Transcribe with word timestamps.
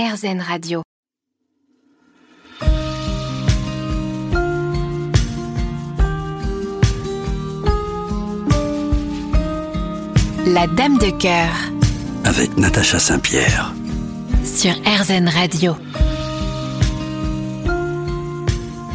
RZN 0.00 0.40
Radio. 0.40 0.82
La 10.46 10.68
Dame 10.68 10.98
de 10.98 11.10
cœur. 11.18 11.52
Avec 12.24 12.56
Natacha 12.56 13.00
Saint-Pierre. 13.00 13.74
Sur 14.44 14.70
RZN 14.86 15.28
Radio. 15.28 15.74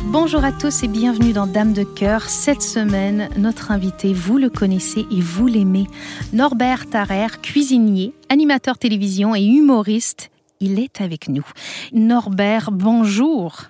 Bonjour 0.06 0.46
à 0.46 0.54
tous 0.54 0.84
et 0.84 0.88
bienvenue 0.88 1.34
dans 1.34 1.48
Dame 1.48 1.74
de 1.74 1.84
cœur. 1.84 2.30
Cette 2.30 2.62
semaine, 2.62 3.28
notre 3.36 3.72
invité, 3.72 4.14
vous 4.14 4.38
le 4.38 4.50
connaissez 4.50 5.06
et 5.12 5.20
vous 5.20 5.48
l'aimez, 5.48 5.88
Norbert 6.32 6.90
Tarrer, 6.90 7.42
cuisinier, 7.42 8.14
animateur 8.30 8.78
télévision 8.78 9.36
et 9.36 9.44
humoriste. 9.44 10.30
Il 10.66 10.80
est 10.80 11.02
avec 11.02 11.28
nous. 11.28 11.46
Norbert, 11.92 12.72
bonjour. 12.72 13.64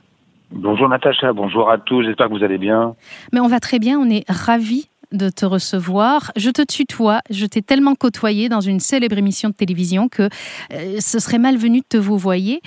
Bonjour 0.51 0.87
Natacha, 0.87 1.33
bonjour 1.33 1.71
à 1.71 1.79
tous, 1.79 2.03
j'espère 2.03 2.27
que 2.29 2.33
vous 2.37 2.43
allez 2.43 2.59
bien. 2.59 2.93
Mais 3.31 3.39
on 3.39 3.47
va 3.47 3.59
très 3.59 3.79
bien, 3.79 3.97
on 3.97 4.07
est 4.11 4.23
ravis 4.29 4.89
de 5.11 5.29
te 5.29 5.43
recevoir. 5.43 6.31
Je 6.35 6.51
te 6.51 6.61
tutoie, 6.61 7.21
je 7.31 7.47
t'ai 7.47 7.63
tellement 7.63 7.95
côtoyé 7.95 8.47
dans 8.47 8.61
une 8.61 8.79
célèbre 8.79 9.17
émission 9.17 9.49
de 9.49 9.55
télévision 9.55 10.07
que 10.07 10.29
euh, 10.71 10.99
ce 10.99 11.17
serait 11.17 11.39
malvenu 11.39 11.79
de 11.79 11.85
te 11.89 11.97
vous 11.97 12.19
voyer. 12.19 12.61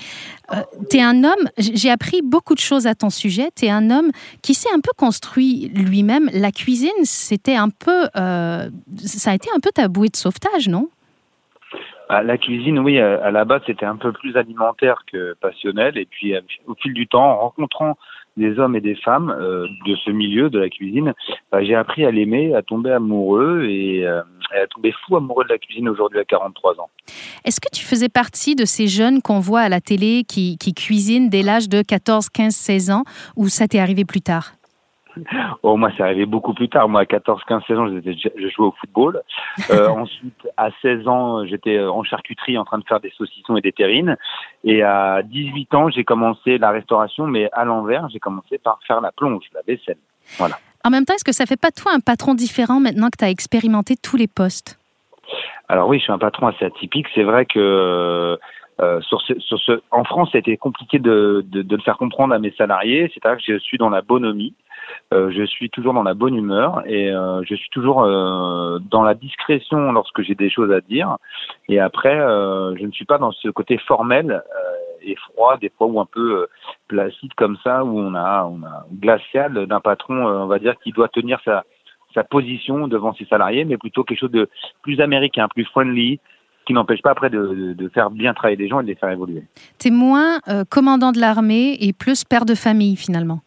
Euh, 0.52 0.56
tu 0.90 0.96
es 0.96 1.02
un 1.02 1.22
homme, 1.22 1.48
j'ai 1.56 1.90
appris 1.92 2.20
beaucoup 2.20 2.56
de 2.56 2.60
choses 2.60 2.88
à 2.88 2.96
ton 2.96 3.10
sujet, 3.10 3.50
tu 3.54 3.66
es 3.66 3.70
un 3.70 3.92
homme 3.92 4.10
qui 4.42 4.54
s'est 4.54 4.72
un 4.74 4.80
peu 4.80 4.90
construit 4.96 5.70
lui-même. 5.72 6.28
La 6.32 6.50
cuisine, 6.50 6.90
c'était 7.04 7.54
un 7.54 7.68
peu, 7.68 8.08
euh, 8.16 8.68
ça 8.96 9.30
a 9.30 9.34
été 9.36 9.48
un 9.54 9.60
peu 9.60 9.70
ta 9.72 9.86
bouée 9.86 10.08
de 10.08 10.16
sauvetage, 10.16 10.68
non? 10.68 10.88
Ah, 12.08 12.22
la 12.22 12.38
cuisine, 12.38 12.78
oui, 12.78 12.98
à 12.98 13.30
la 13.30 13.44
base, 13.44 13.62
c'était 13.66 13.86
un 13.86 13.96
peu 13.96 14.12
plus 14.12 14.36
alimentaire 14.36 15.02
que 15.10 15.34
passionnel. 15.40 15.98
Et 15.98 16.06
puis, 16.06 16.34
au 16.66 16.74
fil 16.74 16.92
du 16.92 17.06
temps, 17.08 17.24
en 17.24 17.38
rencontrant 17.38 17.96
des 18.36 18.58
hommes 18.58 18.76
et 18.76 18.80
des 18.80 18.96
femmes 18.96 19.30
euh, 19.30 19.66
de 19.86 19.96
ce 19.96 20.10
milieu 20.10 20.50
de 20.50 20.58
la 20.58 20.68
cuisine, 20.68 21.14
bah, 21.50 21.64
j'ai 21.64 21.74
appris 21.74 22.04
à 22.04 22.10
l'aimer, 22.10 22.54
à 22.54 22.62
tomber 22.62 22.92
amoureux 22.92 23.64
et, 23.64 24.06
euh, 24.06 24.20
à 24.52 24.66
tomber 24.66 24.92
fou 24.92 25.16
amoureux 25.16 25.44
de 25.44 25.48
la 25.48 25.58
cuisine 25.58 25.88
aujourd'hui 25.88 26.20
à 26.20 26.24
43 26.24 26.80
ans. 26.80 26.90
Est-ce 27.44 27.60
que 27.60 27.68
tu 27.72 27.84
faisais 27.84 28.08
partie 28.08 28.54
de 28.54 28.64
ces 28.64 28.86
jeunes 28.86 29.22
qu'on 29.22 29.40
voit 29.40 29.60
à 29.60 29.68
la 29.68 29.80
télé 29.80 30.24
qui, 30.28 30.58
qui 30.58 30.74
cuisinent 30.74 31.30
dès 31.30 31.42
l'âge 31.42 31.68
de 31.68 31.82
14, 31.82 32.28
15, 32.28 32.54
16 32.54 32.90
ans 32.90 33.04
ou 33.36 33.48
ça 33.48 33.66
t'est 33.68 33.78
arrivé 33.78 34.04
plus 34.04 34.20
tard? 34.20 34.52
Oh, 35.62 35.76
moi, 35.76 35.90
c'est 35.96 36.02
arrivé 36.02 36.26
beaucoup 36.26 36.54
plus 36.54 36.68
tard. 36.68 36.88
Moi, 36.88 37.02
à 37.02 37.06
14, 37.06 37.42
15, 37.46 37.62
16 37.66 37.78
ans, 37.78 37.86
je 37.88 38.48
jouais 38.48 38.66
au 38.66 38.74
football. 38.80 39.22
Euh, 39.70 39.88
ensuite, 39.88 40.48
à 40.56 40.70
16 40.82 41.08
ans, 41.08 41.44
j'étais 41.46 41.80
en 41.80 42.02
charcuterie 42.04 42.58
en 42.58 42.64
train 42.64 42.78
de 42.78 42.84
faire 42.84 43.00
des 43.00 43.12
saucissons 43.16 43.56
et 43.56 43.60
des 43.60 43.72
terrines. 43.72 44.16
Et 44.64 44.82
à 44.82 45.22
18 45.22 45.74
ans, 45.74 45.90
j'ai 45.90 46.04
commencé 46.04 46.58
la 46.58 46.70
restauration, 46.70 47.26
mais 47.26 47.48
à 47.52 47.64
l'envers, 47.64 48.08
j'ai 48.10 48.20
commencé 48.20 48.58
par 48.58 48.78
faire 48.86 49.00
la 49.00 49.12
plonge, 49.12 49.44
la 49.54 49.62
vaisselle. 49.66 49.98
Voilà. 50.38 50.58
En 50.84 50.90
même 50.90 51.04
temps, 51.04 51.14
est-ce 51.14 51.24
que 51.24 51.32
ça 51.32 51.46
fait 51.46 51.60
pas 51.60 51.70
de 51.70 51.74
toi 51.74 51.92
un 51.94 52.00
patron 52.00 52.34
différent 52.34 52.80
maintenant 52.80 53.08
que 53.08 53.16
tu 53.18 53.24
as 53.24 53.30
expérimenté 53.30 53.96
tous 53.96 54.16
les 54.16 54.28
postes? 54.28 54.78
Alors 55.68 55.88
oui, 55.88 55.98
je 55.98 56.04
suis 56.04 56.12
un 56.12 56.18
patron 56.18 56.46
assez 56.46 56.64
atypique. 56.64 57.06
C'est 57.14 57.24
vrai 57.24 57.44
que 57.44 58.38
euh, 58.80 59.00
sur 59.00 59.20
ce, 59.22 59.38
sur 59.40 59.58
ce, 59.58 59.80
en 59.90 60.04
France, 60.04 60.28
ça 60.30 60.38
a 60.38 60.40
été 60.40 60.56
compliqué 60.56 60.98
de, 60.98 61.44
de, 61.48 61.62
de 61.62 61.76
le 61.76 61.82
faire 61.82 61.96
comprendre 61.96 62.34
à 62.34 62.38
mes 62.38 62.52
salariés. 62.52 63.10
C'est-à-dire 63.12 63.44
que 63.44 63.52
je 63.52 63.58
suis 63.58 63.78
dans 63.78 63.88
la 63.90 64.02
bonhomie. 64.02 64.54
Euh, 65.14 65.30
je 65.30 65.44
suis 65.44 65.70
toujours 65.70 65.94
dans 65.94 66.02
la 66.02 66.14
bonne 66.14 66.34
humeur 66.34 66.82
et 66.86 67.10
euh, 67.10 67.42
je 67.44 67.54
suis 67.54 67.68
toujours 67.70 68.02
euh, 68.02 68.78
dans 68.90 69.02
la 69.02 69.14
discrétion 69.14 69.92
lorsque 69.92 70.22
j'ai 70.22 70.34
des 70.34 70.50
choses 70.50 70.72
à 70.72 70.80
dire. 70.80 71.16
Et 71.68 71.78
après, 71.78 72.16
je 72.16 72.84
ne 72.84 72.90
suis 72.92 73.04
pas 73.04 73.18
dans 73.18 73.32
ce 73.32 73.48
côté 73.48 73.78
formel 73.78 74.42
et 75.02 75.16
froid, 75.16 75.56
des 75.56 75.70
fois 75.70 75.86
ou 75.86 76.00
un 76.00 76.06
peu 76.06 76.46
placide 76.88 77.32
comme 77.34 77.56
ça, 77.62 77.84
où 77.84 77.98
on 77.98 78.14
a, 78.14 78.50
glacial 78.92 79.66
d'un 79.66 79.80
patron, 79.80 80.26
on 80.26 80.46
va 80.46 80.58
dire, 80.58 80.74
qui 80.82 80.92
doit 80.92 81.08
tenir 81.08 81.40
sa, 81.44 81.64
position 82.30 82.88
devant 82.88 83.12
ses 83.12 83.26
salariés, 83.26 83.66
mais 83.66 83.76
plutôt 83.76 84.02
quelque 84.02 84.20
chose 84.20 84.30
de 84.30 84.48
plus 84.80 85.00
américain, 85.02 85.48
plus 85.48 85.66
friendly, 85.66 86.18
qui 86.64 86.72
n'empêche 86.72 87.02
pas 87.02 87.10
après 87.10 87.28
de, 87.28 87.90
faire 87.92 88.10
bien 88.10 88.32
travailler 88.32 88.56
les 88.56 88.68
gens 88.68 88.80
et 88.80 88.84
de 88.84 88.88
les 88.88 88.94
faire 88.94 89.10
évoluer. 89.10 89.44
Tu 89.78 89.88
es 89.88 89.90
moins 89.90 90.40
commandant 90.70 91.12
de 91.12 91.20
l'armée 91.20 91.76
et 91.80 91.92
plus 91.92 92.24
père 92.24 92.46
de 92.46 92.54
famille 92.54 92.96
finalement 92.96 93.40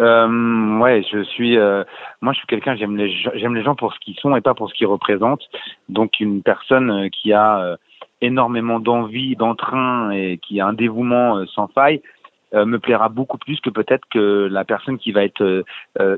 euh, 0.00 0.78
ouais, 0.78 1.02
je 1.10 1.22
suis. 1.22 1.58
Euh, 1.58 1.84
moi, 2.20 2.32
je 2.32 2.38
suis 2.38 2.46
quelqu'un. 2.46 2.74
J'aime 2.76 2.96
les 2.96 3.10
j'aime 3.34 3.54
les 3.54 3.62
gens 3.62 3.74
pour 3.74 3.92
ce 3.92 3.98
qu'ils 4.00 4.16
sont 4.16 4.34
et 4.34 4.40
pas 4.40 4.54
pour 4.54 4.68
ce 4.68 4.74
qu'ils 4.74 4.86
représentent. 4.86 5.44
Donc, 5.88 6.20
une 6.20 6.42
personne 6.42 6.90
euh, 6.90 7.08
qui 7.08 7.32
a 7.32 7.60
euh, 7.60 7.76
énormément 8.20 8.80
d'envie, 8.80 9.36
d'entrain 9.36 10.10
et 10.10 10.38
qui 10.38 10.60
a 10.60 10.66
un 10.66 10.72
dévouement 10.72 11.38
euh, 11.38 11.46
sans 11.46 11.68
faille 11.68 12.02
me 12.52 12.78
plaira 12.78 13.08
beaucoup 13.08 13.38
plus 13.38 13.60
que 13.60 13.70
peut-être 13.70 14.04
que 14.10 14.48
la 14.50 14.64
personne 14.64 14.98
qui 14.98 15.12
va 15.12 15.22
être 15.22 15.62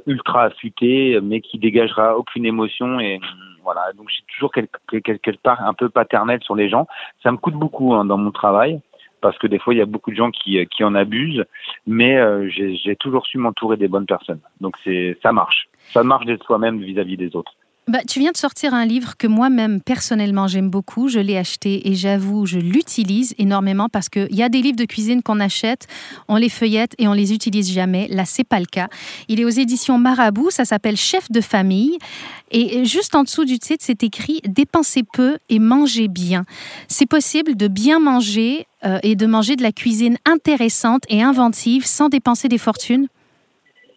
ultra 0.06 0.44
affûtée, 0.44 1.20
mais 1.22 1.42
qui 1.42 1.58
dégagera 1.58 2.16
aucune 2.16 2.46
émotion 2.46 2.98
et 3.00 3.20
voilà. 3.62 3.92
Donc, 3.98 4.08
j'ai 4.08 4.22
toujours 4.34 4.50
quelque, 4.50 4.96
quelque 4.96 5.30
part 5.42 5.60
un 5.60 5.74
peu 5.74 5.90
paternel 5.90 6.42
sur 6.42 6.54
les 6.54 6.70
gens. 6.70 6.86
Ça 7.22 7.32
me 7.32 7.36
coûte 7.36 7.52
beaucoup 7.52 7.92
hein, 7.92 8.06
dans 8.06 8.16
mon 8.16 8.30
travail 8.30 8.80
parce 9.22 9.38
que 9.38 9.46
des 9.46 9.58
fois 9.58 9.72
il 9.72 9.78
y 9.78 9.80
a 9.80 9.86
beaucoup 9.86 10.10
de 10.10 10.16
gens 10.16 10.30
qui, 10.30 10.58
euh, 10.58 10.66
qui 10.66 10.84
en 10.84 10.94
abusent, 10.94 11.44
mais 11.86 12.18
euh, 12.18 12.48
j'ai 12.50 12.96
toujours 12.96 13.24
su 13.26 13.38
m'entourer 13.38 13.78
des 13.78 13.88
bonnes 13.88 14.06
personnes. 14.06 14.40
Donc 14.60 14.76
c'est 14.84 15.16
ça 15.22 15.32
marche, 15.32 15.68
ça 15.94 16.02
marche 16.02 16.26
d'être 16.26 16.44
soi-même 16.44 16.82
vis-à-vis 16.82 17.16
des 17.16 17.34
autres. 17.34 17.54
Bah, 17.88 17.98
tu 18.08 18.20
viens 18.20 18.30
de 18.30 18.36
sortir 18.36 18.74
un 18.74 18.86
livre 18.86 19.16
que 19.18 19.26
moi-même, 19.26 19.80
personnellement, 19.80 20.46
j'aime 20.46 20.70
beaucoup. 20.70 21.08
Je 21.08 21.18
l'ai 21.18 21.36
acheté 21.36 21.90
et 21.90 21.94
j'avoue, 21.94 22.46
je 22.46 22.60
l'utilise 22.60 23.34
énormément 23.38 23.88
parce 23.88 24.08
qu'il 24.08 24.32
y 24.32 24.44
a 24.44 24.48
des 24.48 24.62
livres 24.62 24.76
de 24.76 24.84
cuisine 24.84 25.20
qu'on 25.20 25.40
achète, 25.40 25.88
on 26.28 26.36
les 26.36 26.48
feuillette 26.48 26.94
et 26.98 27.08
on 27.08 27.12
les 27.12 27.34
utilise 27.34 27.72
jamais. 27.72 28.06
Là, 28.08 28.24
c'est 28.24 28.46
pas 28.46 28.60
le 28.60 28.66
cas. 28.66 28.86
Il 29.26 29.40
est 29.40 29.44
aux 29.44 29.48
éditions 29.48 29.98
Marabout, 29.98 30.50
ça 30.50 30.64
s'appelle 30.64 30.96
Chef 30.96 31.32
de 31.32 31.40
famille. 31.40 31.98
Et 32.52 32.84
juste 32.84 33.16
en 33.16 33.24
dessous 33.24 33.44
du 33.44 33.58
titre, 33.58 33.82
c'est 33.84 34.04
écrit 34.04 34.40
Dépensez 34.44 35.02
peu 35.12 35.38
et 35.48 35.58
mangez 35.58 36.06
bien. 36.06 36.44
C'est 36.86 37.08
possible 37.08 37.56
de 37.56 37.66
bien 37.66 37.98
manger 37.98 38.66
euh, 38.84 39.00
et 39.02 39.16
de 39.16 39.26
manger 39.26 39.56
de 39.56 39.64
la 39.64 39.72
cuisine 39.72 40.18
intéressante 40.24 41.02
et 41.08 41.20
inventive 41.20 41.84
sans 41.84 42.08
dépenser 42.08 42.46
des 42.46 42.58
fortunes? 42.58 43.08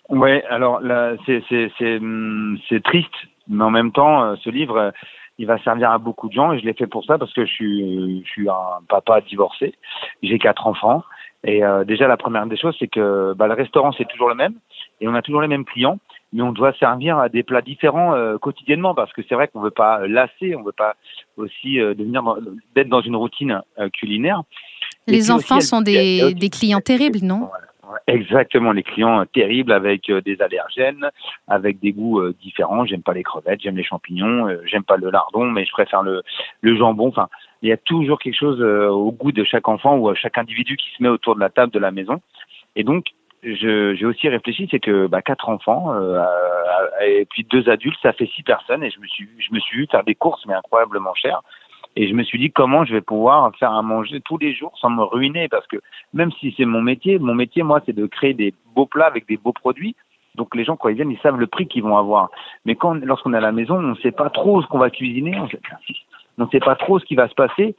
Oui, 0.10 0.42
alors 0.50 0.82
hum, 0.82 2.58
c'est 2.68 2.84
triste 2.84 3.14
mais 3.48 3.64
en 3.64 3.72
même 3.72 3.92
temps, 3.92 4.24
euh, 4.24 4.36
ce 4.44 4.50
livre, 4.50 4.78
euh, 4.78 4.92
il 5.38 5.48
va 5.48 5.58
servir 5.60 5.92
à 5.92 5.98
beaucoup 5.98 6.30
de 6.30 6.34
gens 6.34 6.54
et 6.54 6.60
je 6.60 6.66
l'ai 6.66 6.74
fait 6.74 6.88
pour 6.88 7.04
ça 7.06 7.18
parce 7.18 7.34
que 7.34 7.46
je 7.46 7.52
suis, 7.52 8.24
je 8.24 8.30
suis 8.30 8.50
un 8.50 8.82
papa 8.88 9.22
divorcé, 9.22 9.76
j'ai 10.24 10.40
quatre 10.40 10.66
enfants. 10.68 11.04
Et 11.44 11.64
euh, 11.64 11.84
déjà 11.84 12.08
la 12.08 12.18
première 12.18 12.48
des 12.48 12.58
choses 12.58 12.76
c'est 12.80 12.88
que 12.88 13.34
bah, 13.34 13.48
le 13.48 13.54
restaurant 13.54 13.92
c'est 13.92 14.08
toujours 14.08 14.30
le 14.30 14.36
même 14.36 14.56
et 15.00 15.08
on 15.08 15.14
a 15.14 15.22
toujours 15.22 15.42
les 15.42 15.48
mêmes 15.48 15.66
clients, 15.66 16.00
mais 16.34 16.42
on 16.42 16.54
doit 16.54 16.74
servir 16.80 17.20
à 17.20 17.30
des 17.30 17.44
plats 17.44 17.62
différents 17.62 18.16
quotidiennement 18.40 18.96
parce 18.96 19.12
que 19.14 19.22
c'est 19.28 19.36
vrai 19.36 19.50
qu'on 19.50 19.60
veut 19.62 19.72
pas 19.72 20.08
lasser, 20.08 20.56
on 20.56 20.64
veut 20.64 20.72
pas 20.72 20.96
aussi 21.38 21.76
devenir 21.76 22.24
d'être 22.74 22.90
dans 22.90 23.02
une 23.02 23.16
routine 23.16 23.62
culinaire. 23.94 24.42
Les 25.06 25.30
enfants 25.30 25.60
sont 25.60 25.82
des, 25.82 26.34
des 26.34 26.50
clients 26.50 26.82
terribles, 26.82 27.20
non? 27.22 27.50
Exactement, 28.08 28.72
les 28.72 28.84
clients 28.84 29.22
euh, 29.22 29.26
terribles 29.26 29.72
avec 29.72 30.10
euh, 30.10 30.22
des 30.22 30.42
allergènes, 30.42 31.10
avec 31.48 31.80
des 31.80 31.92
goûts 31.92 32.20
euh, 32.20 32.36
différents. 32.42 32.86
J'aime 32.86 33.04
pas 33.04 33.14
les 33.14 33.24
crevettes, 33.24 33.62
j'aime 33.62 33.78
les 33.78 33.84
champignons, 33.84 34.48
j'aime 34.66 34.84
pas 34.84 34.98
le 34.98 35.10
lardon, 35.10 35.46
mais 35.46 35.66
je 35.66 35.72
préfère 35.72 36.04
le, 36.04 36.24
le 36.62 36.78
jambon. 36.78 37.08
Enfin, 37.08 37.30
il 37.62 37.70
y 37.70 37.72
a 37.72 37.78
toujours 37.78 38.20
quelque 38.20 38.38
chose 38.38 38.62
au 38.62 39.12
goût 39.12 39.32
de 39.32 39.44
chaque 39.44 39.68
enfant 39.68 39.98
ou 39.98 40.10
à 40.10 40.16
chaque 40.16 40.38
individu 40.38 40.78
qui 40.78 40.90
se 40.96 41.02
met 41.02 41.10
autour 41.10 41.36
de 41.36 41.40
la 41.40 41.50
table 41.50 41.72
de 41.72 41.80
la 41.80 41.92
maison. 41.92 42.22
Et 42.76 42.84
donc, 42.84 43.08
j'ai 43.44 44.06
aussi 44.06 44.28
réfléchi, 44.28 44.68
c'est 44.70 44.80
que 44.80 45.08
bah, 45.08 45.22
quatre 45.22 45.50
enfants 45.50 45.94
et 47.02 47.26
puis 47.30 47.44
deux 47.44 47.70
adultes, 47.70 48.00
ça 48.02 48.14
fait 48.14 48.28
six 48.28 48.44
personnes. 48.44 48.84
Et 48.84 48.92
je 48.92 49.00
me 49.00 49.08
suis, 49.08 49.30
je 49.38 49.54
me 49.54 49.60
suis 49.60 49.78
vu 49.78 49.88
faire 49.90 50.04
des 50.04 50.16
courses, 50.16 50.46
mais 50.46 50.54
incroyablement 50.54 51.14
chères. 51.14 51.42
Et 51.96 52.08
je 52.08 52.14
me 52.14 52.24
suis 52.24 52.38
dit 52.38 52.52
comment 52.52 52.84
je 52.84 52.94
vais 52.94 53.02
pouvoir 53.02 53.52
faire 53.58 53.72
à 53.72 53.82
manger 53.82 54.20
tous 54.22 54.38
les 54.38 54.54
jours 54.54 54.74
sans 54.80 54.90
me 54.90 55.04
ruiner? 55.04 55.48
Parce 55.48 55.66
que 55.68 55.78
même 56.14 56.32
si 56.34 56.54
c'est 56.58 56.66
mon 56.66 56.82
métier, 56.82 57.20
mon 57.20 57.36
métier 57.36 57.64
moi 57.64 57.82
c'est 57.86 57.96
de 57.96 58.06
créer 58.06 58.34
des 58.34 58.54
beaux 58.76 58.86
plats 58.86 59.08
avec 59.08 59.28
des 59.28 59.38
beaux 59.38 59.54
produits. 59.54 59.96
Donc 60.36 60.56
les 60.56 60.66
gens 60.66 60.76
quand 60.76 60.90
ils 60.90 60.96
viennent, 60.96 61.12
ils 61.12 61.20
savent 61.20 61.40
le 61.40 61.48
prix 61.48 61.68
qu'ils 61.68 61.84
vont 61.84 61.98
avoir. 61.98 62.30
Mais 62.66 62.76
quand 62.76 62.94
lorsqu'on 62.96 63.34
est 63.34 63.38
à 63.38 63.42
la 63.42 63.54
maison, 63.54 63.76
on 63.76 63.82
ne 63.82 63.96
sait 63.96 64.12
pas 64.12 64.30
trop 64.30 64.62
ce 64.62 64.68
qu'on 64.68 64.80
va 64.80 64.90
cuisiner, 64.90 65.38
on 65.40 66.44
ne 66.44 66.50
sait 66.50 66.60
pas 66.60 66.76
trop 66.76 67.00
ce 67.00 67.06
qui 67.06 67.16
va 67.16 67.30
se 67.30 67.36
passer 67.36 67.76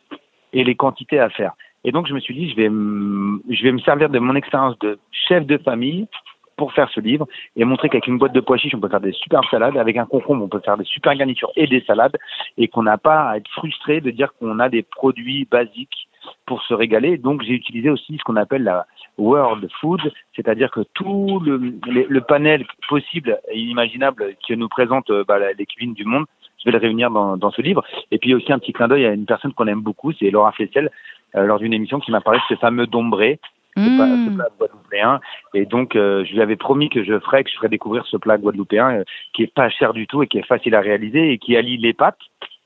et 0.52 0.64
les 0.64 0.74
quantités 0.74 1.18
à 1.18 1.28
faire. 1.28 1.52
Et 1.84 1.92
donc 1.92 2.06
je 2.06 2.14
me 2.14 2.20
suis 2.20 2.34
dit 2.34 2.50
je 2.50 2.56
vais 2.56 2.68
je 2.68 3.62
vais 3.62 3.72
me 3.72 3.78
servir 3.80 4.08
de 4.08 4.18
mon 4.18 4.34
expérience 4.34 4.78
de 4.78 4.98
chef 5.12 5.44
de 5.46 5.58
famille 5.58 6.08
pour 6.56 6.72
faire 6.72 6.90
ce 6.90 7.00
livre 7.00 7.26
et 7.54 7.64
montrer 7.64 7.88
qu'avec 7.88 8.06
une 8.06 8.18
boîte 8.18 8.32
de 8.32 8.40
pois 8.40 8.56
chiches, 8.56 8.74
on 8.74 8.80
peut 8.80 8.88
faire 8.88 9.00
des 9.00 9.12
super 9.12 9.40
salades, 9.50 9.76
avec 9.76 9.96
un 9.96 10.06
concombre, 10.06 10.44
on 10.44 10.48
peut 10.48 10.60
faire 10.60 10.76
des 10.76 10.84
super 10.84 11.14
garnitures 11.14 11.52
et 11.56 11.66
des 11.66 11.82
salades, 11.82 12.16
et 12.56 12.68
qu'on 12.68 12.82
n'a 12.82 12.98
pas 12.98 13.30
à 13.30 13.36
être 13.36 13.50
frustré 13.50 14.00
de 14.00 14.10
dire 14.10 14.32
qu'on 14.38 14.58
a 14.58 14.68
des 14.68 14.82
produits 14.82 15.46
basiques 15.50 16.08
pour 16.44 16.62
se 16.62 16.74
régaler. 16.74 17.18
Donc 17.18 17.42
j'ai 17.42 17.52
utilisé 17.52 17.90
aussi 17.90 18.16
ce 18.18 18.24
qu'on 18.24 18.36
appelle 18.36 18.64
la 18.64 18.86
world 19.18 19.68
food, 19.80 20.00
c'est-à-dire 20.34 20.70
que 20.70 20.80
tout 20.94 21.40
le, 21.40 22.20
panel 22.20 22.66
possible 22.88 23.38
et 23.50 23.58
inimaginable 23.58 24.34
que 24.46 24.54
nous 24.54 24.68
présente 24.68 25.10
euh, 25.10 25.24
bah, 25.26 25.38
les 25.52 25.66
cuisines 25.66 25.94
du 25.94 26.04
monde, 26.04 26.24
je 26.58 26.64
vais 26.64 26.72
le 26.72 26.78
réunir 26.78 27.10
dans, 27.10 27.36
dans 27.36 27.50
ce 27.50 27.62
livre. 27.62 27.84
Et 28.10 28.18
puis 28.18 28.34
aussi 28.34 28.52
un 28.52 28.58
petit 28.58 28.72
clin 28.72 28.88
d'œil 28.88 29.06
à 29.06 29.12
une 29.12 29.26
personne 29.26 29.52
qu'on 29.52 29.68
aime 29.68 29.80
beaucoup, 29.80 30.12
c'est 30.12 30.30
Laura 30.30 30.52
Flessel, 30.52 30.90
lors 31.34 31.58
d'une 31.58 31.74
émission 31.74 32.00
qui 32.00 32.10
m'a 32.10 32.22
parlé 32.22 32.38
de 32.38 32.54
ce 32.54 32.58
fameux 32.58 32.86
dombré, 32.86 33.38
ce, 33.76 33.80
Mmh. 33.80 34.36
plat 34.36 34.48
guadeloupéen. 34.58 35.20
Et 35.54 35.66
donc, 35.66 35.96
euh, 35.96 36.24
je 36.24 36.32
lui 36.32 36.42
avais 36.42 36.56
promis 36.56 36.88
que 36.88 37.04
je 37.04 37.18
ferais, 37.20 37.44
que 37.44 37.50
je 37.50 37.56
ferais 37.56 37.68
découvrir 37.68 38.04
ce 38.06 38.16
plat 38.16 38.38
guadeloupéen 38.38 38.90
euh, 38.90 39.04
qui 39.32 39.42
est 39.42 39.52
pas 39.52 39.68
cher 39.68 39.92
du 39.92 40.06
tout 40.06 40.22
et 40.22 40.26
qui 40.26 40.38
est 40.38 40.46
facile 40.46 40.74
à 40.74 40.80
réaliser 40.80 41.32
et 41.32 41.38
qui 41.38 41.56
allie 41.56 41.76
les 41.76 41.92
pâtes, 41.92 42.18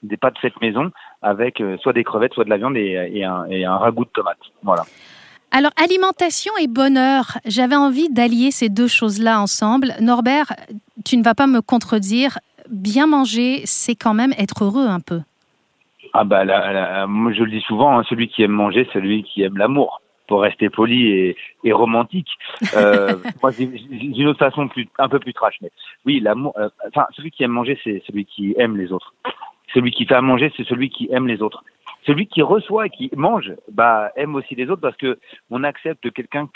des 0.02 0.16
pâtes 0.16 0.38
faites 0.40 0.60
maison, 0.60 0.90
avec 1.22 1.60
euh, 1.60 1.76
soit 1.78 1.92
des 1.92 2.04
crevettes, 2.04 2.34
soit 2.34 2.44
de 2.44 2.50
la 2.50 2.56
viande 2.56 2.76
et, 2.76 3.10
et 3.12 3.24
un, 3.24 3.44
et 3.46 3.64
un 3.64 3.76
ragoût 3.76 4.04
de 4.04 4.10
tomates. 4.10 4.38
Voilà. 4.62 4.84
Alors, 5.52 5.72
alimentation 5.82 6.52
et 6.62 6.68
bonheur, 6.68 7.38
j'avais 7.44 7.74
envie 7.74 8.08
d'allier 8.08 8.52
ces 8.52 8.68
deux 8.68 8.86
choses-là 8.86 9.40
ensemble. 9.40 9.94
Norbert, 10.00 10.52
tu 11.04 11.16
ne 11.16 11.24
vas 11.24 11.34
pas 11.34 11.48
me 11.48 11.60
contredire, 11.60 12.38
bien 12.70 13.08
manger, 13.08 13.62
c'est 13.64 13.96
quand 13.96 14.14
même 14.14 14.32
être 14.38 14.64
heureux 14.64 14.86
un 14.86 15.00
peu. 15.00 15.20
Ah 16.12 16.24
bah, 16.24 16.44
moi 17.06 17.32
je 17.32 17.42
le 17.42 17.50
dis 17.50 17.60
souvent, 17.60 17.98
hein, 17.98 18.04
celui 18.08 18.28
qui 18.28 18.42
aime 18.42 18.52
manger, 18.52 18.84
c'est 18.86 18.98
celui 18.98 19.22
qui 19.22 19.42
aime 19.42 19.56
l'amour. 19.56 20.00
Pour 20.30 20.42
rester 20.42 20.70
poli 20.70 21.08
et, 21.08 21.36
et 21.64 21.72
romantique. 21.72 22.30
Euh, 22.76 23.16
moi, 23.42 23.50
j'ai 23.50 23.66
j'ai 23.76 24.22
une 24.22 24.28
autre 24.28 24.38
façon 24.38 24.68
plus, 24.68 24.86
un 24.98 25.08
peu 25.08 25.18
plus 25.18 25.34
trash, 25.34 25.56
mais 25.60 25.70
oui, 26.06 26.20
l'amour. 26.20 26.52
euh, 26.56 26.68
Enfin, 26.88 27.06
celui 27.16 27.30
qui 27.32 27.42
aime 27.42 27.50
manger, 27.50 27.76
c'est 27.82 28.00
celui 28.06 28.24
qui 28.24 28.54
aime 28.56 28.76
les 28.76 28.92
autres. 28.92 29.12
Celui 29.74 29.90
qui 29.90 30.06
fait 30.06 30.14
à 30.14 30.22
manger, 30.22 30.52
c'est 30.56 30.66
celui 30.68 30.88
qui 30.88 31.08
aime 31.10 31.26
les 31.26 31.42
autres. 31.42 31.64
Celui 32.06 32.26
qui 32.28 32.42
reçoit 32.42 32.86
et 32.86 32.90
qui 32.90 33.10
mange, 33.14 33.52
bah 33.72 34.10
aime 34.16 34.34
aussi 34.36 34.54
les 34.54 34.70
autres 34.70 34.80
parce 34.80 34.96
que 34.96 35.18
on 35.50 35.64
accepte 35.64 36.10
quelqu'un 36.12 36.48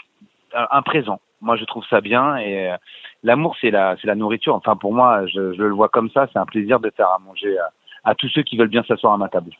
un 0.54 0.66
un 0.70 0.82
présent. 0.82 1.18
Moi, 1.40 1.56
je 1.56 1.64
trouve 1.64 1.84
ça 1.90 2.00
bien 2.00 2.36
et 2.36 2.70
euh, 2.70 2.76
l'amour, 3.24 3.56
c'est 3.60 3.72
la, 3.72 3.96
c'est 4.00 4.06
la 4.06 4.14
nourriture. 4.14 4.54
Enfin, 4.54 4.76
pour 4.76 4.92
moi, 4.94 5.26
je, 5.26 5.52
je 5.52 5.62
le 5.62 5.74
vois 5.74 5.88
comme 5.88 6.10
ça. 6.14 6.28
C'est 6.32 6.38
un 6.38 6.46
plaisir 6.46 6.78
de 6.80 6.90
faire 6.96 7.08
à 7.08 7.18
manger 7.18 7.58
à, 7.58 7.66
à 8.10 8.14
tous 8.14 8.28
ceux 8.34 8.42
qui 8.44 8.56
veulent 8.56 8.68
bien 8.76 8.84
s'asseoir 8.84 9.12
à 9.14 9.18
ma 9.18 9.28
table. 9.28 9.50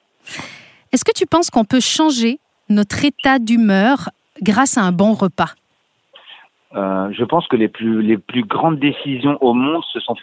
Est-ce 0.93 1.05
que 1.05 1.12
tu 1.12 1.26
penses 1.26 1.50
qu'on 1.50 1.64
peut 1.64 1.81
changer 1.81 2.38
notre 2.69 3.05
état 3.05 3.38
d'humeur 3.38 4.11
grâce 4.43 4.78
à 4.78 4.82
un 4.82 4.93
bon 4.93 5.12
repas 5.14 5.55
Euh, 6.75 7.08
je 7.12 7.22
pense 7.22 7.46
que 7.46 7.56
les 7.56 7.69
plus 7.69 8.02
les 8.02 8.19
plus 8.19 8.43
grandes 8.43 8.81
décisions 8.81 9.38
au 9.40 9.55
monde 9.55 9.84
se 9.93 10.00
sont, 10.00 10.16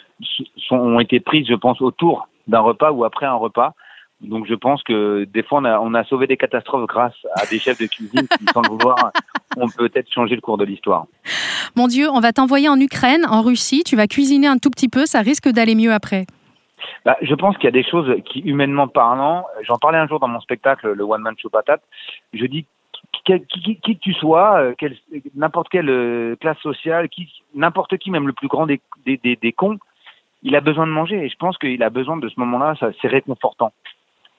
sont 0.57 0.75
ont 0.75 0.99
été 0.99 1.21
prises, 1.21 1.47
je 1.47 1.55
pense, 1.55 1.79
autour 1.81 2.27
d'un 2.47 2.59
repas 2.59 2.91
ou 2.91 3.05
après 3.05 3.25
un 3.25 3.35
repas. 3.35 3.73
Donc 4.19 4.45
je 4.47 4.53
pense 4.53 4.83
que 4.83 5.23
des 5.33 5.43
fois 5.43 5.59
on 5.61 5.65
a 5.65 5.79
on 5.79 5.93
a 5.93 6.03
sauvé 6.03 6.27
des 6.27 6.37
catastrophes 6.37 6.87
grâce 6.87 7.15
à 7.35 7.45
des 7.45 7.57
chefs 7.57 7.79
de 7.79 7.87
cuisine 7.87 8.27
qui, 8.27 8.45
sans 8.53 8.61
le 8.61 8.69
vouloir, 8.69 9.11
ont 9.57 9.69
peut-être 9.69 10.11
changé 10.11 10.35
le 10.35 10.41
cours 10.41 10.57
de 10.57 10.65
l'histoire. 10.65 11.05
Mon 11.75 11.87
Dieu, 11.87 12.09
on 12.11 12.19
va 12.19 12.33
t'envoyer 12.33 12.67
en 12.67 12.79
Ukraine, 12.79 13.25
en 13.29 13.41
Russie, 13.41 13.83
tu 13.85 13.95
vas 13.95 14.07
cuisiner 14.07 14.47
un 14.47 14.57
tout 14.57 14.69
petit 14.69 14.89
peu, 14.89 15.05
ça 15.05 15.21
risque 15.21 15.47
d'aller 15.49 15.75
mieux 15.75 15.93
après. 15.93 16.25
Bah, 17.05 17.17
je 17.21 17.33
pense 17.35 17.55
qu'il 17.57 17.65
y 17.65 17.67
a 17.67 17.71
des 17.71 17.83
choses 17.83 18.15
qui, 18.25 18.39
humainement 18.41 18.87
parlant, 18.87 19.45
j'en 19.63 19.77
parlais 19.77 19.97
un 19.97 20.07
jour 20.07 20.19
dans 20.19 20.27
mon 20.27 20.39
spectacle, 20.41 20.91
le 20.91 21.03
One 21.03 21.21
Man 21.21 21.35
Show 21.37 21.49
Patate, 21.49 21.81
je 22.33 22.45
dis 22.45 22.65
qui, 23.25 23.39
qui, 23.47 23.61
qui- 23.61 23.95
que 23.95 23.99
tu 23.99 24.13
sois, 24.13 24.57
euh, 24.59 24.73
quel- 24.77 24.97
n'importe 25.35 25.69
quelle 25.69 25.89
euh, 25.89 26.35
classe 26.37 26.57
sociale, 26.59 27.09
qui, 27.09 27.27
n'importe 27.55 27.97
qui, 27.97 28.09
même 28.11 28.27
le 28.27 28.33
plus 28.33 28.47
grand 28.47 28.65
des, 28.65 28.81
des, 29.05 29.17
des, 29.17 29.35
des 29.35 29.51
cons, 29.51 29.77
il 30.43 30.55
a 30.55 30.61
besoin 30.61 30.87
de 30.87 30.91
manger. 30.91 31.25
Et 31.25 31.29
je 31.29 31.35
pense 31.37 31.57
qu'il 31.57 31.83
a 31.83 31.89
besoin 31.89 32.17
de 32.17 32.27
ce 32.29 32.39
moment-là, 32.39 32.75
ça, 32.79 32.89
c'est 33.01 33.07
réconfortant. 33.07 33.73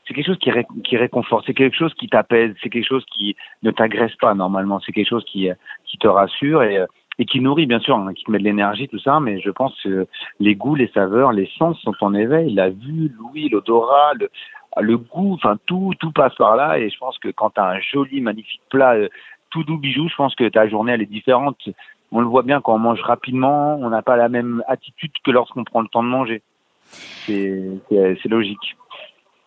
C'est 0.06 0.14
quelque 0.14 0.26
chose 0.26 0.38
qui, 0.38 0.50
ré, 0.50 0.66
qui 0.84 0.96
réconforte, 0.96 1.44
c'est 1.46 1.54
quelque 1.54 1.76
chose 1.76 1.94
qui 1.94 2.08
t'apaise, 2.08 2.54
c'est 2.60 2.70
quelque 2.70 2.88
chose 2.88 3.04
qui 3.06 3.36
ne 3.62 3.70
t'agresse 3.70 4.14
pas 4.16 4.34
normalement, 4.34 4.80
c'est 4.80 4.90
quelque 4.92 5.08
chose 5.08 5.24
qui, 5.24 5.48
euh, 5.48 5.54
qui 5.84 5.96
te 5.98 6.08
rassure. 6.08 6.62
Et, 6.64 6.84
et 7.18 7.24
qui 7.24 7.40
nourrit 7.40 7.66
bien 7.66 7.80
sûr, 7.80 7.96
hein, 7.96 8.14
qui 8.14 8.24
te 8.24 8.30
met 8.30 8.38
de 8.38 8.44
l'énergie, 8.44 8.88
tout 8.88 8.98
ça, 8.98 9.20
mais 9.20 9.40
je 9.40 9.50
pense 9.50 9.78
que 9.82 10.06
les 10.40 10.54
goûts, 10.54 10.74
les 10.74 10.88
saveurs, 10.88 11.32
les 11.32 11.48
sens 11.58 11.78
sont 11.80 11.94
en 12.00 12.14
éveil, 12.14 12.54
la 12.54 12.70
vue, 12.70 13.12
l'ouïe, 13.18 13.48
l'odorat, 13.48 14.12
le, 14.18 14.30
le 14.80 14.96
goût, 14.96 15.34
enfin 15.34 15.58
tout, 15.66 15.92
tout 16.00 16.12
passe 16.12 16.34
par 16.36 16.56
là. 16.56 16.78
Et 16.78 16.90
je 16.90 16.98
pense 16.98 17.18
que 17.18 17.28
quand 17.28 17.50
tu 17.50 17.60
as 17.60 17.66
un 17.66 17.80
joli, 17.80 18.20
magnifique 18.20 18.62
plat, 18.70 18.94
euh, 18.94 19.08
tout 19.50 19.64
doux 19.64 19.78
bijou, 19.78 20.08
je 20.08 20.16
pense 20.16 20.34
que 20.34 20.48
ta 20.48 20.68
journée 20.68 20.92
elle 20.92 21.02
est 21.02 21.06
différente. 21.06 21.58
On 22.10 22.20
le 22.20 22.26
voit 22.26 22.42
bien 22.42 22.60
quand 22.60 22.74
on 22.74 22.78
mange 22.78 23.02
rapidement, 23.02 23.76
on 23.76 23.90
n'a 23.90 24.02
pas 24.02 24.16
la 24.16 24.28
même 24.28 24.62
attitude 24.68 25.12
que 25.24 25.30
lorsqu'on 25.30 25.64
prend 25.64 25.80
le 25.80 25.88
temps 25.88 26.02
de 26.02 26.08
manger. 26.08 26.42
C'est 27.26 28.28
logique. 28.28 28.76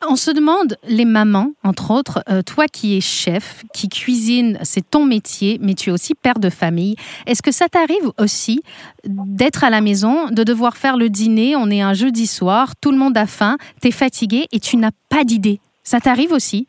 On 0.03 0.15
se 0.17 0.29
demande, 0.29 0.75
les 0.87 1.05
mamans, 1.05 1.51
entre 1.63 1.91
autres, 1.91 2.19
euh, 2.29 2.41
toi 2.41 2.65
qui 2.67 2.97
es 2.97 3.01
chef, 3.01 3.63
qui 3.73 3.87
cuisine, 3.89 4.57
c'est 4.61 4.87
ton 4.87 5.05
métier, 5.05 5.57
mais 5.61 5.73
tu 5.73 5.89
es 5.89 5.93
aussi 5.93 6.13
père 6.15 6.37
de 6.37 6.49
famille. 6.49 6.95
Est-ce 7.25 7.41
que 7.41 7.51
ça 7.51 7.69
t'arrive 7.69 8.11
aussi 8.19 8.61
d'être 9.05 9.63
à 9.63 9.69
la 9.69 9.81
maison, 9.81 10.27
de 10.29 10.43
devoir 10.43 10.75
faire 10.75 10.97
le 10.97 11.09
dîner, 11.09 11.55
on 11.55 11.71
est 11.71 11.81
un 11.81 11.93
jeudi 11.93 12.27
soir, 12.27 12.75
tout 12.81 12.91
le 12.91 12.97
monde 12.97 13.17
a 13.17 13.25
faim, 13.25 13.57
tu 13.81 13.87
es 13.87 13.91
fatigué 13.91 14.47
et 14.51 14.59
tu 14.59 14.77
n'as 14.77 14.91
pas 15.09 15.23
d'idée? 15.23 15.59
Ça 15.83 15.99
t'arrive 15.99 16.33
aussi? 16.33 16.67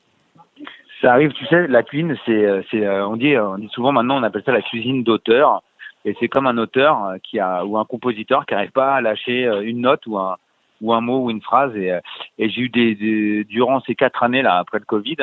Ça 1.02 1.12
arrive, 1.12 1.32
tu 1.32 1.44
sais, 1.46 1.66
la 1.66 1.82
cuisine, 1.82 2.16
c'est, 2.24 2.32
euh, 2.32 2.62
euh, 2.74 3.06
on 3.06 3.16
dit, 3.16 3.36
on 3.36 3.58
dit 3.58 3.68
souvent 3.72 3.92
maintenant, 3.92 4.18
on 4.18 4.22
appelle 4.22 4.44
ça 4.46 4.52
la 4.52 4.62
cuisine 4.62 5.02
d'auteur. 5.02 5.62
Et 6.04 6.16
c'est 6.20 6.28
comme 6.28 6.46
un 6.46 6.56
auteur 6.56 7.16
qui 7.24 7.40
a 7.40 7.64
ou 7.64 7.76
un 7.76 7.84
compositeur 7.84 8.46
qui 8.46 8.54
n'arrive 8.54 8.70
pas 8.70 8.94
à 8.94 9.00
lâcher 9.00 9.50
une 9.64 9.80
note 9.80 10.06
ou 10.06 10.16
un 10.16 10.36
ou 10.80 10.92
un 10.92 11.00
mot 11.00 11.24
ou 11.24 11.30
une 11.30 11.42
phrase. 11.42 11.74
Et, 11.76 11.92
euh, 11.92 12.00
et 12.38 12.48
j'ai 12.48 12.62
eu 12.62 12.68
des, 12.68 12.94
des- 12.94 13.44
durant 13.44 13.80
ces 13.80 13.94
quatre 13.94 14.22
années 14.22 14.42
là 14.42 14.58
après 14.58 14.78
le 14.78 14.84
Covid, 14.84 15.16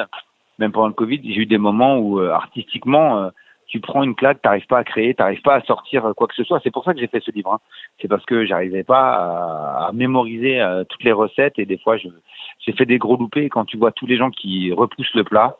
même 0.59 0.71
pendant 0.71 0.88
le 0.88 0.94
Covid, 0.94 1.21
j'ai 1.23 1.41
eu 1.41 1.45
des 1.45 1.57
moments 1.57 1.97
où 1.97 2.19
euh, 2.19 2.29
artistiquement 2.31 3.19
euh, 3.19 3.29
tu 3.67 3.79
prends 3.79 4.03
une 4.03 4.13
claque, 4.13 4.41
t'arrives 4.41 4.67
pas 4.67 4.79
à 4.79 4.83
créer, 4.83 5.13
t'arrives 5.15 5.41
pas 5.41 5.55
à 5.55 5.61
sortir 5.61 6.11
quoi 6.15 6.27
que 6.27 6.35
ce 6.35 6.44
soit. 6.44 6.59
C'est 6.63 6.69
pour 6.71 6.83
ça 6.83 6.94
que 6.94 7.00
j'ai 7.00 7.07
fait 7.07 7.21
ce 7.23 7.31
livre. 7.31 7.53
hein. 7.53 7.59
C'est 8.00 8.07
parce 8.07 8.25
que 8.25 8.45
j'arrivais 8.45 8.83
pas 8.83 9.13
à, 9.15 9.88
à 9.88 9.91
mémoriser 9.94 10.61
euh, 10.61 10.83
toutes 10.83 11.03
les 11.03 11.11
recettes 11.13 11.57
et 11.57 11.65
des 11.65 11.77
fois 11.77 11.97
je, 11.97 12.07
j'ai 12.59 12.73
fait 12.73 12.85
des 12.85 12.97
gros 13.00 13.17
loupés. 13.17 13.50
Quand 13.50 13.65
tu 13.65 13.77
vois 13.77 13.91
tous 13.91 14.05
les 14.05 14.17
gens 14.17 14.29
qui 14.29 14.71
repoussent 14.73 15.15
le 15.15 15.23
plat, 15.23 15.57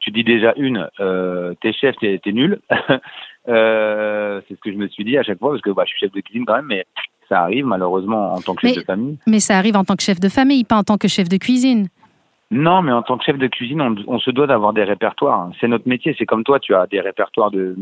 tu 0.00 0.10
dis 0.10 0.24
déjà 0.24 0.52
une, 0.56 0.88
euh, 1.00 1.54
t'es 1.60 1.72
chef, 1.72 1.94
t'es, 1.96 2.18
t'es 2.22 2.32
nul. 2.32 2.60
euh, 3.48 4.40
c'est 4.48 4.54
ce 4.54 4.60
que 4.60 4.72
je 4.72 4.76
me 4.76 4.88
suis 4.88 5.04
dit 5.04 5.16
à 5.18 5.22
chaque 5.22 5.38
fois 5.38 5.50
parce 5.50 5.62
que 5.62 5.70
bah, 5.70 5.82
je 5.84 5.90
suis 5.90 6.00
chef 6.00 6.12
de 6.12 6.20
cuisine 6.20 6.44
quand 6.46 6.56
même, 6.56 6.66
mais 6.66 6.84
ça 7.32 7.40
arrive 7.40 7.64
malheureusement 7.64 8.34
en 8.34 8.40
tant 8.42 8.54
que 8.54 8.60
chef 8.66 8.76
Mais- 8.76 8.82
de 8.82 8.86
famille. 8.86 9.18
Mais 9.26 9.40
ça 9.40 9.56
arrive 9.56 9.76
en 9.76 9.84
tant 9.84 9.96
que 9.96 10.02
chef 10.02 10.20
de 10.20 10.28
famille, 10.28 10.64
pas 10.64 10.76
en 10.76 10.82
tant 10.82 10.98
que 10.98 11.08
chef 11.08 11.28
de 11.30 11.38
cuisine. 11.38 11.88
Non, 12.50 12.82
mais 12.82 12.92
en 12.92 13.00
tant 13.00 13.16
que 13.16 13.24
chef 13.24 13.38
de 13.38 13.46
cuisine, 13.46 13.80
on, 13.80 13.94
on 14.06 14.18
se 14.18 14.30
doit 14.30 14.46
d'avoir 14.46 14.74
des 14.74 14.84
répertoires. 14.84 15.48
C'est 15.58 15.68
notre 15.68 15.88
métier. 15.88 16.14
C'est 16.18 16.26
comme 16.26 16.44
toi, 16.44 16.60
tu 16.60 16.74
as 16.74 16.86
des 16.86 17.00
répertoires 17.00 17.50
de 17.50 17.74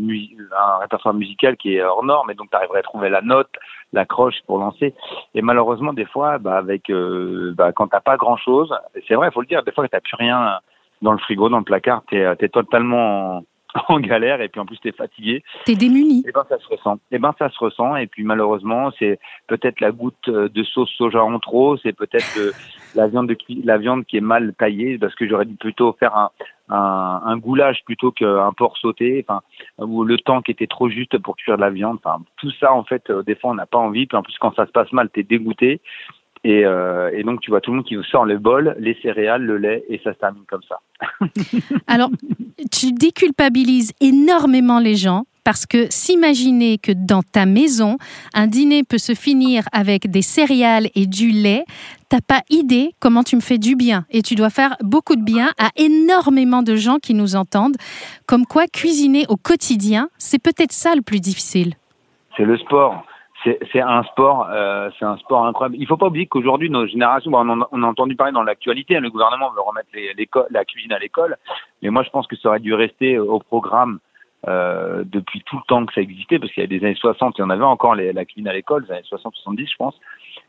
un 0.57 0.79
répertoire 0.79 1.13
musical 1.13 1.57
qui 1.57 1.75
est 1.75 1.83
hors 1.83 2.05
norme, 2.05 2.31
et 2.31 2.35
donc 2.35 2.51
tu 2.51 2.57
arriverais 2.57 2.79
à 2.79 2.83
trouver 2.83 3.09
la 3.11 3.21
note, 3.21 3.51
la 3.93 4.05
croche 4.05 4.37
pour 4.47 4.59
lancer. 4.59 4.95
Et 5.35 5.43
malheureusement, 5.43 5.93
des 5.93 6.05
fois, 6.05 6.39
bah, 6.39 6.57
avec 6.57 6.89
euh, 6.89 7.53
bah, 7.57 7.73
quand 7.73 7.89
t'as 7.89 7.99
pas 8.01 8.17
grand 8.17 8.37
chose, 8.37 8.73
c'est 9.09 9.17
vrai, 9.17 9.29
il 9.31 9.33
faut 9.33 9.41
le 9.41 9.49
dire, 9.49 9.65
des 9.65 9.73
fois 9.73 9.89
t'as 9.89 9.99
plus 10.01 10.15
rien 10.17 10.61
dans 11.03 11.13
le 11.13 11.19
frigo, 11.19 11.49
dans 11.49 11.59
le 11.59 11.65
placard, 11.65 12.03
t'es 12.09 12.21
es 12.39 12.49
totalement 12.49 13.43
en, 13.89 14.01
galère, 14.01 14.41
et 14.41 14.49
puis 14.49 14.61
en 14.61 14.67
plus 14.67 14.79
t'es 14.79 14.93
fatigué. 14.93 15.43
Tu 15.65 15.73
es 15.73 15.75
démuni. 15.77 16.25
Eh 16.27 16.33
ben 16.33 16.45
ça 16.49 16.59
se 16.59 16.69
ressent. 16.69 16.99
Eh 17.11 17.19
ben 17.19 17.35
ça 17.39 17.49
se 17.51 17.59
ressent. 17.59 17.97
Et 17.97 18.07
puis 18.07 18.25
malheureusement, 18.25 18.91
c'est 18.99 19.19
peut-être 19.47 19.81
la 19.81 19.93
goutte 19.93 20.29
de 20.29 20.63
sauce 20.65 20.91
soja 20.97 21.23
en 21.23 21.39
trop, 21.39 21.77
c'est 21.79 21.93
peut-être 21.93 22.39
la 22.95 23.07
viande 23.07 23.29
de 23.29 23.37
la 23.65 23.79
viande 23.79 24.05
qui 24.05 24.17
est 24.17 24.23
mal 24.23 24.55
taillée 24.55 24.99
parce 24.99 25.15
que 25.15 25.29
j'aurais 25.29 25.45
dû 25.45 25.55
plutôt 25.55 25.93
faire 25.99 26.17
un, 26.17 26.31
un, 26.71 27.23
un 27.25 27.37
goulash 27.37 27.83
plutôt 27.85 28.13
qu'un 28.13 28.53
porc 28.53 28.77
sauté, 28.79 29.25
enfin 29.27 29.43
ou 29.79 30.05
le 30.05 30.19
temps 30.19 30.43
qui 30.43 30.53
était 30.53 30.67
trop 30.67 30.89
juste 30.89 31.19
pour 31.19 31.37
cuire 31.37 31.57
de 31.57 31.63
la 31.63 31.71
viande. 31.71 31.99
Enfin 32.03 32.23
tout 32.37 32.51
ça 32.61 32.73
en 32.73 32.85
fait, 32.85 33.11
euh, 33.11 33.23
des 33.23 33.35
fois 33.35 33.51
on 33.51 33.55
n'a 33.55 33.67
pas 33.67 33.79
envie. 33.79 34.07
Puis 34.07 34.17
en 34.17 34.23
plus 34.23 34.37
quand 34.39 34.55
ça 34.55 34.67
se 34.67 34.73
passe 34.73 34.93
mal, 34.93 35.11
t'es 35.11 35.23
dégoûté. 35.23 35.81
Et, 36.43 36.65
euh, 36.65 37.11
et 37.13 37.23
donc 37.23 37.41
tu 37.41 37.51
vois 37.51 37.61
tout 37.61 37.71
le 37.71 37.79
monde 37.79 37.87
qui 37.87 37.97
vous 37.97 38.03
sort 38.05 38.25
le 38.25 38.39
bol, 38.39 38.75
les 38.79 38.97
céréales, 39.03 39.43
le 39.43 39.59
lait, 39.59 39.85
et 39.89 40.01
ça 40.03 40.15
se 40.15 40.19
termine 40.19 40.45
comme 40.49 40.63
ça. 40.69 40.81
Alors, 41.87 42.11
tu 42.73 42.93
déculpabilises 42.93 43.93
énormément 44.01 44.79
les 44.79 44.95
gens 44.95 45.25
parce 45.45 45.67
que 45.67 45.87
s'imaginer 45.91 46.79
que 46.79 46.93
dans 46.93 47.23
ta 47.23 47.47
maison, 47.47 47.97
un 48.35 48.47
dîner 48.47 48.85
peut 48.85 48.99
se 48.99 49.15
finir 49.15 49.65
avec 49.73 50.11
des 50.11 50.23
céréales 50.23 50.89
et 50.95 51.07
du 51.07 51.31
lait, 51.31 51.65
t'as 52.09 52.21
pas 52.21 52.43
idée 52.51 52.95
comment 53.01 53.23
tu 53.23 53.37
me 53.37 53.41
fais 53.41 53.59
du 53.59 53.75
bien. 53.77 54.05
Et 54.11 54.23
tu 54.23 54.35
dois 54.35 54.51
faire 54.51 54.77
beaucoup 54.83 55.17
de 55.17 55.23
bien 55.23 55.51
à 55.59 55.71
énormément 55.77 56.63
de 56.63 56.77
gens 56.77 56.99
qui 56.99 57.15
nous 57.15 57.37
entendent. 57.37 57.77
Comme 58.27 58.47
quoi, 58.47 58.67
cuisiner 58.67 59.25
au 59.29 59.37
quotidien, 59.37 60.09
c'est 60.19 60.43
peut-être 60.43 60.73
ça 60.73 60.95
le 60.95 61.03
plus 61.03 61.21
difficile. 61.21 61.75
c'est 62.37 62.45
le 62.45 62.57
sport. 62.59 63.05
C'est 63.45 63.81
un 63.81 64.03
sport, 64.03 64.49
euh, 64.51 64.91
c'est 64.99 65.07
un 65.07 65.17
sport 65.17 65.47
incroyable. 65.47 65.77
Il 65.79 65.87
faut 65.87 65.97
pas 65.97 66.09
oublier 66.09 66.27
qu'aujourd'hui 66.27 66.69
nos 66.69 66.87
générations, 66.87 67.31
bon, 67.31 67.49
on, 67.49 67.67
on 67.73 67.83
a 67.83 67.87
entendu 67.87 68.15
parler 68.15 68.33
dans 68.35 68.43
l'actualité, 68.43 68.97
hein, 68.97 69.01
le 69.01 69.09
gouvernement 69.11 69.51
veut 69.53 69.63
remettre 69.63 69.89
les- 69.95 70.13
la 70.51 70.65
cuisine 70.67 70.93
à 70.93 70.99
l'école, 70.99 71.37
mais 71.81 71.89
moi 71.89 72.03
je 72.03 72.11
pense 72.11 72.27
que 72.27 72.37
ça 72.37 72.51
aurait 72.51 72.61
dû 72.61 72.75
rester 72.75 73.19
au 73.19 73.39
programme 73.39 73.99
euh, 74.49 75.05
depuis 75.07 75.43
tout 75.43 75.57
le 75.57 75.63
temps 75.69 75.85
que 75.87 75.93
ça 75.93 76.01
existait, 76.01 76.39
parce 76.39 76.51
qu'il 76.53 76.63
y 76.63 76.65
a 76.65 76.67
des 76.79 76.85
années 76.85 76.95
60, 76.95 77.37
il 77.39 77.41
y 77.43 77.45
en 77.45 77.51
avait 77.51 77.63
encore 77.65 77.95
les- 77.95 78.13
la 78.13 78.25
cuisine 78.25 78.49
à 78.49 78.53
l'école, 78.55 78.85
les 78.89 78.93
années 78.93 79.03
60-70 79.05 79.71
je 79.71 79.77
pense, 79.77 79.99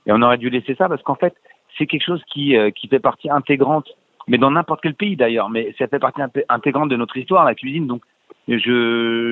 et 0.06 0.12
on 0.14 0.22
aurait 0.22 0.38
dû 0.38 0.50
laisser 0.50 0.76
ça 0.76 0.88
parce 0.90 1.02
qu'en 1.04 1.16
fait 1.16 1.36
c'est 1.78 1.86
quelque 1.88 2.06
chose 2.06 2.22
qui 2.32 2.56
euh, 2.58 2.72
qui 2.72 2.88
fait 2.88 3.00
partie 3.00 3.30
intégrante, 3.30 3.88
mais 4.28 4.38
dans 4.38 4.52
n'importe 4.52 4.82
quel 4.82 4.94
pays 4.96 5.16
d'ailleurs, 5.18 5.50
mais 5.50 5.74
ça 5.78 5.88
fait 5.88 6.00
partie 6.00 6.22
inté- 6.22 6.44
intégrante 6.50 6.90
de 6.90 6.96
notre 6.96 7.16
histoire 7.18 7.44
la 7.46 7.56
cuisine, 7.56 7.88
donc 7.88 8.02
je 8.48 8.58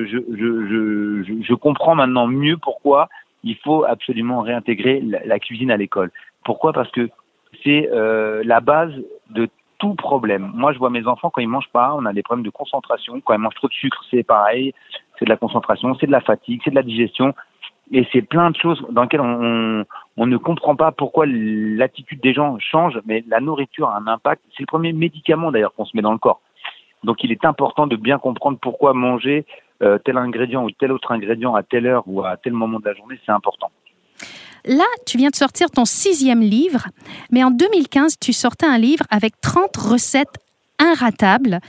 je 0.06 0.18
je, 0.36 1.24
je, 1.24 1.42
je 1.42 1.54
comprends 1.54 1.94
maintenant 1.94 2.26
mieux 2.26 2.56
pourquoi 2.58 3.08
il 3.42 3.56
faut 3.56 3.84
absolument 3.84 4.40
réintégrer 4.40 5.00
la, 5.00 5.38
cuisine 5.38 5.70
à 5.70 5.76
l'école. 5.76 6.10
Pourquoi? 6.44 6.72
Parce 6.72 6.90
que 6.90 7.08
c'est 7.62 7.88
euh, 7.92 8.42
la 8.44 8.60
base 8.60 8.92
de 9.30 9.48
tout 9.78 9.94
problème. 9.94 10.50
Moi, 10.54 10.72
je 10.72 10.78
vois 10.78 10.90
mes 10.90 11.06
enfants 11.06 11.30
quand 11.30 11.40
ils 11.40 11.48
mangent 11.48 11.70
pas, 11.72 11.94
on 11.94 12.04
a 12.04 12.12
des 12.12 12.22
problèmes 12.22 12.44
de 12.44 12.50
concentration. 12.50 13.20
Quand 13.20 13.34
ils 13.34 13.40
mangent 13.40 13.54
trop 13.54 13.68
de 13.68 13.72
sucre, 13.72 14.04
c'est 14.10 14.22
pareil. 14.22 14.74
C'est 15.18 15.24
de 15.24 15.30
la 15.30 15.36
concentration, 15.36 15.96
c'est 15.98 16.06
de 16.06 16.12
la 16.12 16.20
fatigue, 16.20 16.60
c'est 16.64 16.70
de 16.70 16.76
la 16.76 16.82
digestion. 16.82 17.34
Et 17.92 18.06
c'est 18.12 18.22
plein 18.22 18.50
de 18.50 18.56
choses 18.56 18.84
dans 18.90 19.02
lesquelles 19.02 19.20
on, 19.20 19.84
on 20.16 20.26
ne 20.26 20.36
comprend 20.36 20.76
pas 20.76 20.92
pourquoi 20.92 21.24
l'attitude 21.26 22.20
des 22.20 22.32
gens 22.32 22.56
change, 22.58 23.00
mais 23.04 23.24
la 23.26 23.40
nourriture 23.40 23.88
a 23.88 23.96
un 23.96 24.06
impact. 24.06 24.42
C'est 24.56 24.62
le 24.62 24.66
premier 24.66 24.92
médicament 24.92 25.50
d'ailleurs 25.50 25.74
qu'on 25.74 25.84
se 25.84 25.96
met 25.96 26.02
dans 26.02 26.12
le 26.12 26.18
corps. 26.18 26.40
Donc 27.02 27.24
il 27.24 27.32
est 27.32 27.44
important 27.44 27.86
de 27.86 27.96
bien 27.96 28.18
comprendre 28.18 28.58
pourquoi 28.60 28.92
manger 28.92 29.46
euh, 29.82 29.98
tel 29.98 30.16
ingrédient 30.16 30.64
ou 30.64 30.70
tel 30.70 30.92
autre 30.92 31.12
ingrédient 31.12 31.54
à 31.54 31.62
telle 31.62 31.86
heure 31.86 32.04
ou 32.06 32.24
à 32.24 32.36
tel 32.36 32.52
moment 32.52 32.80
de 32.80 32.84
la 32.84 32.94
journée, 32.94 33.18
c'est 33.24 33.32
important. 33.32 33.70
Là, 34.66 34.84
tu 35.06 35.16
viens 35.16 35.30
de 35.30 35.36
sortir 35.36 35.70
ton 35.70 35.84
sixième 35.84 36.42
livre, 36.42 36.88
mais 37.30 37.42
en 37.42 37.50
2015, 37.50 38.18
tu 38.20 38.32
sortais 38.32 38.66
un 38.66 38.78
livre 38.78 39.04
avec 39.10 39.40
30 39.40 39.74
recettes 39.76 40.38
inratables. 40.78 41.60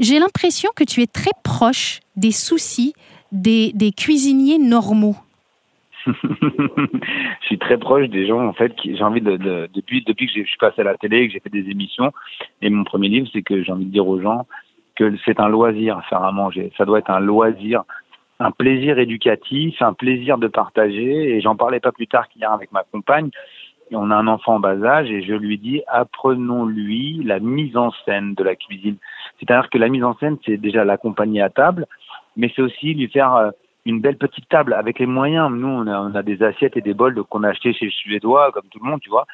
J'ai 0.00 0.18
l'impression 0.18 0.70
que 0.74 0.84
tu 0.84 1.02
es 1.02 1.06
très 1.06 1.30
proche 1.44 2.00
des 2.16 2.32
soucis 2.32 2.94
des, 3.30 3.72
des 3.74 3.92
cuisiniers 3.92 4.58
normaux. 4.58 5.16
je 6.06 7.46
suis 7.46 7.58
très 7.58 7.78
proche 7.78 8.08
des 8.08 8.26
gens 8.26 8.44
en 8.44 8.52
fait 8.52 8.74
j'ai 8.84 9.04
envie 9.04 9.20
de, 9.20 9.36
de, 9.36 9.68
depuis 9.72 10.02
depuis 10.02 10.26
que 10.26 10.32
je 10.32 10.48
suis 10.48 10.58
passé 10.58 10.80
à 10.80 10.84
la 10.84 10.96
télé 10.96 11.28
que 11.28 11.32
j'ai 11.32 11.38
fait 11.38 11.48
des 11.48 11.70
émissions 11.70 12.12
et 12.60 12.70
mon 12.70 12.82
premier 12.82 13.06
livre 13.06 13.28
c'est 13.32 13.42
que 13.42 13.62
j'ai 13.62 13.70
envie 13.70 13.84
de 13.84 13.92
dire 13.92 14.08
aux 14.08 14.20
gens 14.20 14.48
que 14.96 15.14
c'est 15.24 15.40
un 15.40 15.48
loisir 15.48 16.00
faire 16.08 16.22
à 16.22 16.32
manger 16.32 16.72
ça 16.76 16.84
doit 16.84 16.98
être 16.98 17.10
un 17.10 17.20
loisir 17.20 17.84
un 18.40 18.50
plaisir 18.50 18.98
éducatif 18.98 19.80
un 19.82 19.92
plaisir 19.92 20.38
de 20.38 20.48
partager 20.48 21.36
et 21.36 21.40
j'en 21.40 21.56
parlais 21.56 21.80
pas 21.80 21.92
plus 21.92 22.06
tard 22.06 22.28
qu'hier 22.28 22.52
avec 22.52 22.72
ma 22.72 22.84
compagne 22.84 23.30
on 23.94 24.10
a 24.10 24.16
un 24.16 24.26
enfant 24.26 24.54
en 24.54 24.60
bas 24.60 24.82
âge 24.84 25.10
et 25.10 25.22
je 25.22 25.34
lui 25.34 25.58
dis 25.58 25.82
apprenons-lui 25.86 27.22
la 27.24 27.40
mise 27.40 27.76
en 27.76 27.90
scène 28.04 28.34
de 28.34 28.42
la 28.42 28.56
cuisine 28.56 28.96
c'est-à-dire 29.38 29.68
que 29.70 29.78
la 29.78 29.88
mise 29.88 30.04
en 30.04 30.16
scène 30.16 30.38
c'est 30.46 30.56
déjà 30.56 30.84
l'accompagner 30.84 31.42
à 31.42 31.50
table 31.50 31.86
mais 32.36 32.50
c'est 32.54 32.62
aussi 32.62 32.94
lui 32.94 33.08
faire 33.08 33.34
euh, 33.34 33.50
une 33.84 34.00
belle 34.00 34.16
petite 34.16 34.48
table 34.48 34.74
avec 34.74 34.98
les 34.98 35.06
moyens. 35.06 35.50
Nous, 35.50 35.68
on 35.68 36.14
a, 36.14 36.22
des 36.22 36.42
assiettes 36.42 36.76
et 36.76 36.80
des 36.80 36.94
bols 36.94 37.22
qu'on 37.24 37.42
a 37.42 37.48
achetés 37.48 37.72
chez 37.72 37.86
les 37.86 37.90
Suédois, 37.90 38.52
comme 38.52 38.66
tout 38.70 38.78
le 38.82 38.88
monde, 38.88 39.00
tu 39.00 39.10
vois. 39.10 39.26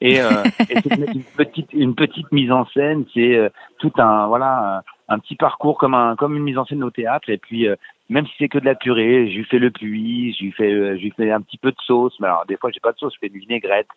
Et, 0.00 0.20
euh, 0.20 0.42
et 0.68 0.78
une 1.14 1.22
petite, 1.22 1.72
une 1.72 1.94
petite 1.94 2.30
mise 2.32 2.50
en 2.50 2.66
scène, 2.66 3.04
c'est 3.14 3.36
euh, 3.36 3.48
tout 3.78 3.92
un, 3.98 4.26
voilà, 4.26 4.82
un, 5.08 5.18
petit 5.18 5.36
parcours 5.36 5.78
comme 5.78 5.94
un, 5.94 6.16
comme 6.16 6.36
une 6.36 6.42
mise 6.42 6.58
en 6.58 6.64
scène 6.64 6.84
au 6.84 6.90
théâtre. 6.90 7.28
Et 7.30 7.38
puis, 7.38 7.68
euh, 7.68 7.76
même 8.08 8.26
si 8.26 8.32
c'est 8.38 8.48
que 8.48 8.58
de 8.58 8.64
la 8.64 8.74
purée, 8.74 9.30
je 9.30 9.36
lui 9.36 9.44
fais 9.44 9.58
le 9.58 9.70
puits, 9.70 10.34
je 10.38 10.44
lui 10.44 10.52
fais, 10.52 10.70
je 10.70 11.02
lui 11.02 11.12
fais 11.16 11.30
un 11.30 11.40
petit 11.40 11.58
peu 11.58 11.70
de 11.70 11.80
sauce. 11.84 12.14
Mais 12.20 12.26
alors, 12.26 12.44
des 12.46 12.56
fois, 12.56 12.70
j'ai 12.70 12.80
pas 12.80 12.92
de 12.92 12.98
sauce, 12.98 13.14
je 13.14 13.18
fais 13.20 13.32
une 13.32 13.40
vinaigrette. 13.40 13.88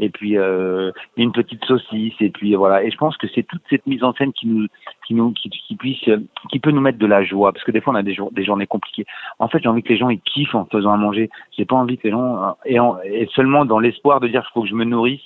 Et 0.00 0.10
puis 0.10 0.38
euh, 0.38 0.92
une 1.16 1.32
petite 1.32 1.64
saucisse. 1.64 2.14
Et 2.20 2.30
puis 2.30 2.54
voilà. 2.54 2.84
Et 2.84 2.90
je 2.90 2.96
pense 2.96 3.16
que 3.16 3.26
c'est 3.34 3.42
toute 3.42 3.62
cette 3.68 3.86
mise 3.86 4.04
en 4.04 4.12
scène 4.14 4.32
qui 4.32 4.46
nous 4.46 4.66
qui 5.06 5.14
nous 5.14 5.32
qui, 5.32 5.50
qui 5.50 5.76
puisse 5.76 6.08
qui 6.50 6.58
peut 6.60 6.70
nous 6.70 6.80
mettre 6.80 6.98
de 6.98 7.06
la 7.06 7.24
joie. 7.24 7.52
Parce 7.52 7.64
que 7.64 7.72
des 7.72 7.80
fois 7.80 7.92
on 7.92 7.96
a 7.96 8.02
des, 8.02 8.14
jour, 8.14 8.30
des 8.32 8.44
journées 8.44 8.66
compliquées. 8.66 9.06
En 9.38 9.48
fait 9.48 9.60
j'ai 9.62 9.68
envie 9.68 9.82
que 9.82 9.88
les 9.88 9.98
gens 9.98 10.08
ils 10.08 10.20
kiffent 10.20 10.54
en 10.54 10.66
faisant 10.66 10.92
à 10.92 10.96
manger. 10.96 11.30
J'ai 11.56 11.64
pas 11.64 11.76
envie 11.76 11.98
que 11.98 12.04
les 12.04 12.12
gens 12.12 12.56
et, 12.64 12.78
et 13.06 13.26
seulement 13.34 13.64
dans 13.64 13.80
l'espoir 13.80 14.20
de 14.20 14.28
dire 14.28 14.42
qu'il 14.42 14.52
faut 14.54 14.62
que 14.62 14.68
je 14.68 14.74
me 14.74 14.84
nourrisse. 14.84 15.20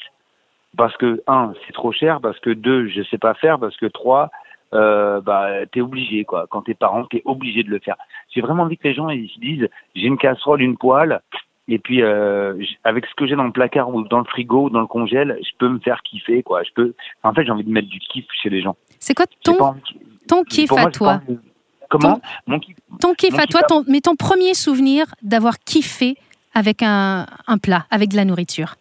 Parce 0.76 0.96
que 0.96 1.22
un 1.26 1.52
c'est 1.66 1.74
trop 1.74 1.92
cher. 1.92 2.20
Parce 2.22 2.38
que 2.40 2.50
deux 2.50 2.88
je 2.88 3.02
sais 3.02 3.18
pas 3.18 3.34
faire. 3.34 3.58
Parce 3.58 3.76
que 3.76 3.86
trois 3.86 4.30
euh, 4.74 5.20
bah 5.20 5.48
t'es 5.70 5.80
obligé 5.80 6.24
quoi 6.24 6.46
quand 6.48 6.62
t'es 6.62 6.74
parent 6.74 7.04
t'es 7.04 7.22
obligé 7.24 7.62
de 7.62 7.70
le 7.70 7.78
faire 7.78 7.96
j'ai 8.34 8.40
vraiment 8.40 8.62
envie 8.62 8.78
que 8.78 8.88
les 8.88 8.94
gens 8.94 9.08
ils 9.10 9.28
se 9.28 9.38
disent 9.38 9.68
j'ai 9.94 10.06
une 10.06 10.18
casserole 10.18 10.62
une 10.62 10.76
poêle 10.76 11.20
et 11.68 11.78
puis 11.78 12.02
euh, 12.02 12.54
avec 12.84 13.06
ce 13.06 13.14
que 13.14 13.26
j'ai 13.26 13.36
dans 13.36 13.44
le 13.44 13.52
placard 13.52 13.94
ou 13.94 14.02
dans 14.02 14.18
le 14.18 14.24
frigo 14.24 14.64
ou 14.64 14.70
dans 14.70 14.80
le 14.80 14.86
congèle, 14.86 15.38
je 15.42 15.50
peux 15.58 15.68
me 15.68 15.78
faire 15.78 16.02
kiffer 16.02 16.42
quoi. 16.42 16.62
Je 16.64 16.70
peux. 16.74 16.94
En 17.22 17.32
fait, 17.32 17.44
j'ai 17.44 17.52
envie 17.52 17.64
de 17.64 17.70
mettre 17.70 17.88
du 17.88 18.00
kiff 18.00 18.26
chez 18.42 18.50
les 18.50 18.62
gens. 18.62 18.76
C'est 18.98 19.14
quoi 19.14 19.26
ton 19.44 19.74
ton 20.28 20.44
kiff 20.44 20.72
à 20.72 20.90
toi 20.90 21.20
Comment 21.88 22.16
ton, 22.16 22.20
Mon 22.46 22.58
kiff. 22.58 22.76
Ton 23.00 23.14
kiff 23.14 23.38
à 23.38 23.46
toi, 23.46 23.62
ton, 23.62 23.84
mais 23.86 24.00
ton 24.00 24.16
premier 24.16 24.54
souvenir 24.54 25.06
d'avoir 25.22 25.58
kiffé 25.60 26.16
avec 26.54 26.82
un, 26.82 27.26
un, 27.46 27.58
plat, 27.58 27.86
avec 27.90 28.10
de 28.10 28.16
la 28.16 28.24
nourriture? 28.24 28.74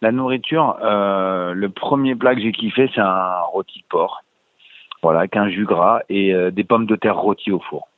La 0.00 0.12
nourriture, 0.12 0.76
euh, 0.82 1.52
le 1.54 1.68
premier 1.68 2.14
plat 2.14 2.34
que 2.34 2.40
j'ai 2.40 2.52
kiffé, 2.52 2.88
c'est 2.94 3.00
un 3.00 3.40
rôti 3.40 3.80
de 3.80 3.84
porc. 3.88 4.22
Voilà, 5.02 5.20
avec 5.20 5.36
un 5.36 5.48
jus 5.48 5.64
gras 5.64 6.00
et 6.08 6.34
euh, 6.34 6.50
des 6.50 6.64
pommes 6.64 6.86
de 6.86 6.96
terre 6.96 7.16
rôties 7.16 7.52
au 7.52 7.60
four. 7.60 7.88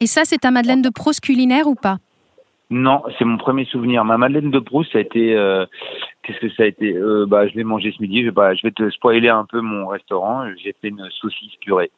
Et 0.00 0.06
ça, 0.06 0.22
c'est 0.24 0.38
ta 0.38 0.50
Madeleine 0.50 0.82
de 0.82 0.88
Proust 0.88 1.20
culinaire 1.20 1.66
ou 1.66 1.74
pas? 1.74 1.98
Non, 2.70 3.02
c'est 3.18 3.24
mon 3.24 3.36
premier 3.36 3.64
souvenir. 3.66 4.04
Ma 4.04 4.16
Madeleine 4.16 4.50
de 4.50 4.58
Proust, 4.58 4.92
ça 4.92 4.98
a 4.98 5.00
été. 5.00 5.36
Euh, 5.36 5.66
Qu'est-ce 6.22 6.38
que 6.38 6.50
ça 6.50 6.62
a 6.62 6.66
été? 6.66 6.94
Euh, 6.94 7.26
Bah, 7.26 7.48
je 7.48 7.54
l'ai 7.54 7.64
mangé 7.64 7.92
ce 7.92 8.00
midi. 8.00 8.24
Je, 8.24 8.30
bah, 8.30 8.54
je 8.54 8.62
vais 8.62 8.70
te 8.70 8.88
spoiler 8.90 9.28
un 9.28 9.44
peu 9.44 9.60
mon 9.60 9.88
restaurant. 9.88 10.46
J'ai 10.56 10.74
fait 10.80 10.88
une 10.88 11.06
saucisse 11.10 11.56
purée. 11.56 11.90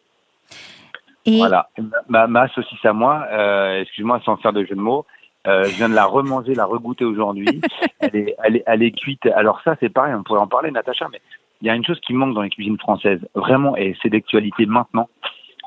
Et... 1.26 1.36
Voilà. 1.36 1.68
Ma, 2.08 2.26
ma, 2.26 2.48
saucisse 2.48 2.84
à 2.84 2.92
moi, 2.92 3.26
euh, 3.30 3.82
excuse-moi 3.82 4.20
sans 4.24 4.36
faire 4.38 4.52
de 4.52 4.64
jeu 4.64 4.74
de 4.74 4.80
mots, 4.80 5.06
je 5.44 5.76
viens 5.76 5.88
de 5.88 5.94
la 5.94 6.06
remanger, 6.06 6.54
la 6.54 6.64
regoûter 6.64 7.04
aujourd'hui. 7.04 7.60
elle, 8.00 8.16
est, 8.16 8.34
elle, 8.42 8.56
est, 8.56 8.64
elle 8.66 8.82
est 8.82 8.90
cuite. 8.90 9.26
Alors 9.26 9.60
ça, 9.62 9.76
c'est 9.78 9.88
pareil, 9.88 10.14
on 10.14 10.24
pourrait 10.24 10.40
en 10.40 10.48
parler, 10.48 10.72
Natacha, 10.72 11.06
mais 11.12 11.20
il 11.62 11.66
y 11.66 11.70
a 11.70 11.76
une 11.76 11.84
chose 11.84 12.00
qui 12.00 12.12
manque 12.12 12.34
dans 12.34 12.42
les 12.42 12.50
cuisines 12.50 12.78
françaises, 12.78 13.20
vraiment, 13.34 13.76
et 13.76 13.96
c'est 14.02 14.10
d'actualité 14.10 14.66
maintenant. 14.66 15.08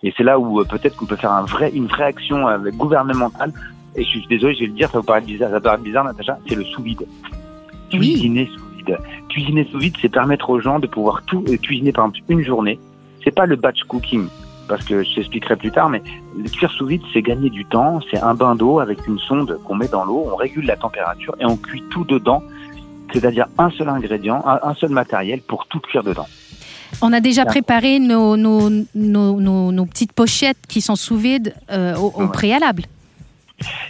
Et 0.04 0.14
c'est 0.16 0.24
là 0.24 0.38
où 0.38 0.60
euh, 0.60 0.66
peut-être 0.66 0.98
qu'on 0.98 1.06
peut 1.06 1.16
faire 1.16 1.32
un 1.32 1.46
vrai, 1.46 1.72
une 1.74 1.88
vraie 1.88 2.04
action 2.04 2.48
euh, 2.48 2.70
gouvernementale 2.72 3.54
et 3.96 4.04
je 4.04 4.10
suis 4.10 4.28
désolé, 4.28 4.54
je 4.56 4.60
vais 4.62 4.66
le 4.68 4.74
dire, 4.74 4.90
ça 4.90 5.00
vous 5.00 5.06
paraît 5.06 5.22
bizarre, 5.22 5.50
ça 5.52 5.62
paraît 5.62 5.78
bizarre, 5.78 6.04
Natacha, 6.04 6.38
c'est 6.48 6.56
le 6.56 6.66
sous-vide. 6.66 7.08
Cuisiner 7.90 8.50
sous 8.54 8.66
vide. 8.76 8.98
Cuisiner 9.30 9.68
sous 9.72 9.80
vide, 9.80 9.96
c'est 10.02 10.10
permettre 10.10 10.50
aux 10.50 10.60
gens 10.60 10.80
de 10.80 10.88
pouvoir 10.88 11.24
tout 11.26 11.44
euh, 11.48 11.58
cuisiner, 11.58 11.94
par 11.94 12.06
exemple, 12.08 12.20
une 12.30 12.44
journée. 12.44 12.78
C'est 13.24 13.34
pas 13.34 13.46
le 13.46 13.56
batch 13.56 13.84
cooking, 13.84 14.28
parce 14.68 14.84
que 14.84 15.02
je 15.02 15.16
t'expliquerai 15.16 15.56
plus 15.56 15.72
tard, 15.72 15.90
mais 15.90 16.04
le 16.38 16.50
cuire 16.50 16.72
sous 16.72 16.88
vide, 16.88 17.02
c'est 17.14 17.22
gagner 17.22 17.50
du 17.50 17.64
temps. 17.64 18.02
C'est 18.12 18.20
un 18.20 18.34
bain 18.34 18.56
d'eau 18.56 18.80
avec 18.80 19.08
une 19.08 19.18
sonde 19.18 19.58
qu'on 19.64 19.76
met 19.76 19.88
dans 19.88 20.04
l'eau, 20.04 20.28
on 20.30 20.36
régule 20.36 20.66
la 20.66 20.76
température 20.76 21.36
et 21.40 21.46
on 21.46 21.56
cuit 21.56 21.84
tout 21.90 22.04
dedans. 22.04 22.44
C'est-à-dire 23.14 23.48
un 23.58 23.70
seul 23.72 23.90
ingrédient, 23.90 24.44
un, 24.46 24.74
seul 24.76 24.90
matériel 24.90 25.42
pour 25.42 25.68
tout 25.68 25.80
cuire 25.80 26.04
dedans. 26.04 26.28
On 27.02 27.14
a 27.14 27.20
déjà 27.20 27.46
préparé 27.46 28.00
nos, 28.00 28.38
nos, 28.38 28.70
nos, 28.94 29.72
nos, 29.72 29.86
petites 29.86 30.14
pochettes 30.14 30.66
qui 30.68 30.82
sont 30.82 30.96
sous 30.96 31.18
vide 31.18 31.56
euh, 31.72 31.96
au, 31.96 32.28
préalable. 32.28 32.84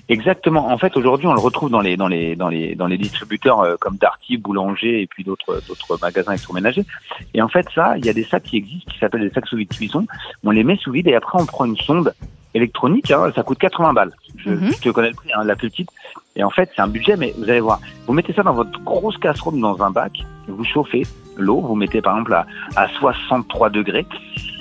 Exactement. 0.09 0.67
En 0.67 0.77
fait, 0.77 0.95
aujourd'hui, 0.95 1.27
on 1.27 1.33
le 1.33 1.39
retrouve 1.39 1.71
dans 1.71 1.81
les 1.81 1.97
dans 1.97 2.07
les 2.07 2.35
dans 2.35 2.49
les 2.49 2.75
dans 2.75 2.85
les 2.85 2.97
distributeurs 2.97 3.61
euh, 3.61 3.75
comme 3.79 3.97
Darty, 3.97 4.37
Boulanger 4.37 5.01
et 5.01 5.07
puis 5.07 5.23
d'autres 5.23 5.61
d'autres 5.67 5.97
magasins 6.01 6.33
électroménagers. 6.33 6.85
Et 7.33 7.41
en 7.41 7.47
fait, 7.47 7.65
ça, 7.73 7.97
il 7.97 8.05
y 8.05 8.09
a 8.09 8.13
des 8.13 8.23
sacs 8.23 8.43
qui 8.43 8.57
existent 8.57 8.91
qui 8.91 8.99
s'appellent 8.99 9.27
des 9.27 9.31
sacs 9.31 9.47
sous 9.47 9.57
vide 9.57 9.69
cuisson. 9.69 10.05
On 10.43 10.51
les 10.51 10.63
met 10.63 10.77
sous 10.77 10.91
vide 10.91 11.07
et 11.07 11.15
après 11.15 11.39
on 11.41 11.45
prend 11.45 11.65
une 11.65 11.77
sonde 11.77 12.13
électronique. 12.55 13.11
Hein, 13.11 13.31
ça 13.35 13.43
coûte 13.43 13.59
80 13.59 13.93
balles. 13.93 14.11
Je, 14.37 14.49
mhm. 14.49 14.71
te 14.71 14.89
connais 14.89 15.09
le 15.09 15.15
prix, 15.15 15.29
hein, 15.33 15.43
la 15.43 15.55
plus 15.55 15.69
petite. 15.69 15.89
Et 16.35 16.43
en 16.43 16.49
fait, 16.49 16.71
c'est 16.75 16.81
un 16.81 16.87
budget, 16.87 17.15
mais 17.15 17.33
vous 17.37 17.49
allez 17.49 17.59
voir. 17.59 17.79
Vous 18.07 18.13
mettez 18.13 18.33
ça 18.33 18.43
dans 18.43 18.53
votre 18.53 18.79
grosse 18.83 19.17
casserole 19.17 19.59
dans 19.59 19.81
un 19.83 19.91
bac. 19.91 20.23
Vous 20.47 20.63
chauffez 20.63 21.03
l'eau. 21.37 21.61
Vous 21.61 21.75
mettez 21.75 22.01
par 22.01 22.13
exemple 22.13 22.33
à, 22.33 22.45
à 22.75 22.87
63 22.87 23.69
degrés 23.69 24.05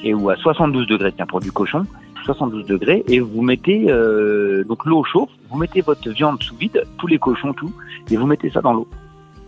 et 0.03 0.13
ou 0.13 0.29
à 0.29 0.37
72 0.37 0.87
degrés 0.87 1.13
tiens 1.13 1.27
pour 1.27 1.41
du 1.41 1.51
cochon 1.51 1.87
72 2.25 2.67
degrés 2.67 3.05
et 3.07 3.21
vous 3.21 3.43
mettez 3.43 3.87
euh, 3.89 4.65
donc 4.65 4.85
l'eau 4.87 5.05
chauffe, 5.05 5.31
vous 5.51 5.59
mettez 5.59 5.83
votre 5.83 6.09
viande 6.11 6.43
sous 6.43 6.57
vide, 6.57 6.85
tous 6.99 7.07
les 7.07 7.19
cochons 7.19 7.53
tout, 7.53 7.73
et 8.11 8.17
vous 8.17 8.27
mettez 8.27 8.51
ça 8.51 8.61
dans 8.61 8.73
l'eau. 8.73 8.89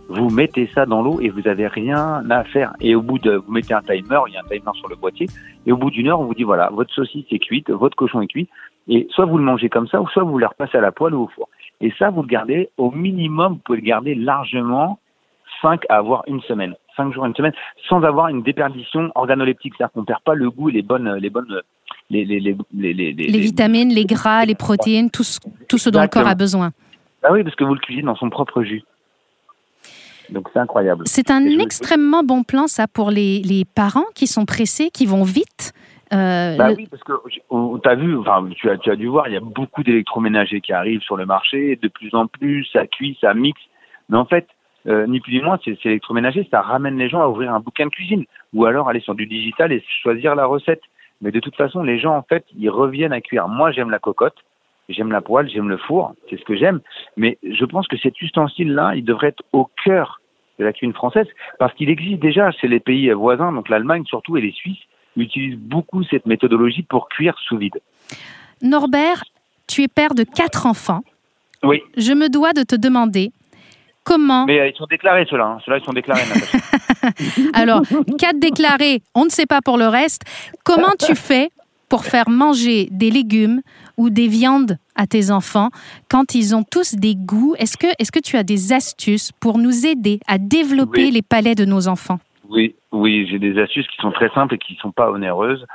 Vous 0.09 0.29
mettez 0.29 0.69
ça 0.73 0.85
dans 0.85 1.01
l'eau 1.01 1.19
et 1.19 1.29
vous 1.29 1.47
avez 1.47 1.67
rien 1.67 2.23
à 2.29 2.43
faire. 2.45 2.73
Et 2.79 2.95
au 2.95 3.01
bout 3.01 3.19
de, 3.19 3.35
vous 3.35 3.51
mettez 3.51 3.73
un 3.73 3.81
timer, 3.81 4.19
il 4.27 4.33
y 4.33 4.37
a 4.37 4.41
un 4.41 4.47
timer 4.47 4.71
sur 4.75 4.87
le 4.87 4.95
boîtier, 4.95 5.27
et 5.65 5.71
au 5.71 5.77
bout 5.77 5.91
d'une 5.91 6.07
heure, 6.07 6.19
on 6.19 6.25
vous 6.25 6.33
dit 6.33 6.43
voilà, 6.43 6.69
votre 6.71 6.93
saucisse 6.93 7.25
est 7.31 7.39
cuite, 7.39 7.69
votre 7.69 7.95
cochon 7.95 8.21
est 8.21 8.27
cuit, 8.27 8.47
et 8.87 9.07
soit 9.11 9.25
vous 9.25 9.37
le 9.37 9.43
mangez 9.43 9.69
comme 9.69 9.87
ça, 9.87 10.01
ou 10.01 10.07
soit 10.07 10.23
vous 10.23 10.37
le 10.37 10.45
repassez 10.45 10.77
à 10.77 10.81
la 10.81 10.91
poêle 10.91 11.13
ou 11.13 11.23
au 11.23 11.27
four. 11.27 11.49
Et 11.81 11.93
ça, 11.99 12.09
vous 12.09 12.21
le 12.21 12.27
gardez 12.27 12.69
au 12.77 12.91
minimum, 12.91 13.53
vous 13.53 13.59
pouvez 13.59 13.79
le 13.79 13.85
garder 13.85 14.15
largement 14.15 14.99
5 15.61 15.83
à 15.89 15.97
avoir 15.97 16.23
une 16.27 16.41
semaine, 16.41 16.75
5 16.95 17.13
jours, 17.13 17.25
une 17.25 17.35
semaine, 17.35 17.53
sans 17.89 18.01
avoir 18.03 18.29
une 18.29 18.43
déperdition 18.43 19.11
organoleptique, 19.15 19.73
c'est-à-dire 19.77 19.93
qu'on 19.93 20.05
perd 20.05 20.21
pas 20.21 20.35
le 20.35 20.49
goût 20.49 20.69
et 20.69 20.73
les 20.73 20.81
bonnes, 20.81 21.15
les 21.15 21.29
bonnes 21.29 21.61
les, 22.09 22.23
les, 22.23 22.39
les, 22.39 22.55
les 23.13 23.39
vitamines, 23.39 23.93
les 23.93 24.05
gras, 24.05 24.45
les 24.45 24.55
protéines, 24.55 25.11
tout 25.11 25.23
ce, 25.23 25.39
tout 25.67 25.77
ce 25.77 25.89
dont 25.89 26.01
le 26.01 26.07
corps 26.07 26.27
a 26.27 26.35
besoin. 26.35 26.71
Ah 27.23 27.33
oui, 27.33 27.43
parce 27.43 27.55
que 27.55 27.63
vous 27.63 27.73
le 27.73 27.79
cuisinez 27.79 28.05
dans 28.05 28.15
son 28.15 28.29
propre 28.29 28.63
jus. 28.63 28.83
Donc 30.29 30.49
c'est 30.53 30.59
incroyable. 30.59 31.03
C'est 31.07 31.31
un 31.31 31.43
extrêmement 31.59 32.23
bon 32.23 32.43
plan, 32.43 32.67
ça, 32.67 32.87
pour 32.87 33.11
les, 33.11 33.41
les, 33.41 33.63
parents 33.65 34.05
qui 34.15 34.27
sont 34.27 34.45
pressés, 34.45 34.89
qui 34.89 35.05
vont 35.05 35.23
vite. 35.23 35.73
Euh, 36.13 36.55
bah 36.55 36.69
oui, 36.75 36.87
parce 36.89 37.03
que 37.03 37.13
tu 37.29 37.89
as 37.89 37.95
vu, 37.95 38.17
enfin, 38.17 38.47
tu 38.55 38.69
as, 38.69 38.77
tu 38.77 38.89
as 38.89 38.95
dû 38.95 39.07
voir, 39.07 39.27
il 39.27 39.33
y 39.33 39.37
a 39.37 39.41
beaucoup 39.41 39.83
d'électroménagers 39.83 40.61
qui 40.61 40.71
arrivent 40.73 41.01
sur 41.01 41.17
le 41.17 41.25
marché, 41.25 41.77
de 41.81 41.87
plus 41.87 42.13
en 42.13 42.27
plus, 42.27 42.65
ça 42.71 42.87
cuit, 42.87 43.17
ça 43.19 43.33
mixe. 43.33 43.61
Mais 44.09 44.17
en 44.17 44.25
fait, 44.25 44.47
euh, 44.87 45.05
ni 45.05 45.19
plus 45.19 45.33
ni 45.33 45.41
moins, 45.41 45.59
c'est 45.63 45.77
électroménager, 45.85 46.47
ça 46.49 46.61
ramène 46.61 46.97
les 46.97 47.09
gens 47.09 47.21
à 47.21 47.27
ouvrir 47.27 47.53
un 47.53 47.59
bouquin 47.59 47.85
de 47.85 47.91
cuisine 47.91 48.23
ou 48.53 48.65
alors 48.65 48.87
aller 48.87 49.01
sur 49.01 49.15
du 49.15 49.25
digital 49.25 49.71
et 49.73 49.83
choisir 50.01 50.35
la 50.35 50.45
recette. 50.45 50.81
Mais 51.21 51.31
de 51.31 51.39
toute 51.39 51.55
façon, 51.55 51.81
les 51.81 51.99
gens, 51.99 52.15
en 52.15 52.21
fait, 52.21 52.45
ils 52.55 52.69
reviennent 52.69 53.11
à 53.11 53.21
cuire. 53.21 53.47
Moi, 53.47 53.71
j'aime 53.71 53.89
la 53.89 53.99
cocotte, 53.99 54.37
j'aime 54.89 55.11
la 55.11 55.21
poêle, 55.21 55.49
j'aime 55.49 55.69
le 55.69 55.77
four, 55.77 56.13
c'est 56.29 56.39
ce 56.39 56.45
que 56.45 56.55
j'aime. 56.55 56.79
Mais 57.15 57.37
je 57.43 57.65
pense 57.65 57.87
que 57.87 57.97
cet 57.97 58.21
ustensile-là, 58.21 58.95
il 58.95 59.03
devrait 59.03 59.29
être 59.29 59.43
au 59.53 59.69
cœur 59.83 60.21
de 60.59 60.65
la 60.65 60.73
cuisine 60.73 60.93
française, 60.93 61.27
parce 61.59 61.73
qu'il 61.75 61.89
existe 61.89 62.19
déjà 62.19 62.51
chez 62.51 62.67
les 62.67 62.79
pays 62.79 63.11
voisins, 63.11 63.51
donc 63.51 63.69
l'Allemagne 63.69 64.05
surtout 64.05 64.37
et 64.37 64.41
les 64.41 64.51
Suisses, 64.51 64.81
utilisent 65.15 65.57
beaucoup 65.57 66.03
cette 66.03 66.25
méthodologie 66.25 66.83
pour 66.83 67.09
cuire 67.09 67.37
sous 67.47 67.57
vide. 67.57 67.79
Norbert, 68.61 69.23
tu 69.67 69.83
es 69.83 69.87
père 69.87 70.15
de 70.15 70.23
quatre 70.23 70.65
enfants. 70.65 71.01
Oui. 71.63 71.81
Je 71.95 72.13
me 72.13 72.29
dois 72.29 72.53
de 72.53 72.63
te 72.63 72.75
demander 72.75 73.31
comment. 74.03 74.45
Mais 74.45 74.59
euh, 74.59 74.67
ils 74.67 74.75
sont 74.75 74.85
déclarés 74.85 75.25
ceux-là, 75.29 75.45
hein. 75.45 75.57
ceux-là 75.65 75.79
ils 75.79 75.85
sont 75.85 75.93
déclarés. 75.93 76.21
Alors, 77.53 77.81
quatre 78.17 78.39
déclarés, 78.39 79.01
on 79.15 79.25
ne 79.25 79.29
sait 79.29 79.45
pas 79.45 79.61
pour 79.61 79.77
le 79.77 79.87
reste. 79.87 80.23
Comment 80.63 80.93
tu 80.99 81.15
fais 81.15 81.49
pour 81.89 82.05
faire 82.05 82.29
manger 82.29 82.87
des 82.91 83.11
légumes 83.11 83.61
ou 83.97 84.09
des 84.09 84.27
viandes 84.27 84.77
à 84.95 85.07
tes 85.07 85.31
enfants 85.31 85.69
quand 86.09 86.35
ils 86.35 86.55
ont 86.55 86.63
tous 86.63 86.95
des 86.95 87.15
goûts 87.15 87.55
Est-ce 87.57 87.77
que, 87.77 87.87
est 87.99 88.11
que 88.11 88.19
tu 88.19 88.37
as 88.37 88.43
des 88.43 88.73
astuces 88.73 89.31
pour 89.39 89.57
nous 89.57 89.85
aider 89.85 90.19
à 90.27 90.37
développer 90.37 91.11
les 91.11 91.21
palais 91.21 91.55
de 91.55 91.65
nos 91.65 91.87
enfants? 91.87 92.19
Oui, 92.49 92.75
oui, 92.91 93.27
j'ai 93.29 93.39
des 93.39 93.59
astuces 93.59 93.87
qui 93.87 93.97
sont 93.97 94.11
très 94.11 94.29
simples 94.29 94.55
et 94.55 94.57
qui 94.57 94.73
ne 94.73 94.79
sont 94.79 94.91
pas 94.91 95.11
onéreuses 95.11 95.65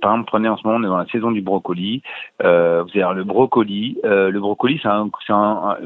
par 0.00 0.12
exemple, 0.12 0.28
prenez 0.28 0.48
en 0.48 0.56
ce 0.56 0.66
moment, 0.66 0.78
on 0.78 0.84
est 0.84 0.90
dans 0.90 0.98
la 0.98 1.06
saison 1.06 1.30
du 1.30 1.40
brocoli. 1.40 2.02
Euh, 2.42 2.82
vous 2.82 3.00
avez 3.00 3.14
le 3.14 3.24
brocoli. 3.24 3.98
Euh, 4.04 4.30
le 4.30 4.40
brocoli, 4.40 4.78
c'est 4.82 4.88
un, 4.88 5.10
c'est 5.26 5.32
un, 5.32 5.76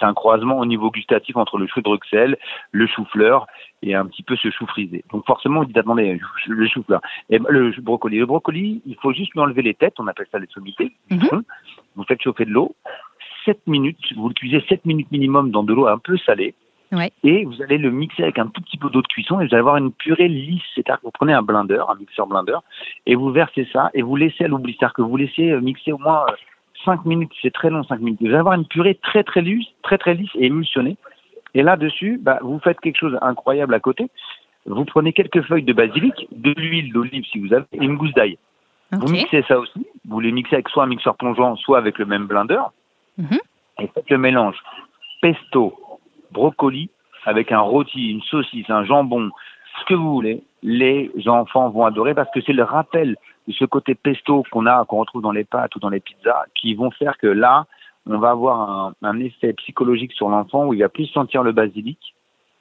un, 0.00 0.14
croisement 0.14 0.58
au 0.58 0.66
niveau 0.66 0.90
gustatif 0.90 1.36
entre 1.36 1.58
le 1.58 1.66
chou 1.66 1.80
de 1.80 1.84
Bruxelles, 1.84 2.36
le 2.72 2.86
chou-fleur 2.86 3.46
et 3.82 3.94
un 3.94 4.06
petit 4.06 4.22
peu 4.22 4.36
ce 4.36 4.50
chou 4.50 4.66
frisé. 4.66 5.04
Donc 5.12 5.26
forcément, 5.26 5.60
vous 5.60 5.66
dites, 5.66 5.78
attendez, 5.78 6.18
le 6.46 6.68
chou-fleur. 6.68 7.00
Et 7.30 7.38
le 7.48 7.72
brocoli. 7.80 8.18
Le 8.18 8.26
brocoli, 8.26 8.82
il 8.86 8.96
faut 8.96 9.12
juste 9.12 9.32
lui 9.34 9.40
enlever 9.40 9.62
les 9.62 9.74
têtes, 9.74 9.94
on 9.98 10.06
appelle 10.06 10.26
ça 10.30 10.38
les 10.38 10.48
sommités. 10.48 10.92
Mhm. 11.10 11.42
Vous 11.94 12.04
faites 12.04 12.22
chauffer 12.22 12.44
de 12.44 12.50
l'eau. 12.50 12.74
7 13.44 13.66
minutes, 13.68 14.12
vous 14.16 14.28
le 14.28 14.34
cuisez 14.34 14.64
7 14.68 14.84
minutes 14.86 15.10
minimum 15.12 15.50
dans 15.50 15.62
de 15.62 15.72
l'eau 15.72 15.86
un 15.86 15.98
peu 15.98 16.16
salée. 16.18 16.54
Et 17.24 17.44
vous 17.44 17.62
allez 17.62 17.78
le 17.78 17.90
mixer 17.90 18.22
avec 18.22 18.38
un 18.38 18.46
tout 18.46 18.60
petit 18.60 18.76
peu 18.76 18.88
d'eau 18.90 19.02
de 19.02 19.06
cuisson 19.06 19.40
et 19.40 19.46
vous 19.46 19.54
allez 19.54 19.60
avoir 19.60 19.76
une 19.76 19.92
purée 19.92 20.28
lisse. 20.28 20.62
C'est-à-dire 20.74 21.00
que 21.00 21.06
vous 21.06 21.10
prenez 21.10 21.32
un 21.32 21.42
blender, 21.42 21.82
un 21.88 21.94
mixeur 21.96 22.26
blender, 22.26 22.58
et 23.06 23.14
vous 23.14 23.30
versez 23.30 23.66
ça 23.72 23.90
et 23.94 24.02
vous 24.02 24.16
laissez 24.16 24.44
à 24.44 24.48
l'oubli. 24.48 24.76
C'est-à-dire 24.78 24.94
que 24.94 25.02
vous 25.02 25.16
laissez 25.16 25.50
euh, 25.50 25.60
mixer 25.60 25.92
au 25.92 25.98
moins 25.98 26.26
5 26.84 27.00
euh, 27.00 27.08
minutes, 27.08 27.32
c'est 27.42 27.52
très 27.52 27.70
long 27.70 27.82
5 27.82 28.00
minutes. 28.00 28.20
Vous 28.20 28.28
allez 28.28 28.36
avoir 28.36 28.54
une 28.54 28.66
purée 28.66 28.94
très 29.02 29.24
très 29.24 29.42
lisse, 29.42 29.66
très 29.82 29.98
très 29.98 30.14
lisse 30.14 30.30
et 30.36 30.46
émulsionnée. 30.46 30.96
Et 31.54 31.62
là-dessus, 31.62 32.20
bah, 32.22 32.38
vous 32.42 32.60
faites 32.60 32.80
quelque 32.80 32.98
chose 32.98 33.18
d'incroyable 33.20 33.74
à 33.74 33.80
côté. 33.80 34.08
Vous 34.66 34.84
prenez 34.84 35.12
quelques 35.12 35.42
feuilles 35.42 35.62
de 35.62 35.72
basilic, 35.72 36.28
de 36.32 36.52
l'huile 36.56 36.92
d'olive 36.92 37.24
si 37.24 37.38
vous 37.38 37.52
avez, 37.52 37.64
et 37.72 37.84
une 37.84 37.96
gousse 37.96 38.12
d'ail. 38.14 38.36
Vous 38.92 39.08
mixez 39.08 39.42
ça 39.48 39.58
aussi. 39.58 39.86
Vous 40.08 40.20
les 40.20 40.32
mixez 40.32 40.56
avec 40.56 40.68
soit 40.68 40.84
un 40.84 40.88
mixeur 40.88 41.16
plongeant, 41.16 41.56
soit 41.56 41.78
avec 41.78 41.98
le 41.98 42.04
même 42.04 42.26
blender. 42.26 42.60
Mhm. 43.16 43.38
Et 43.80 43.86
faites 43.88 44.10
le 44.10 44.18
mélange 44.18 44.56
pesto, 45.20 45.74
brocoli 46.30 46.90
avec 47.24 47.52
un 47.52 47.60
rôti, 47.60 48.10
une 48.10 48.22
saucisse, 48.22 48.70
un 48.70 48.84
jambon, 48.84 49.30
ce 49.80 49.84
que 49.84 49.94
vous 49.94 50.12
voulez, 50.12 50.42
les 50.62 51.10
enfants 51.26 51.68
vont 51.70 51.84
adorer 51.84 52.14
parce 52.14 52.30
que 52.30 52.40
c'est 52.40 52.52
le 52.52 52.62
rappel 52.62 53.16
de 53.46 53.52
ce 53.52 53.64
côté 53.64 53.94
pesto 53.94 54.44
qu'on 54.50 54.66
a, 54.66 54.84
qu'on 54.84 54.98
retrouve 54.98 55.22
dans 55.22 55.32
les 55.32 55.44
pâtes 55.44 55.74
ou 55.76 55.80
dans 55.80 55.88
les 55.88 56.00
pizzas, 56.00 56.44
qui 56.54 56.74
vont 56.74 56.90
faire 56.90 57.18
que 57.18 57.26
là, 57.26 57.66
on 58.06 58.18
va 58.18 58.30
avoir 58.30 58.92
un, 59.02 59.20
effet 59.20 59.52
psychologique 59.54 60.12
sur 60.12 60.28
l'enfant 60.28 60.66
où 60.66 60.74
il 60.74 60.80
va 60.80 60.88
plus 60.88 61.06
sentir 61.06 61.42
le 61.42 61.52
basilic. 61.52 61.98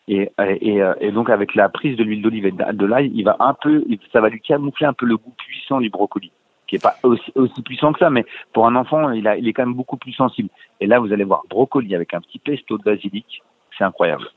Et, 0.07 0.29
et, 0.39 0.83
et 0.99 1.11
donc 1.11 1.31
avec 1.31 1.55
la 1.55 1.67
prise 1.69 1.97
de 1.97 2.03
l'huile 2.03 2.21
d'olive 2.21 2.45
et 2.45 2.51
de 2.51 2.85
l'ail, 2.85 3.11
il 3.15 3.23
va 3.23 3.37
un 3.39 3.55
peu, 3.55 3.83
ça 4.13 4.21
va 4.21 4.29
lui 4.29 4.39
camoufler 4.39 4.85
un 4.85 4.93
peu 4.93 5.05
le 5.07 5.17
goût 5.17 5.33
puissant 5.37 5.79
du 5.81 5.89
brocoli, 5.89 6.31
qui 6.67 6.75
est 6.75 6.83
pas 6.83 6.95
aussi, 7.03 7.61
puissant 7.63 7.91
que 7.91 7.99
ça, 7.99 8.11
mais 8.11 8.23
pour 8.53 8.67
un 8.67 8.75
enfant, 8.75 9.09
il 9.11 9.25
est 9.27 9.53
quand 9.53 9.65
même 9.65 9.73
beaucoup 9.73 9.97
plus 9.97 10.13
sensible. 10.13 10.49
Et 10.79 10.85
là, 10.85 10.99
vous 10.99 11.11
allez 11.11 11.23
voir 11.23 11.41
brocoli 11.49 11.95
avec 11.95 12.13
un 12.13 12.21
petit 12.21 12.37
pesto 12.37 12.77
de 12.77 12.83
basilic, 12.83 13.41
c'est 13.77 13.83
incroyable. 13.83 14.27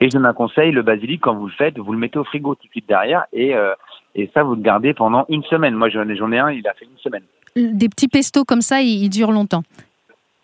Et 0.00 0.10
je 0.10 0.32
conseille 0.32 0.72
le 0.72 0.82
basilic, 0.82 1.20
quand 1.22 1.34
vous 1.34 1.46
le 1.46 1.52
faites, 1.52 1.78
vous 1.78 1.92
le 1.92 1.98
mettez 1.98 2.18
au 2.18 2.24
frigo 2.24 2.54
tout 2.54 2.66
de 2.66 2.70
suite 2.70 2.88
derrière 2.88 3.26
et, 3.32 3.54
euh, 3.54 3.74
et 4.16 4.30
ça, 4.32 4.42
vous 4.42 4.54
le 4.54 4.62
gardez 4.62 4.94
pendant 4.94 5.26
une 5.28 5.44
semaine. 5.44 5.74
Moi, 5.74 5.90
j'en 5.90 6.32
ai, 6.32 6.38
un, 6.38 6.50
il 6.50 6.66
a 6.66 6.72
fait 6.72 6.86
une 6.86 6.98
semaine. 6.98 7.22
Des 7.54 7.88
petits 7.88 8.08
pestos 8.08 8.44
comme 8.44 8.62
ça, 8.62 8.80
ils, 8.80 9.10
durent 9.10 9.30
longtemps. 9.30 9.62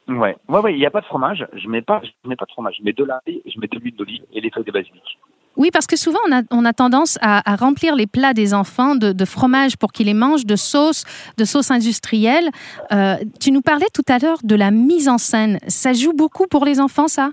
Ouais, 0.08 0.36
ouais, 0.48 0.60
ouais. 0.60 0.74
Il 0.74 0.78
n'y 0.78 0.86
a 0.86 0.90
pas 0.90 1.00
de 1.00 1.06
fromage. 1.06 1.46
Je 1.54 1.68
mets 1.68 1.80
pas, 1.80 2.02
je 2.04 2.28
mets 2.28 2.36
pas 2.36 2.44
de 2.44 2.52
fromage. 2.52 2.76
Je 2.78 2.84
mets 2.84 2.92
de 2.92 3.04
l'ail, 3.04 3.42
je 3.46 3.58
mets 3.58 3.68
de 3.68 3.78
l'huile 3.78 3.96
d'olive 3.96 4.22
et 4.32 4.42
les 4.42 4.50
feuilles 4.50 4.64
de 4.64 4.72
basilic. 4.72 5.18
Oui, 5.56 5.70
parce 5.70 5.86
que 5.86 5.96
souvent, 5.96 6.18
on 6.28 6.36
a, 6.36 6.42
on 6.50 6.64
a 6.64 6.72
tendance 6.72 7.18
à, 7.22 7.56
remplir 7.56 7.94
les 7.94 8.06
plats 8.06 8.34
des 8.34 8.52
enfants 8.52 8.94
de, 8.94 9.24
fromage 9.24 9.76
pour 9.76 9.92
qu'ils 9.92 10.06
les 10.06 10.14
mangent, 10.14 10.46
de 10.46 10.56
sauce, 10.56 11.04
de 11.38 11.44
sauce 11.44 11.70
industrielle. 11.70 12.50
Euh, 12.92 13.16
tu 13.40 13.52
nous 13.52 13.62
parlais 13.62 13.88
tout 13.92 14.04
à 14.08 14.18
l'heure 14.18 14.38
de 14.42 14.54
la 14.54 14.70
mise 14.70 15.08
en 15.08 15.18
scène. 15.18 15.58
Ça 15.66 15.92
joue 15.92 16.12
beaucoup 16.12 16.46
pour 16.46 16.64
les 16.64 16.80
enfants, 16.80 17.08
ça? 17.08 17.30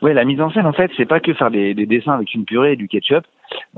Oui, 0.00 0.14
la 0.14 0.24
mise 0.24 0.40
en 0.40 0.50
scène, 0.50 0.66
en 0.66 0.72
fait, 0.72 0.90
c'est 0.96 1.06
pas 1.06 1.18
que 1.18 1.34
faire 1.34 1.50
des, 1.50 1.74
dessins 1.74 2.12
avec 2.12 2.32
une 2.34 2.44
purée 2.44 2.72
et 2.72 2.76
du 2.76 2.86
ketchup. 2.86 3.24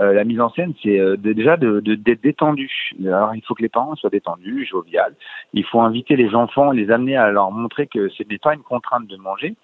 Euh, 0.01 0.13
la 0.13 0.25
mise 0.25 0.41
en 0.41 0.51
scène, 0.51 0.75
c'est 0.83 0.99
euh, 0.99 1.17
déjà 1.17 1.57
d'être 1.57 1.81
de, 1.81 1.95
détendu. 1.95 2.71
Alors, 3.07 3.35
il 3.35 3.43
faut 3.43 3.55
que 3.55 3.63
les 3.63 3.69
parents 3.69 3.95
soient 3.95 4.11
détendus, 4.11 4.67
jovial. 4.67 5.15
Il 5.55 5.65
faut 5.65 5.81
inviter 5.81 6.17
les 6.17 6.35
enfants, 6.35 6.73
les 6.73 6.91
amener 6.91 7.17
à 7.17 7.31
leur 7.31 7.51
montrer 7.53 7.87
que 7.87 8.09
ce 8.11 8.23
n'est 8.29 8.39
pas 8.39 8.55
une 8.55 8.63
contrainte 8.63 9.07
de 9.07 9.17
manger, 9.17 9.55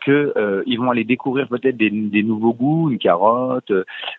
que 0.00 0.32
euh, 0.36 0.62
ils 0.66 0.78
vont 0.78 0.90
aller 0.90 1.04
découvrir 1.04 1.48
peut-être 1.48 1.76
des, 1.76 1.90
nouveaux 1.90 2.54
goûts, 2.54 2.90
une 2.90 2.98
carotte, 2.98 3.72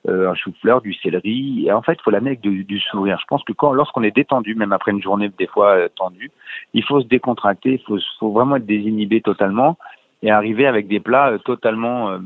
un 0.08 0.36
chou-fleur, 0.36 0.82
du 0.82 0.94
céleri. 0.94 1.66
Et 1.66 1.72
en 1.72 1.82
fait, 1.82 1.94
il 1.94 2.04
faut 2.04 2.12
l'amener 2.12 2.32
avec 2.32 2.42
du, 2.42 2.80
sourire. 2.80 3.18
Je 3.20 3.26
pense 3.28 3.44
que 3.44 3.54
quand, 3.54 3.74
lorsqu'on 3.74 4.04
est 4.04 4.16
détendu, 4.16 4.54
même 4.54 4.74
après 4.74 4.92
une 4.92 5.02
journée 5.02 5.32
des 5.40 5.48
fois 5.48 5.90
tendue, 5.96 6.30
il 6.74 6.84
faut 6.84 7.02
se 7.02 7.08
décontracter, 7.08 7.74
il 7.74 7.82
faut, 7.88 7.98
faut 8.20 8.32
vraiment 8.32 8.58
être 8.58 8.66
désinhibé 8.66 9.22
totalement 9.22 9.78
et 10.24 10.32
arriver 10.32 10.66
avec 10.66 10.88
des 10.88 11.00
plats 11.00 11.32
euh, 11.32 11.38
totalement 11.40 12.10
euh, 12.10 12.20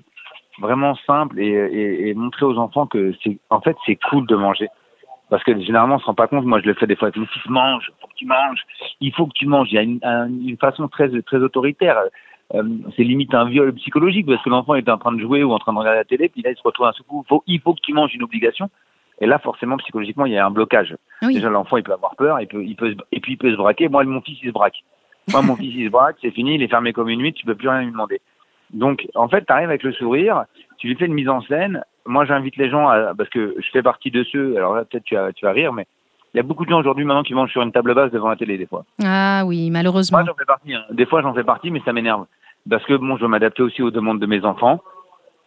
vraiment 0.59 0.95
simples 1.07 1.39
et, 1.39 2.09
et, 2.09 2.13
montrer 2.13 2.45
aux 2.45 2.57
enfants 2.57 2.85
que 2.85 3.13
c'est 3.23 3.37
en 3.49 3.61
fait 3.61 3.75
c'est 3.85 3.97
cool 4.09 4.25
de 4.27 4.35
manger. 4.35 4.67
Parce 5.29 5.43
que 5.43 5.57
généralement 5.61 5.95
on 5.95 5.99
se 5.99 6.05
rend 6.05 6.13
pas 6.13 6.27
compte 6.27 6.45
moi 6.45 6.59
je 6.61 6.67
le 6.67 6.73
fais 6.73 6.87
des 6.87 6.95
fois 6.95 7.07
avec 7.07 7.17
mon 7.17 7.25
fils 7.25 7.45
mange 7.47 7.91
faut 8.01 8.07
que 8.07 8.15
tu 8.15 8.25
manges. 8.25 8.63
Il 8.99 9.13
faut 9.13 9.25
que 9.25 9.33
tu 9.33 9.47
manges. 9.47 9.69
Il 9.71 9.75
y 9.75 9.77
a 9.77 9.83
une, 9.83 9.99
une 10.45 10.57
façon 10.57 10.87
très 10.87 11.09
très 11.21 11.37
autoritaire. 11.37 11.97
Euh, 12.53 12.63
c'est 12.97 13.03
limite 13.03 13.33
un 13.33 13.45
viol 13.45 13.73
psychologique 13.73 14.25
parce 14.25 14.43
que 14.43 14.49
l'enfant 14.49 14.75
est 14.75 14.89
en 14.89 14.97
train 14.97 15.13
de 15.13 15.21
jouer 15.21 15.41
ou 15.43 15.53
en 15.53 15.59
train 15.59 15.71
de 15.71 15.79
regarder 15.79 15.99
la 15.99 16.03
télé 16.03 16.27
puis 16.27 16.41
là 16.41 16.51
il 16.51 16.57
se 16.57 16.61
retrouve 16.63 16.87
un 16.87 16.91
coup 17.07 17.23
faut 17.29 17.43
il 17.47 17.61
faut 17.61 17.73
que 17.73 17.79
tu 17.81 17.93
manges 17.93 18.13
une 18.13 18.23
obligation. 18.23 18.69
Et 19.19 19.27
là 19.27 19.39
forcément 19.39 19.77
psychologiquement 19.77 20.25
il 20.25 20.33
y 20.33 20.37
a 20.37 20.45
un 20.45 20.51
blocage. 20.51 20.95
Déjà 21.21 21.49
l'enfant 21.49 21.77
il 21.77 21.83
peut 21.83 21.93
avoir 21.93 22.15
peur 22.15 22.39
il 22.41 22.47
peut 22.47 22.63
il 22.63 22.75
peut 22.75 22.95
et 23.11 23.19
puis 23.19 23.33
il 23.33 23.37
peut 23.37 23.51
se 23.51 23.57
braquer. 23.57 23.87
Moi 23.87 24.03
mon 24.03 24.21
fils 24.21 24.37
il 24.41 24.47
se 24.47 24.53
braque 24.53 24.83
moi, 25.29 25.41
mon 25.41 25.55
fils, 25.55 25.73
il 25.75 25.85
se 25.85 25.91
braque, 25.91 26.17
c'est 26.21 26.31
fini, 26.31 26.55
il 26.55 26.63
est 26.63 26.67
fermé 26.67 26.93
comme 26.93 27.09
une 27.09 27.19
nuit, 27.19 27.33
tu 27.33 27.45
peux 27.45 27.55
plus 27.55 27.69
rien 27.69 27.81
lui 27.81 27.91
demander. 27.91 28.21
Donc, 28.73 29.07
en 29.15 29.27
fait, 29.27 29.45
tu 29.45 29.51
arrives 29.51 29.69
avec 29.69 29.83
le 29.83 29.91
sourire, 29.93 30.45
tu 30.77 30.87
lui 30.87 30.95
fais 30.95 31.05
une 31.05 31.13
mise 31.13 31.29
en 31.29 31.41
scène. 31.41 31.83
Moi, 32.05 32.25
j'invite 32.25 32.57
les 32.57 32.69
gens 32.69 32.87
à, 32.87 33.13
parce 33.15 33.29
que 33.29 33.55
je 33.59 33.69
fais 33.71 33.83
partie 33.83 34.11
de 34.11 34.23
ceux, 34.23 34.55
alors 34.57 34.75
là, 34.75 34.85
peut-être 34.85 35.03
tu 35.03 35.15
vas, 35.15 35.31
tu 35.33 35.45
vas 35.45 35.51
rire, 35.51 35.73
mais 35.73 35.85
il 36.33 36.37
y 36.37 36.39
a 36.39 36.43
beaucoup 36.43 36.65
de 36.65 36.69
gens 36.69 36.79
aujourd'hui 36.79 37.03
maintenant 37.03 37.23
qui 37.23 37.33
mangent 37.33 37.51
sur 37.51 37.61
une 37.61 37.73
table 37.73 37.93
basse 37.93 38.11
devant 38.11 38.29
la 38.29 38.37
télé, 38.37 38.57
des 38.57 38.65
fois. 38.65 38.85
Ah 39.03 39.43
oui, 39.45 39.69
malheureusement. 39.69 40.19
Moi, 40.19 40.27
j'en 40.27 40.35
fais 40.35 40.45
partie. 40.45 40.73
Hein. 40.73 40.83
Des 40.91 41.05
fois, 41.05 41.21
j'en 41.21 41.33
fais 41.33 41.43
partie, 41.43 41.71
mais 41.71 41.81
ça 41.83 41.91
m'énerve. 41.91 42.25
Parce 42.69 42.85
que, 42.85 42.93
bon, 42.93 43.15
je 43.15 43.19
dois 43.19 43.29
m'adapter 43.29 43.63
aussi 43.63 43.81
aux 43.81 43.91
demandes 43.91 44.19
de 44.19 44.25
mes 44.25 44.45
enfants. 44.45 44.81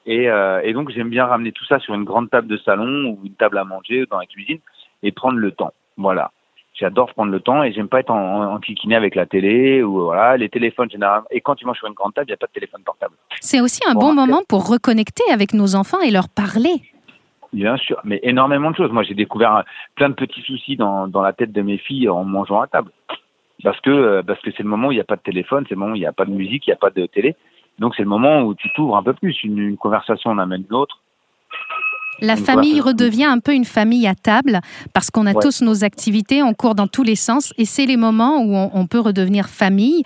Et, 0.05 0.29
euh, 0.29 0.61
et 0.63 0.75
donc, 0.75 0.91
j'aime 0.91 1.09
bien 1.09 1.25
ramener 1.25 1.53
tout 1.53 1.65
ça 1.65 1.79
sur 1.79 1.95
une 1.95 2.05
grande 2.05 2.29
table 2.29 2.49
de 2.49 2.59
salon 2.59 3.07
ou 3.07 3.21
une 3.25 3.35
table 3.35 3.57
à 3.57 3.65
manger 3.65 4.05
dans 4.11 4.19
la 4.19 4.27
cuisine 4.27 4.59
et 5.03 5.11
prendre 5.11 5.39
le 5.39 5.53
temps. 5.53 5.73
Voilà 5.97 6.31
j'adore 6.75 7.13
prendre 7.15 7.31
le 7.31 7.41
temps 7.41 7.63
et 7.63 7.73
j'aime 7.73 7.89
pas 7.89 8.01
être 8.01 8.11
en, 8.11 8.53
en, 8.53 8.61
avec 8.93 9.15
la 9.15 9.27
télé 9.27 9.83
ou 9.83 10.03
voilà 10.05 10.37
les 10.37 10.49
téléphones 10.49 10.91
généralement. 10.91 11.27
Et 11.31 11.41
quand 11.41 11.55
tu 11.55 11.65
manges 11.65 11.79
sur 11.79 11.87
une 11.87 11.95
grande 11.95 12.15
table, 12.15 12.27
il 12.29 12.33
n'y 12.33 12.35
a 12.35 12.39
pas 12.39 12.47
de 12.47 12.53
téléphone 12.53 12.83
portable. 12.85 13.15
C'est 13.41 13.61
aussi 13.61 13.81
un 13.89 13.95
bon, 13.95 14.13
moment 14.13 14.43
pour 14.49 14.69
reconnecter 14.69 15.25
avec 15.33 15.55
nos 15.55 15.77
enfants 15.77 16.01
et 16.01 16.11
leur 16.11 16.29
parler. 16.29 16.83
Bien 17.53 17.77
sûr, 17.77 18.01
mais 18.05 18.19
énormément 18.25 18.73
de 18.73 18.77
choses. 18.77 18.91
Moi, 18.91 19.05
j'ai 19.05 19.15
découvert 19.15 19.63
plein 19.95 20.09
de 20.09 20.15
petits 20.15 20.43
soucis 20.43 20.77
dans, 20.77 21.07
dans 21.07 21.23
la 21.23 21.33
tête 21.33 21.53
de 21.53 21.63
mes 21.63 21.79
filles 21.79 22.09
en 22.09 22.25
mangeant 22.25 22.61
à 22.61 22.67
table. 22.67 22.91
Parce 23.63 23.81
que 23.81 23.91
euh, 23.91 24.23
parce 24.23 24.41
que 24.41 24.51
c'est 24.51 24.65
le 24.65 24.69
moment 24.69 24.89
où 24.89 24.93
il 24.93 24.97
n'y 24.97 25.01
a 25.01 25.05
pas 25.05 25.17
de 25.17 25.23
téléphone, 25.23 25.65
c'est 25.69 25.75
le 25.75 25.81
moment 25.81 25.93
où 25.93 25.97
il 25.97 26.01
n'y 26.01 26.07
a 26.07 26.13
pas 26.13 26.25
de 26.25 26.33
musique, 26.33 26.67
il 26.67 26.71
n'y 26.71 26.75
a 26.75 26.79
pas 26.79 26.91
de 26.91 27.07
télé. 27.07 27.37
Donc 27.79 27.95
c'est 27.97 28.03
le 28.03 28.09
moment 28.09 28.43
où 28.43 28.55
tu 28.55 28.71
t'ouvres 28.73 28.97
un 28.97 29.03
peu 29.03 29.15
plus. 29.15 29.43
Une, 29.45 29.59
une 29.59 29.77
conversation 29.77 30.31
en 30.31 30.39
amène 30.39 30.65
l'autre. 30.69 31.01
La 32.21 32.37
famille 32.37 32.81
redevient 32.81 33.25
un 33.25 33.39
peu 33.39 33.53
une 33.53 33.65
famille 33.65 34.07
à 34.07 34.15
table 34.15 34.61
parce 34.93 35.11
qu'on 35.11 35.27
a 35.27 35.35
tous 35.35 35.63
nos 35.63 35.85
activités, 35.85 36.43
on 36.43 36.55
court 36.55 36.75
dans 36.75 36.87
tous 36.87 37.03
les 37.03 37.17
sens 37.17 37.53
et 37.59 37.65
c'est 37.65 37.87
les 37.87 37.97
moments 37.97 38.39
où 38.39 38.55
on, 38.55 38.87
peut 38.87 39.01
redevenir 39.01 39.49
famille. 39.49 40.05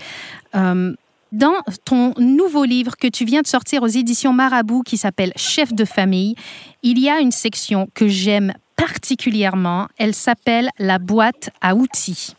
Euh, 0.55 0.95
dans 1.33 1.57
ton 1.85 2.15
nouveau 2.19 2.65
livre 2.65 2.97
que 2.97 3.09
tu 3.09 3.25
viens 3.25 3.43
de 3.43 3.47
sortir 3.47 3.83
aux 3.83 3.89
éditions 3.89 4.33
Marabout 4.33 4.83
qui 4.83 4.97
s'appelle 4.97 5.33
Chef 5.37 5.75
de 5.75 5.85
famille, 5.85 6.35
il 6.83 6.99
y 6.99 7.11
a 7.11 7.21
une 7.21 7.33
section 7.33 7.89
que 7.95 8.09
j'aime 8.09 8.55
particulièrement. 8.77 9.89
Elle 9.99 10.15
s'appelle 10.15 10.71
la 10.79 10.99
boîte 10.99 11.51
à 11.61 11.75
outils. 11.75 12.35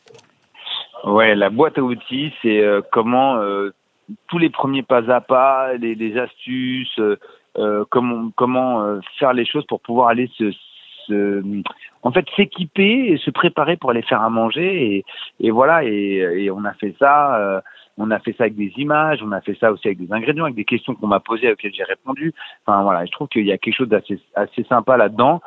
Ouais, 1.04 1.36
la 1.36 1.50
boîte 1.50 1.78
à 1.78 1.82
outils, 1.82 2.34
c'est 2.42 2.60
euh, 2.60 2.82
comment 2.92 3.38
euh, 3.38 3.74
tous 4.28 4.38
les 4.38 4.50
premiers 4.50 4.84
pas 4.84 5.10
à 5.12 5.22
pas, 5.22 5.74
les, 5.76 6.18
astuces, 6.18 7.00
comment, 7.90 8.32
comment 8.36 8.82
euh, 8.84 9.00
faire 9.18 9.34
les 9.34 9.46
choses 9.46 9.66
pour 9.66 9.82
pouvoir 9.82 10.10
aller 10.10 10.30
se, 10.38 10.52
se 11.08 11.44
en 12.04 12.12
fait 12.12 12.26
s'équiper 12.36 13.12
et 13.12 13.18
se 13.18 13.32
préparer 13.32 13.78
pour 13.78 13.92
aller 13.92 14.02
faire 14.02 14.22
à 14.22 14.30
manger 14.30 14.96
et, 14.96 15.06
et 15.40 15.52
voilà 15.52 15.84
et, 15.84 16.44
et, 16.44 16.52
on 16.52 16.64
a 16.66 16.74
fait 16.74 16.96
ça 17.00 17.38
euh, 17.38 17.62
On 17.98 18.12
a 18.12 18.20
fait 18.20 18.34
ça 18.38 18.44
avec 18.44 18.56
des 18.56 18.72
images, 18.78 19.20
on 19.22 19.32
a 19.34 19.42
fait 19.42 19.58
ça 19.60 19.72
aussi 19.72 19.88
avec 19.88 20.00
des 20.00 20.14
ingrédients, 20.14 20.46
avec 20.46 20.56
des 20.56 20.66
questions 20.66 20.96
qu'on 20.96 21.08
m'a 21.08 21.20
posées 21.20 21.52
auxquelles 21.52 21.74
j'ai 21.74 21.84
répondu. 21.84 22.34
Enfin 22.66 22.84
voilà, 22.84 23.06
je 23.06 23.12
trouve 23.12 23.28
qu'il 23.28 23.46
y 23.46 23.52
a 23.52 23.58
quelque 23.58 23.76
chose 23.76 23.90
d'assez 23.90 24.20
assez 24.36 24.64
sympa 24.64 24.96
là-dedans 24.96 25.42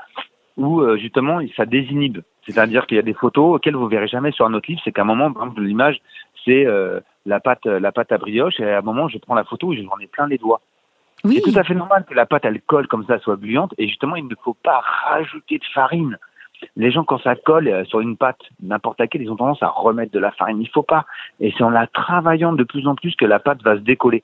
où 0.58 0.80
euh, 0.80 0.98
justement 0.98 1.40
ça 1.56 1.64
désinhibe. 1.64 2.18
C'est-à-dire 2.44 2.86
qu'il 2.86 2.96
y 2.96 3.00
a 3.00 3.08
des 3.10 3.14
photos 3.14 3.56
auxquelles 3.56 3.76
vous 3.76 3.88
verrez 3.88 4.08
jamais 4.08 4.32
sur 4.32 4.44
un 4.44 4.52
autre 4.52 4.68
livre. 4.68 4.82
C'est 4.84 4.92
qu'à 4.92 5.02
un 5.02 5.06
moment, 5.06 5.32
par 5.32 5.44
exemple, 5.44 5.62
l'image, 5.62 6.00
c'est 6.44 6.66
euh, 6.66 7.00
la 7.24 7.40
pâte, 7.40 7.66
la 7.66 7.92
pâte 7.92 8.10
à 8.12 8.18
brioche, 8.18 8.58
et 8.58 8.68
à 8.68 8.78
un 8.78 8.82
moment, 8.82 9.08
je 9.08 9.18
prends 9.18 9.36
la 9.36 9.44
photo 9.44 9.72
et 9.72 9.82
j'en 9.82 9.98
ai 9.98 10.08
plein 10.08 10.26
les 10.26 10.38
doigts. 10.38 10.60
Oui. 11.24 11.40
C'est 11.44 11.52
tout 11.52 11.58
à 11.58 11.64
fait 11.64 11.74
normal 11.74 12.04
que 12.08 12.14
la 12.14 12.26
pâte, 12.26 12.44
elle 12.44 12.60
colle 12.62 12.88
comme 12.88 13.04
ça, 13.06 13.18
soit 13.20 13.36
bouillante, 13.36 13.74
et 13.78 13.86
justement, 13.86 14.16
il 14.16 14.26
ne 14.26 14.34
faut 14.42 14.56
pas 14.62 14.80
rajouter 14.80 15.58
de 15.58 15.64
farine. 15.72 16.18
Les 16.76 16.90
gens, 16.90 17.04
quand 17.04 17.18
ça 17.18 17.34
colle 17.36 17.68
euh, 17.68 17.84
sur 17.84 18.00
une 18.00 18.16
pâte, 18.16 18.40
n'importe 18.62 19.00
laquelle, 19.00 19.22
ils 19.22 19.30
ont 19.30 19.36
tendance 19.36 19.62
à 19.62 19.68
remettre 19.68 20.12
de 20.12 20.18
la 20.18 20.30
farine. 20.32 20.60
Il 20.60 20.68
faut 20.68 20.82
pas. 20.82 21.06
Et 21.40 21.52
c'est 21.56 21.64
en 21.64 21.70
la 21.70 21.86
travaillant 21.86 22.52
de 22.52 22.64
plus 22.64 22.86
en 22.86 22.94
plus 22.94 23.14
que 23.16 23.24
la 23.24 23.40
pâte 23.40 23.62
va 23.62 23.74
se 23.74 23.80
décoller. 23.80 24.22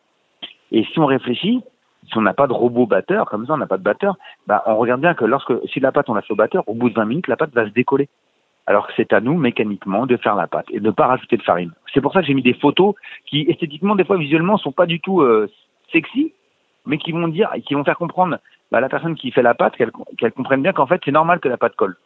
Et 0.70 0.84
si 0.84 0.98
on 0.98 1.06
réfléchit, 1.06 1.62
si 2.06 2.16
on 2.16 2.22
n'a 2.22 2.34
pas 2.34 2.46
de 2.46 2.52
robot 2.52 2.87
batteur, 2.87 3.26
comme 3.26 3.46
ça, 3.46 3.54
on 3.54 3.58
n'a 3.58 3.66
pas 3.66 3.78
de 3.78 3.82
batteur, 3.82 4.16
bah, 4.46 4.62
on 4.66 4.76
regarde 4.76 5.00
bien 5.00 5.14
que 5.14 5.24
lorsque, 5.24 5.52
si 5.72 5.80
la 5.80 5.92
pâte, 5.92 6.08
on 6.08 6.14
la 6.14 6.22
fait 6.22 6.32
au 6.32 6.37
batteur, 6.37 6.64
au 6.68 6.74
bout 6.74 6.90
de 6.90 6.94
20 6.94 7.04
minutes, 7.04 7.28
la 7.28 7.37
pâte 7.37 7.52
va 7.54 7.64
se 7.64 7.70
décoller. 7.70 8.08
Alors 8.66 8.87
que 8.87 8.92
c'est 8.96 9.12
à 9.12 9.20
nous, 9.20 9.34
mécaniquement, 9.34 10.06
de 10.06 10.16
faire 10.16 10.34
la 10.34 10.46
pâte 10.46 10.66
et 10.70 10.80
de 10.80 10.87
ne 10.87 10.90
pas 10.90 11.06
rajouter 11.06 11.38
de 11.38 11.42
farine. 11.42 11.72
C'est 11.92 12.00
pour 12.00 12.12
ça 12.12 12.20
que 12.20 12.26
j'ai 12.26 12.34
mis 12.34 12.42
des 12.42 12.54
photos 12.54 12.94
qui, 13.26 13.46
esthétiquement, 13.48 13.96
des 13.96 14.04
fois, 14.04 14.18
visuellement, 14.18 14.58
sont 14.58 14.72
pas 14.72 14.87
du 14.87 15.00
tout 15.00 15.22
euh, 15.22 15.50
sexy, 15.90 16.34
mais 16.88 16.98
qui 16.98 17.12
vont 17.12 17.29
dire, 17.29 17.51
qui 17.66 17.74
vont 17.74 17.85
faire 17.85 17.96
comprendre 17.98 18.38
bah, 18.72 18.79
à 18.79 18.81
la 18.81 18.88
personne 18.88 19.14
qui 19.14 19.31
fait 19.31 19.42
la 19.42 19.55
pâte 19.55 19.77
qu'elle 19.77 19.92
qu'elle 20.18 20.33
comprenne 20.33 20.62
bien 20.62 20.72
qu'en 20.72 20.87
fait, 20.88 21.01
c'est 21.05 21.12
normal 21.12 21.38
que 21.38 21.48
la 21.48 21.57
pâte 21.57 21.77
colle. 21.77 21.96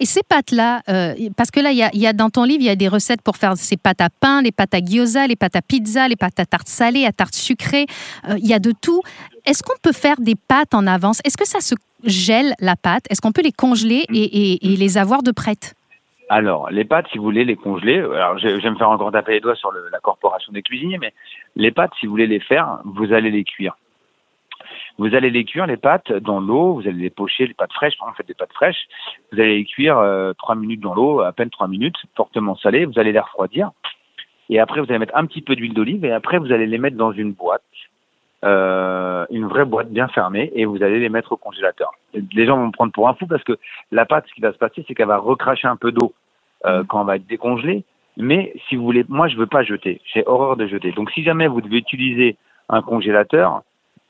Et 0.00 0.06
ces 0.06 0.22
pâtes-là, 0.28 0.80
euh, 0.88 1.14
parce 1.36 1.52
que 1.52 1.60
là, 1.60 1.70
il 1.70 1.78
y, 1.78 1.84
a, 1.84 1.90
il 1.92 2.00
y 2.00 2.06
a 2.08 2.12
dans 2.12 2.30
ton 2.30 2.42
livre, 2.42 2.62
il 2.62 2.66
y 2.66 2.70
a 2.70 2.74
des 2.74 2.88
recettes 2.88 3.22
pour 3.22 3.36
faire 3.36 3.56
ces 3.56 3.76
pâtes 3.76 4.00
à 4.00 4.08
pain, 4.10 4.42
les 4.42 4.50
pâtes 4.50 4.74
à 4.74 4.80
gyoza, 4.80 5.28
les 5.28 5.36
pâtes 5.36 5.54
à 5.54 5.62
pizza, 5.62 6.08
les 6.08 6.16
pâtes 6.16 6.40
à 6.40 6.46
tarte 6.46 6.66
salée, 6.66 7.04
à 7.06 7.12
tarte 7.12 7.34
sucrée. 7.34 7.86
Euh, 8.28 8.34
il 8.38 8.46
y 8.48 8.54
a 8.54 8.58
de 8.58 8.72
tout. 8.72 9.02
Est-ce 9.46 9.62
qu'on 9.62 9.78
peut 9.80 9.92
faire 9.92 10.16
des 10.18 10.34
pâtes 10.34 10.74
en 10.74 10.86
avance? 10.88 11.20
Est-ce 11.24 11.36
que 11.36 11.46
ça 11.46 11.60
se 11.60 11.76
gèle 12.04 12.54
la 12.58 12.74
pâte? 12.74 13.04
Est-ce 13.08 13.20
qu'on 13.20 13.30
peut 13.30 13.42
les 13.44 13.52
congeler 13.52 14.04
et, 14.12 14.22
et- 14.24 14.72
et 14.72 14.76
les 14.76 14.98
avoir 14.98 15.22
de 15.22 15.30
prêtes? 15.30 15.74
Alors, 16.28 16.68
les 16.70 16.84
pâtes, 16.84 17.06
si 17.12 17.18
vous 17.18 17.24
voulez 17.24 17.44
les 17.44 17.56
congeler, 17.56 17.98
alors 17.98 18.38
je, 18.38 18.48
je 18.48 18.62
vais 18.62 18.70
me 18.70 18.76
faire 18.76 18.90
encore 18.90 19.12
taper 19.12 19.34
les 19.34 19.40
doigts 19.40 19.54
sur 19.54 19.70
le- 19.70 19.88
la 19.92 19.98
corporation 20.00 20.52
des 20.52 20.62
cuisiniers, 20.62 20.98
mais 20.98 21.12
les 21.54 21.70
pâtes, 21.70 21.92
si 22.00 22.06
vous 22.06 22.12
voulez 22.12 22.26
les 22.26 22.40
faire, 22.40 22.78
vous 22.84 23.12
allez 23.12 23.30
les 23.30 23.44
cuire. 23.44 23.76
Vous 24.98 25.14
allez 25.14 25.30
les 25.30 25.44
cuire, 25.44 25.66
les 25.66 25.76
pâtes, 25.76 26.12
dans 26.12 26.40
l'eau, 26.40 26.74
vous 26.74 26.82
allez 26.82 27.02
les 27.02 27.10
pocher, 27.10 27.46
les 27.46 27.54
pâtes 27.54 27.72
fraîches, 27.72 27.94
exemple, 27.94 28.14
faites 28.16 28.28
des 28.28 28.34
pâtes 28.34 28.52
fraîches, 28.52 28.88
vous 29.32 29.40
allez 29.40 29.58
les 29.58 29.64
cuire 29.64 29.98
euh, 29.98 30.32
trois 30.34 30.54
minutes 30.54 30.80
dans 30.80 30.94
l'eau, 30.94 31.20
à 31.20 31.32
peine 31.32 31.50
trois 31.50 31.68
minutes, 31.68 31.96
fortement 32.14 32.56
salées, 32.56 32.84
vous 32.84 32.98
allez 32.98 33.12
les 33.12 33.20
refroidir, 33.20 33.70
et 34.50 34.60
après 34.60 34.80
vous 34.80 34.86
allez 34.90 34.98
mettre 34.98 35.16
un 35.16 35.26
petit 35.26 35.40
peu 35.40 35.56
d'huile 35.56 35.74
d'olive, 35.74 36.04
et 36.04 36.12
après 36.12 36.38
vous 36.38 36.52
allez 36.52 36.66
les 36.66 36.78
mettre 36.78 36.96
dans 36.96 37.12
une 37.12 37.32
boîte, 37.32 37.62
euh, 38.44 39.24
une 39.30 39.46
vraie 39.46 39.64
boîte 39.64 39.90
bien 39.90 40.08
fermée, 40.08 40.52
et 40.54 40.64
vous 40.66 40.82
allez 40.82 41.00
les 41.00 41.08
mettre 41.08 41.32
au 41.32 41.36
congélateur. 41.36 41.92
Les 42.12 42.46
gens 42.46 42.58
vont 42.58 42.66
me 42.66 42.72
prendre 42.72 42.92
pour 42.92 43.08
un 43.08 43.14
fou 43.14 43.26
parce 43.26 43.44
que 43.44 43.58
la 43.90 44.04
pâte, 44.04 44.26
ce 44.28 44.34
qui 44.34 44.40
va 44.40 44.52
se 44.52 44.58
passer, 44.58 44.84
c'est 44.86 44.94
qu'elle 44.94 45.08
va 45.08 45.18
recracher 45.18 45.68
un 45.68 45.76
peu 45.76 45.92
d'eau 45.92 46.12
euh, 46.66 46.84
quand 46.84 47.00
on 47.00 47.04
va 47.04 47.16
être 47.16 47.26
décongelée. 47.26 47.84
Mais 48.16 48.52
si 48.68 48.76
vous 48.76 48.84
voulez, 48.84 49.04
moi 49.08 49.28
je 49.28 49.36
veux 49.36 49.46
pas 49.46 49.62
jeter. 49.62 50.00
J'ai 50.12 50.22
horreur 50.26 50.56
de 50.56 50.66
jeter. 50.66 50.92
Donc 50.92 51.10
si 51.12 51.22
jamais 51.22 51.48
vous 51.48 51.62
devez 51.62 51.78
utiliser 51.78 52.36
un 52.68 52.82
congélateur, 52.82 53.62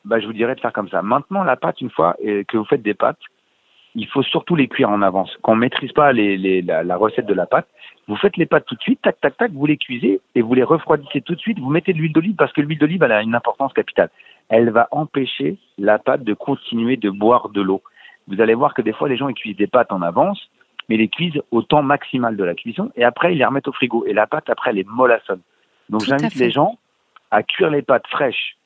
bah, 0.04 0.20
je 0.20 0.26
vous 0.26 0.32
dirais 0.32 0.54
de 0.54 0.60
faire 0.60 0.72
comme 0.72 0.88
ça. 0.88 1.02
Maintenant, 1.02 1.44
la 1.44 1.56
pâte, 1.56 1.80
une 1.80 1.90
fois 1.90 2.16
euh, 2.24 2.44
que 2.44 2.56
vous 2.56 2.64
faites 2.64 2.82
des 2.82 2.94
pâtes, 2.94 3.18
il 3.94 4.06
faut 4.06 4.22
surtout 4.22 4.56
les 4.56 4.68
cuire 4.68 4.90
en 4.90 5.02
avance. 5.02 5.36
Quand 5.42 5.52
on 5.52 5.56
maîtrise 5.56 5.92
pas 5.92 6.12
les, 6.12 6.36
les, 6.36 6.62
la, 6.62 6.82
la 6.82 6.96
recette 6.96 7.26
de 7.26 7.34
la 7.34 7.46
pâte, 7.46 7.68
vous 8.08 8.16
faites 8.16 8.36
les 8.36 8.46
pâtes 8.46 8.64
tout 8.66 8.74
de 8.74 8.80
suite, 8.80 9.00
tac, 9.02 9.20
tac, 9.20 9.36
tac, 9.36 9.52
vous 9.52 9.66
les 9.66 9.76
cuisez 9.76 10.20
et 10.34 10.42
vous 10.42 10.54
les 10.54 10.62
refroidissez 10.62 11.20
tout 11.20 11.34
de 11.34 11.40
suite. 11.40 11.58
Vous 11.58 11.70
mettez 11.70 11.92
de 11.92 11.98
l'huile 11.98 12.12
d'olive 12.12 12.34
parce 12.36 12.52
que 12.52 12.60
l'huile 12.60 12.78
d'olive, 12.78 13.02
elle 13.02 13.12
a 13.12 13.22
une 13.22 13.34
importance 13.34 13.72
capitale. 13.72 14.10
Elle 14.48 14.70
va 14.70 14.88
empêcher 14.90 15.58
la 15.78 15.98
pâte 15.98 16.24
de 16.24 16.34
continuer 16.34 16.96
de 16.96 17.10
boire 17.10 17.50
de 17.50 17.60
l'eau. 17.60 17.82
Vous 18.28 18.40
allez 18.40 18.54
voir 18.54 18.74
que 18.74 18.82
des 18.82 18.92
fois, 18.92 19.08
les 19.08 19.16
gens, 19.16 19.28
ils 19.28 19.34
cuisent 19.34 19.56
des 19.56 19.66
pâtes 19.66 19.92
en 19.92 20.02
avance, 20.02 20.50
mais 20.88 20.96
ils 20.96 20.98
les 20.98 21.08
cuisent 21.08 21.40
au 21.50 21.62
temps 21.62 21.82
maximal 21.82 22.36
de 22.36 22.44
la 22.44 22.54
cuisson 22.54 22.90
et 22.96 23.04
après, 23.04 23.34
ils 23.34 23.38
les 23.38 23.44
remettent 23.44 23.68
au 23.68 23.72
frigo. 23.72 24.04
Et 24.06 24.12
la 24.14 24.26
pâte, 24.26 24.48
après, 24.48 24.70
elle 24.70 24.78
est 24.78 24.88
mollassonne. 24.88 25.40
Donc, 25.90 26.02
j'invite 26.02 26.34
les 26.36 26.50
gens 26.50 26.78
à 27.30 27.42
cuire 27.42 27.70
les 27.70 27.82
pâtes 27.82 28.06
fraîches 28.08 28.56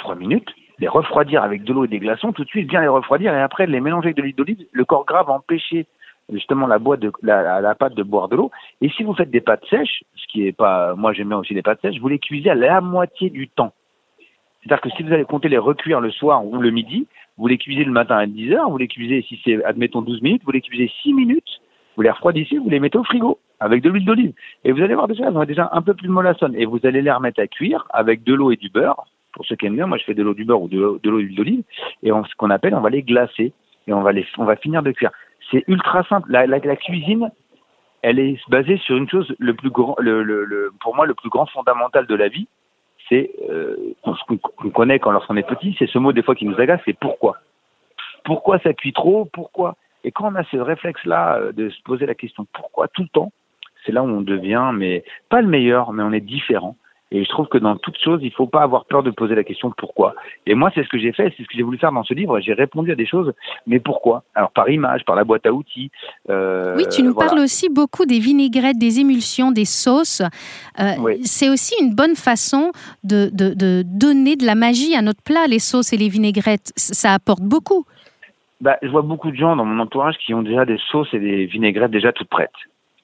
trois 0.00 0.16
minutes, 0.16 0.48
les 0.78 0.88
refroidir 0.88 1.42
avec 1.42 1.62
de 1.62 1.72
l'eau 1.72 1.84
et 1.84 1.88
des 1.88 1.98
glaçons, 1.98 2.32
tout 2.32 2.44
de 2.44 2.48
suite 2.48 2.68
bien 2.68 2.80
les 2.80 2.88
refroidir 2.88 3.32
et 3.34 3.40
après 3.40 3.66
les 3.66 3.80
mélanger 3.80 4.06
avec 4.06 4.16
de 4.16 4.22
l'huile 4.22 4.34
d'olive. 4.34 4.66
Le 4.72 4.84
corps 4.84 5.04
gras 5.04 5.22
va 5.22 5.34
empêcher 5.34 5.86
justement 6.32 6.66
la, 6.66 6.78
boîte 6.78 7.00
de, 7.00 7.12
la, 7.22 7.74
pâte 7.74 7.94
de 7.94 8.02
boire 8.02 8.28
de 8.28 8.36
l'eau. 8.36 8.50
Et 8.80 8.88
si 8.90 9.02
vous 9.02 9.14
faites 9.14 9.30
des 9.30 9.40
pâtes 9.40 9.64
sèches, 9.68 10.04
ce 10.16 10.26
qui 10.28 10.46
est 10.46 10.52
pas, 10.52 10.94
moi 10.94 11.12
j'aime 11.12 11.28
bien 11.28 11.38
aussi 11.38 11.54
les 11.54 11.62
pâtes 11.62 11.80
sèches, 11.82 11.98
vous 12.00 12.08
les 12.08 12.18
cuisez 12.18 12.50
à 12.50 12.54
la 12.54 12.80
moitié 12.80 13.30
du 13.30 13.48
temps. 13.48 13.72
C'est-à-dire 14.62 14.80
que 14.82 14.90
si 14.90 15.02
vous 15.02 15.12
allez 15.12 15.24
compter 15.24 15.48
les 15.48 15.58
recuire 15.58 16.00
le 16.00 16.10
soir 16.10 16.44
ou 16.44 16.58
le 16.58 16.70
midi, 16.70 17.06
vous 17.38 17.46
les 17.46 17.58
cuisez 17.58 17.84
le 17.84 17.92
matin 17.92 18.16
à 18.16 18.26
10 18.26 18.52
heures, 18.52 18.70
vous 18.70 18.76
les 18.76 18.88
cuisez, 18.88 19.22
si 19.22 19.40
c'est, 19.44 19.64
admettons, 19.64 20.02
12 20.02 20.20
minutes, 20.22 20.42
vous 20.44 20.52
les 20.52 20.60
cuisez 20.60 20.92
6 21.02 21.14
minutes, 21.14 21.60
vous 21.96 22.02
les 22.02 22.10
refroidissez, 22.10 22.58
vous 22.58 22.68
les 22.68 22.80
mettez 22.80 22.98
au 22.98 23.04
frigo 23.04 23.38
avec 23.60 23.82
de 23.82 23.90
l'huile 23.90 24.04
d'olive. 24.04 24.32
Et 24.64 24.72
vous 24.72 24.82
allez 24.82 24.94
voir 24.94 25.08
déjà, 25.08 25.26
elles 25.26 25.32
vont 25.32 25.42
être 25.42 25.48
déjà 25.48 25.68
un 25.72 25.82
peu 25.82 25.94
plus 25.94 26.08
mollassonnes. 26.08 26.54
Et 26.56 26.64
vous 26.64 26.80
allez 26.84 27.02
les 27.02 27.10
remettre 27.10 27.40
à 27.40 27.46
cuire 27.46 27.86
avec 27.90 28.24
de 28.24 28.34
l'eau 28.34 28.50
et 28.50 28.56
du 28.56 28.70
beurre. 28.70 29.06
Pour 29.32 29.46
ceux 29.46 29.56
qui 29.56 29.66
aiment 29.66 29.76
bien, 29.76 29.86
moi 29.86 29.98
je 29.98 30.04
fais 30.04 30.14
de 30.14 30.22
l'eau, 30.22 30.34
du 30.34 30.44
beurre 30.44 30.62
ou 30.62 30.68
de 30.68 30.78
l'eau 30.78 31.18
l'huile 31.18 31.36
d'olive. 31.36 31.62
Et 32.02 32.10
ce 32.10 32.34
qu'on 32.36 32.50
appelle, 32.50 32.74
on 32.74 32.80
va 32.80 32.90
les 32.90 33.02
glacer 33.02 33.52
et 33.86 33.92
on 33.92 34.02
va 34.02 34.12
les, 34.12 34.26
on 34.38 34.44
va 34.44 34.56
finir 34.56 34.82
de 34.82 34.90
cuire. 34.92 35.10
C'est 35.50 35.64
ultra 35.68 36.04
simple. 36.04 36.30
La, 36.30 36.76
cuisine, 36.76 37.30
elle 38.02 38.18
est 38.18 38.38
basée 38.48 38.76
sur 38.78 38.96
une 38.96 39.08
chose, 39.08 39.34
le 39.38 39.54
plus 39.54 39.70
grand, 39.70 39.96
le, 39.98 40.22
le, 40.22 40.72
pour 40.80 40.94
moi, 40.94 41.06
le 41.06 41.14
plus 41.14 41.28
grand 41.28 41.46
fondamental 41.46 42.06
de 42.06 42.14
la 42.14 42.28
vie, 42.28 42.46
c'est 43.08 43.30
euh, 43.50 43.76
qu'on 44.02 44.70
connaît 44.70 44.98
quand 44.98 45.10
lorsqu'on 45.10 45.36
est 45.36 45.46
petit, 45.46 45.74
c'est 45.78 45.88
ce 45.88 45.98
mot 45.98 46.12
des 46.12 46.22
fois 46.22 46.34
qui 46.34 46.46
nous 46.46 46.58
agace, 46.60 46.80
c'est 46.84 46.98
pourquoi? 46.98 47.38
Pourquoi 48.24 48.58
ça 48.60 48.72
cuit 48.72 48.92
trop? 48.92 49.24
Pourquoi? 49.24 49.76
Et 50.04 50.12
quand 50.12 50.32
on 50.32 50.36
a 50.36 50.44
ce 50.44 50.56
réflexe-là 50.56 51.36
euh, 51.36 51.52
de 51.52 51.68
se 51.70 51.82
poser 51.82 52.06
la 52.06 52.14
question 52.14 52.46
pourquoi 52.52 52.88
tout 52.88 53.02
le 53.02 53.08
temps, 53.08 53.32
c'est 53.84 53.92
là 53.92 54.02
où 54.02 54.06
on 54.06 54.20
devient, 54.20 54.70
mais 54.74 55.04
pas 55.28 55.40
le 55.40 55.48
meilleur, 55.48 55.92
mais 55.92 56.02
on 56.02 56.12
est 56.12 56.20
différent. 56.20 56.76
Et 57.12 57.24
je 57.24 57.28
trouve 57.28 57.48
que 57.48 57.58
dans 57.58 57.76
toute 57.76 57.98
chose, 57.98 58.20
il 58.22 58.30
faut 58.32 58.46
pas 58.46 58.62
avoir 58.62 58.84
peur 58.84 59.02
de 59.02 59.10
poser 59.10 59.34
la 59.34 59.42
question 59.42 59.72
pourquoi. 59.76 60.14
Et 60.46 60.54
moi, 60.54 60.70
c'est 60.74 60.84
ce 60.84 60.88
que 60.88 60.98
j'ai 60.98 61.12
fait, 61.12 61.34
c'est 61.36 61.42
ce 61.42 61.48
que 61.48 61.56
j'ai 61.56 61.62
voulu 61.62 61.76
faire 61.76 61.90
dans 61.90 62.04
ce 62.04 62.14
livre. 62.14 62.38
J'ai 62.40 62.52
répondu 62.52 62.92
à 62.92 62.94
des 62.94 63.06
choses, 63.06 63.32
mais 63.66 63.80
pourquoi? 63.80 64.22
Alors 64.34 64.52
par 64.52 64.70
image, 64.70 65.04
par 65.04 65.16
la 65.16 65.24
boîte 65.24 65.44
à 65.44 65.52
outils. 65.52 65.90
euh, 66.28 66.76
Oui, 66.76 66.84
tu 66.88 67.02
nous 67.02 67.12
voilà. 67.12 67.30
parles 67.30 67.40
aussi 67.40 67.68
beaucoup 67.68 68.06
des 68.06 68.20
vinaigrettes, 68.20 68.78
des 68.78 69.00
émulsions, 69.00 69.50
des 69.50 69.64
sauces. 69.64 70.22
Euh, 70.78 70.92
Oui. 71.00 71.20
C'est 71.24 71.48
aussi 71.48 71.74
une 71.82 71.94
bonne 71.96 72.14
façon 72.14 72.70
de, 73.02 73.28
de- 73.32 73.54
de 73.54 73.82
donner 73.84 74.36
de 74.36 74.46
la 74.46 74.54
magie 74.54 74.94
à 74.94 75.02
notre 75.02 75.22
plat, 75.22 75.46
les 75.48 75.58
sauces 75.58 75.92
et 75.92 75.96
les 75.96 76.08
vinaigrettes. 76.08 76.72
Ça 76.76 77.12
apporte 77.14 77.42
beaucoup. 77.42 77.84
Bah, 78.60 78.76
je 78.82 78.88
vois 78.88 79.02
beaucoup 79.02 79.30
de 79.30 79.36
gens 79.36 79.56
dans 79.56 79.64
mon 79.64 79.80
entourage 79.82 80.16
qui 80.24 80.32
ont 80.34 80.42
déjà 80.42 80.64
des 80.64 80.78
sauces 80.90 81.12
et 81.12 81.18
des 81.18 81.46
vinaigrettes 81.46 81.90
déjà 81.90 82.12
toutes 82.12 82.28
prêtes. 82.28 82.50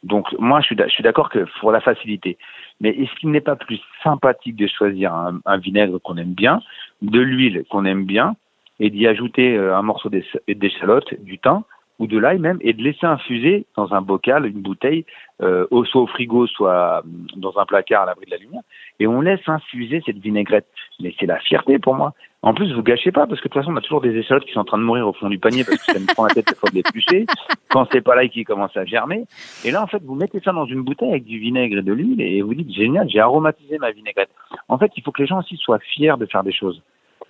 Donc 0.06 0.32
moi, 0.38 0.60
je 0.60 0.74
suis 0.88 1.02
d'accord 1.02 1.28
que 1.30 1.44
pour 1.60 1.72
la 1.72 1.80
facilité. 1.80 2.38
Mais 2.80 2.90
est-ce 2.90 3.12
qu'il 3.18 3.30
n'est 3.30 3.40
pas 3.40 3.56
plus 3.56 3.80
sympathique 4.02 4.56
de 4.56 4.66
choisir 4.66 5.12
un, 5.12 5.58
vinaigre 5.58 5.98
qu'on 5.98 6.16
aime 6.16 6.34
bien, 6.34 6.62
de 7.02 7.20
l'huile 7.20 7.64
qu'on 7.70 7.84
aime 7.84 8.04
bien, 8.04 8.36
et 8.78 8.90
d'y 8.90 9.06
ajouter 9.06 9.56
euh, 9.56 9.76
un 9.76 9.82
morceau 9.82 10.10
d'échalote, 10.10 11.14
du 11.22 11.38
thym 11.38 11.62
ou 11.98 12.06
de 12.06 12.18
l'ail 12.18 12.38
même, 12.38 12.58
et 12.60 12.74
de 12.74 12.82
laisser 12.82 13.06
infuser 13.06 13.64
dans 13.74 13.94
un 13.94 14.02
bocal, 14.02 14.44
une 14.44 14.60
bouteille, 14.60 15.06
euh, 15.42 15.66
soit 15.86 16.02
au 16.02 16.06
frigo, 16.06 16.46
soit 16.46 16.98
euh, 16.98 17.02
dans 17.36 17.58
un 17.58 17.64
placard 17.64 18.02
à 18.02 18.06
l'abri 18.06 18.26
de 18.26 18.32
la 18.32 18.36
lumière, 18.36 18.62
et 19.00 19.06
on 19.06 19.22
laisse 19.22 19.40
infuser 19.46 20.02
cette 20.04 20.18
vinaigrette. 20.18 20.66
Mais 21.00 21.14
c'est 21.18 21.26
la 21.26 21.38
fierté 21.38 21.78
pour 21.78 21.94
moi. 21.94 22.12
En 22.46 22.54
plus, 22.54 22.72
vous 22.72 22.82
gâchez 22.84 23.10
pas, 23.10 23.26
parce 23.26 23.40
que 23.40 23.48
de 23.48 23.52
toute 23.52 23.60
façon, 23.60 23.72
on 23.72 23.76
a 23.76 23.80
toujours 23.80 24.00
des 24.00 24.16
échalotes 24.16 24.44
qui 24.44 24.52
sont 24.52 24.60
en 24.60 24.64
train 24.64 24.78
de 24.78 24.84
mourir 24.84 25.08
au 25.08 25.12
fond 25.12 25.28
du 25.28 25.36
panier 25.36 25.64
parce 25.64 25.84
que 25.84 25.92
ça 25.92 25.98
me 25.98 26.06
prend 26.06 26.26
la 26.26 26.30
tête 26.30 26.54
fois 26.54 26.70
de 26.70 26.76
l'éplucher. 26.76 27.26
Quand 27.70 27.88
c'est 27.90 28.02
pas 28.02 28.14
là 28.14 28.28
qui 28.28 28.44
commence 28.44 28.76
à 28.76 28.84
germer. 28.84 29.24
Et 29.64 29.72
là, 29.72 29.82
en 29.82 29.88
fait, 29.88 30.00
vous 30.04 30.14
mettez 30.14 30.38
ça 30.38 30.52
dans 30.52 30.64
une 30.64 30.82
bouteille 30.82 31.10
avec 31.10 31.24
du 31.24 31.40
vinaigre 31.40 31.78
et 31.78 31.82
de 31.82 31.92
l'huile 31.92 32.20
et 32.20 32.42
vous 32.42 32.54
dites, 32.54 32.72
génial, 32.72 33.10
j'ai 33.10 33.18
aromatisé 33.18 33.78
ma 33.78 33.90
vinaigrette. 33.90 34.30
En 34.68 34.78
fait, 34.78 34.92
il 34.96 35.02
faut 35.02 35.10
que 35.10 35.22
les 35.22 35.26
gens 35.26 35.40
aussi 35.40 35.56
soient 35.56 35.80
fiers 35.80 36.14
de 36.20 36.26
faire 36.26 36.44
des 36.44 36.52
choses. 36.52 36.80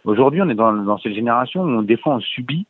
Aujourd'hui, 0.05 0.43
on 0.43 0.51
est 0.51 0.55
dans, 0.55 0.99
cette 0.99 1.15
génération 1.15 1.63
où, 1.63 1.83
des 1.83 1.97
fois, 1.97 2.17
on 2.17 2.21
subit 2.21 2.67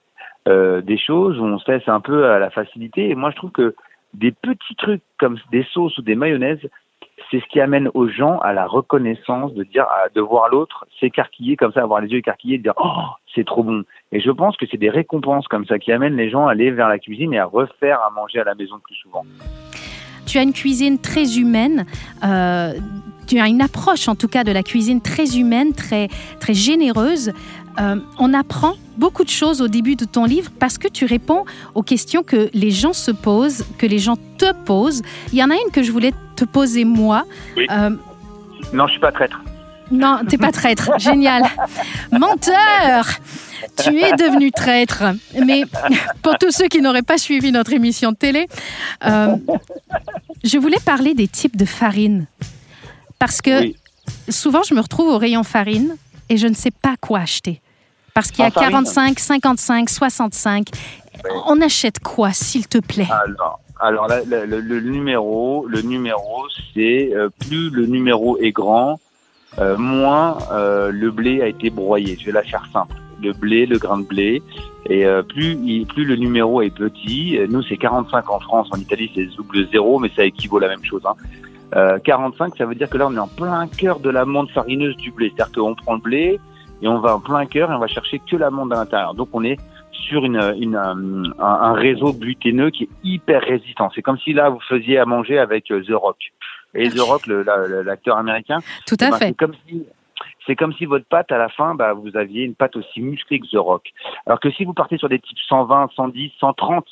euh, 0.46 0.82
des 0.82 0.98
choses, 0.98 1.40
où 1.40 1.42
on 1.42 1.58
se 1.58 1.68
laisse 1.68 1.88
un 1.88 2.00
peu 2.00 2.26
à 2.26 2.38
la 2.38 2.50
facilité. 2.50 3.10
Et 3.10 3.16
moi, 3.16 3.32
je 3.32 3.36
trouve 3.38 3.50
que 3.50 3.74
des 4.14 4.30
petits 4.30 4.76
trucs 4.76 5.02
comme 5.18 5.36
des 5.50 5.66
sauces 5.72 5.98
ou 5.98 6.02
des 6.02 6.14
mayonnaises, 6.14 6.60
c'est 7.30 7.40
ce 7.40 7.46
qui 7.46 7.60
amène 7.60 7.90
aux 7.94 8.08
gens 8.08 8.38
à 8.38 8.52
la 8.52 8.66
reconnaissance 8.66 9.52
de 9.54 9.64
dire, 9.64 9.86
de 10.14 10.20
voir 10.20 10.48
l'autre 10.48 10.86
s'écarquiller 11.00 11.56
comme 11.56 11.72
ça, 11.72 11.82
avoir 11.82 12.00
les 12.00 12.08
yeux 12.08 12.18
écarquillés, 12.18 12.58
de 12.58 12.64
dire, 12.64 12.74
oh, 12.76 13.02
c'est 13.34 13.44
trop 13.44 13.62
bon. 13.62 13.84
Et 14.12 14.20
je 14.20 14.30
pense 14.30 14.56
que 14.56 14.66
c'est 14.70 14.76
des 14.76 14.90
récompenses 14.90 15.48
comme 15.48 15.66
ça 15.66 15.78
qui 15.78 15.92
amènent 15.92 16.16
les 16.16 16.30
gens 16.30 16.46
à 16.46 16.52
aller 16.52 16.70
vers 16.70 16.88
la 16.88 16.98
cuisine 16.98 17.32
et 17.34 17.38
à 17.38 17.46
refaire 17.46 18.00
à 18.00 18.10
manger 18.10 18.40
à 18.40 18.44
la 18.44 18.54
maison 18.54 18.78
plus 18.82 18.94
souvent. 18.96 19.24
Tu 20.26 20.38
as 20.38 20.42
une 20.42 20.52
cuisine 20.52 20.98
très 20.98 21.38
humaine. 21.38 21.86
euh, 22.24 22.72
tu 23.26 23.40
as 23.40 23.48
une 23.48 23.60
approche, 23.60 24.08
en 24.08 24.14
tout 24.14 24.28
cas, 24.28 24.44
de 24.44 24.52
la 24.52 24.62
cuisine 24.62 25.00
très 25.00 25.36
humaine, 25.36 25.72
très, 25.74 26.08
très 26.38 26.54
généreuse. 26.54 27.32
Euh, 27.78 27.96
on 28.18 28.32
apprend 28.32 28.74
beaucoup 28.96 29.24
de 29.24 29.28
choses 29.28 29.60
au 29.60 29.68
début 29.68 29.96
de 29.96 30.04
ton 30.06 30.24
livre 30.24 30.50
parce 30.58 30.78
que 30.78 30.88
tu 30.88 31.04
réponds 31.04 31.44
aux 31.74 31.82
questions 31.82 32.22
que 32.22 32.48
les 32.54 32.70
gens 32.70 32.92
se 32.94 33.10
posent, 33.10 33.64
que 33.78 33.86
les 33.86 33.98
gens 33.98 34.16
te 34.38 34.52
posent. 34.64 35.02
Il 35.32 35.38
y 35.38 35.42
en 35.44 35.50
a 35.50 35.54
une 35.54 35.70
que 35.72 35.82
je 35.82 35.92
voulais 35.92 36.12
te 36.36 36.44
poser 36.44 36.84
moi. 36.84 37.24
Oui. 37.56 37.66
Euh, 37.70 37.90
Non, 38.72 38.86
je 38.86 38.92
suis 38.92 39.00
pas 39.00 39.12
traître. 39.12 39.40
Non, 39.90 40.20
t'es 40.28 40.38
pas 40.38 40.50
traître. 40.52 40.90
Génial. 40.98 41.42
Menteur 42.12 43.06
Tu 43.82 43.98
es 44.00 44.12
devenu 44.12 44.50
traître. 44.50 45.04
Mais 45.46 45.64
pour 46.22 46.36
tous 46.38 46.50
ceux 46.50 46.68
qui 46.68 46.80
n'auraient 46.80 47.02
pas 47.02 47.18
suivi 47.18 47.52
notre 47.52 47.72
émission 47.72 48.10
de 48.12 48.16
télé, 48.16 48.46
euh, 49.04 49.36
je 50.44 50.58
voulais 50.58 50.80
parler 50.84 51.14
des 51.14 51.28
types 51.28 51.56
de 51.56 51.64
farine. 51.66 52.26
Parce 53.18 53.40
que 53.40 53.60
Oui. 53.60 53.76
souvent, 54.28 54.62
je 54.62 54.74
me 54.74 54.80
retrouve 54.80 55.08
au 55.08 55.18
rayon 55.18 55.42
farine 55.44 55.96
et 56.28 56.36
je 56.36 56.46
ne 56.48 56.54
sais 56.54 56.70
pas 56.72 56.96
quoi 57.00 57.20
acheter. 57.20 57.60
Parce 58.16 58.30
qu'il 58.30 58.40
y 58.40 58.44
a 58.44 58.48
En 58.48 58.50
farine 58.50 58.70
45, 58.70 59.18
55, 59.20 59.90
65. 59.90 60.68
On 61.48 61.60
achète 61.60 61.98
quoi, 62.00 62.32
s'il 62.32 62.66
te 62.66 62.78
plaît? 62.78 63.06
Alors, 63.10 63.60
alors 63.78 64.08
là, 64.08 64.20
le, 64.26 64.46
le- 64.46 64.60
le 64.60 64.80
numéro, 64.80 65.66
le 65.68 65.82
numéro, 65.82 66.44
c'est 66.72 67.12
euh, 67.14 67.28
plus 67.46 67.68
le 67.70 67.84
numéro 67.86 68.38
est 68.38 68.52
grand, 68.52 68.98
euh, 69.58 69.76
moins 69.76 70.38
euh, 70.52 70.90
le 70.90 71.10
blé 71.10 71.42
a 71.42 71.46
été 71.48 71.68
broyé. 71.68 72.16
Je 72.18 72.24
vais 72.26 72.32
la 72.32 72.42
faire 72.42 72.64
simple. 72.72 72.94
Le 73.22 73.32
blé, 73.34 73.66
le 73.66 73.78
grain 73.78 73.98
de 73.98 74.04
blé, 74.06 74.42
et 74.88 75.04
plus 75.28 75.58
il- 75.64 75.86
plus 75.86 76.04
le 76.06 76.16
numéro 76.16 76.62
est 76.62 76.70
petit. 76.74 77.38
Nous, 77.50 77.62
c'est 77.64 77.76
45 77.76 78.30
en 78.30 78.40
France. 78.40 78.68
En 78.72 78.78
Italie, 78.78 79.10
c'est 79.14 79.26
double 79.36 79.68
zéro, 79.70 79.98
mais 79.98 80.10
ça 80.16 80.24
équivaut 80.24 80.56
à 80.58 80.62
la 80.62 80.68
même 80.68 80.84
chose. 80.84 81.02
Hein. 81.04 81.14
Euh, 81.74 81.98
45, 81.98 82.56
ça 82.56 82.64
veut 82.64 82.74
dire 82.76 82.88
que 82.88 82.96
là, 82.96 83.08
on 83.08 83.14
est 83.14 83.18
en 83.18 83.26
plein 83.28 83.66
cœur 83.68 84.00
de 84.00 84.08
l'amande 84.08 84.48
farineuse 84.50 84.96
du 84.96 85.10
blé. 85.10 85.32
C'est-à-dire 85.36 85.52
qu'on 85.54 85.74
prend 85.74 85.94
le 85.94 86.00
blé 86.00 86.40
et 86.82 86.88
on 86.88 86.98
va 87.00 87.16
en 87.16 87.20
plein 87.20 87.46
cœur 87.46 87.70
et 87.70 87.74
on 87.74 87.78
va 87.78 87.86
chercher 87.86 88.20
que 88.20 88.36
l'amande 88.36 88.72
à 88.72 88.76
l'intérieur. 88.76 89.14
Donc, 89.14 89.28
on 89.32 89.44
est 89.44 89.58
sur 89.92 90.24
une, 90.24 90.40
une, 90.60 90.76
euh, 90.76 91.32
un, 91.38 91.44
un 91.44 91.72
réseau 91.72 92.12
gluténeux 92.12 92.70
qui 92.70 92.84
est 92.84 92.88
hyper 93.02 93.42
résistant. 93.42 93.90
C'est 93.94 94.02
comme 94.02 94.18
si 94.18 94.32
là, 94.32 94.50
vous 94.50 94.60
faisiez 94.60 94.98
à 94.98 95.04
manger 95.06 95.38
avec 95.38 95.70
euh, 95.70 95.82
The 95.82 95.92
Rock. 95.92 96.18
Et 96.74 96.90
The 96.90 97.00
Rock, 97.00 97.26
l'acteur 97.26 98.18
américain, 98.18 98.58
Tout 98.86 98.96
eh 99.00 99.04
à 99.04 99.10
ben, 99.10 99.16
fait. 99.16 99.26
c'est 99.28 99.36
comme 99.36 99.54
si 99.66 99.86
c'est 100.46 100.56
comme 100.56 100.72
si 100.74 100.84
votre 100.84 101.06
pâte 101.06 101.32
à 101.32 101.38
la 101.38 101.48
fin, 101.48 101.74
bah, 101.74 101.92
vous 101.92 102.16
aviez 102.16 102.44
une 102.44 102.54
pâte 102.54 102.76
aussi 102.76 103.00
musclée 103.00 103.40
que 103.40 103.46
The 103.46 103.58
Rock. 103.58 103.92
Alors 104.26 104.38
que 104.40 104.50
si 104.50 104.64
vous 104.64 104.74
partez 104.74 104.96
sur 104.96 105.08
des 105.08 105.18
types 105.18 105.38
120, 105.48 105.90
110, 105.94 106.32
130 106.38 106.86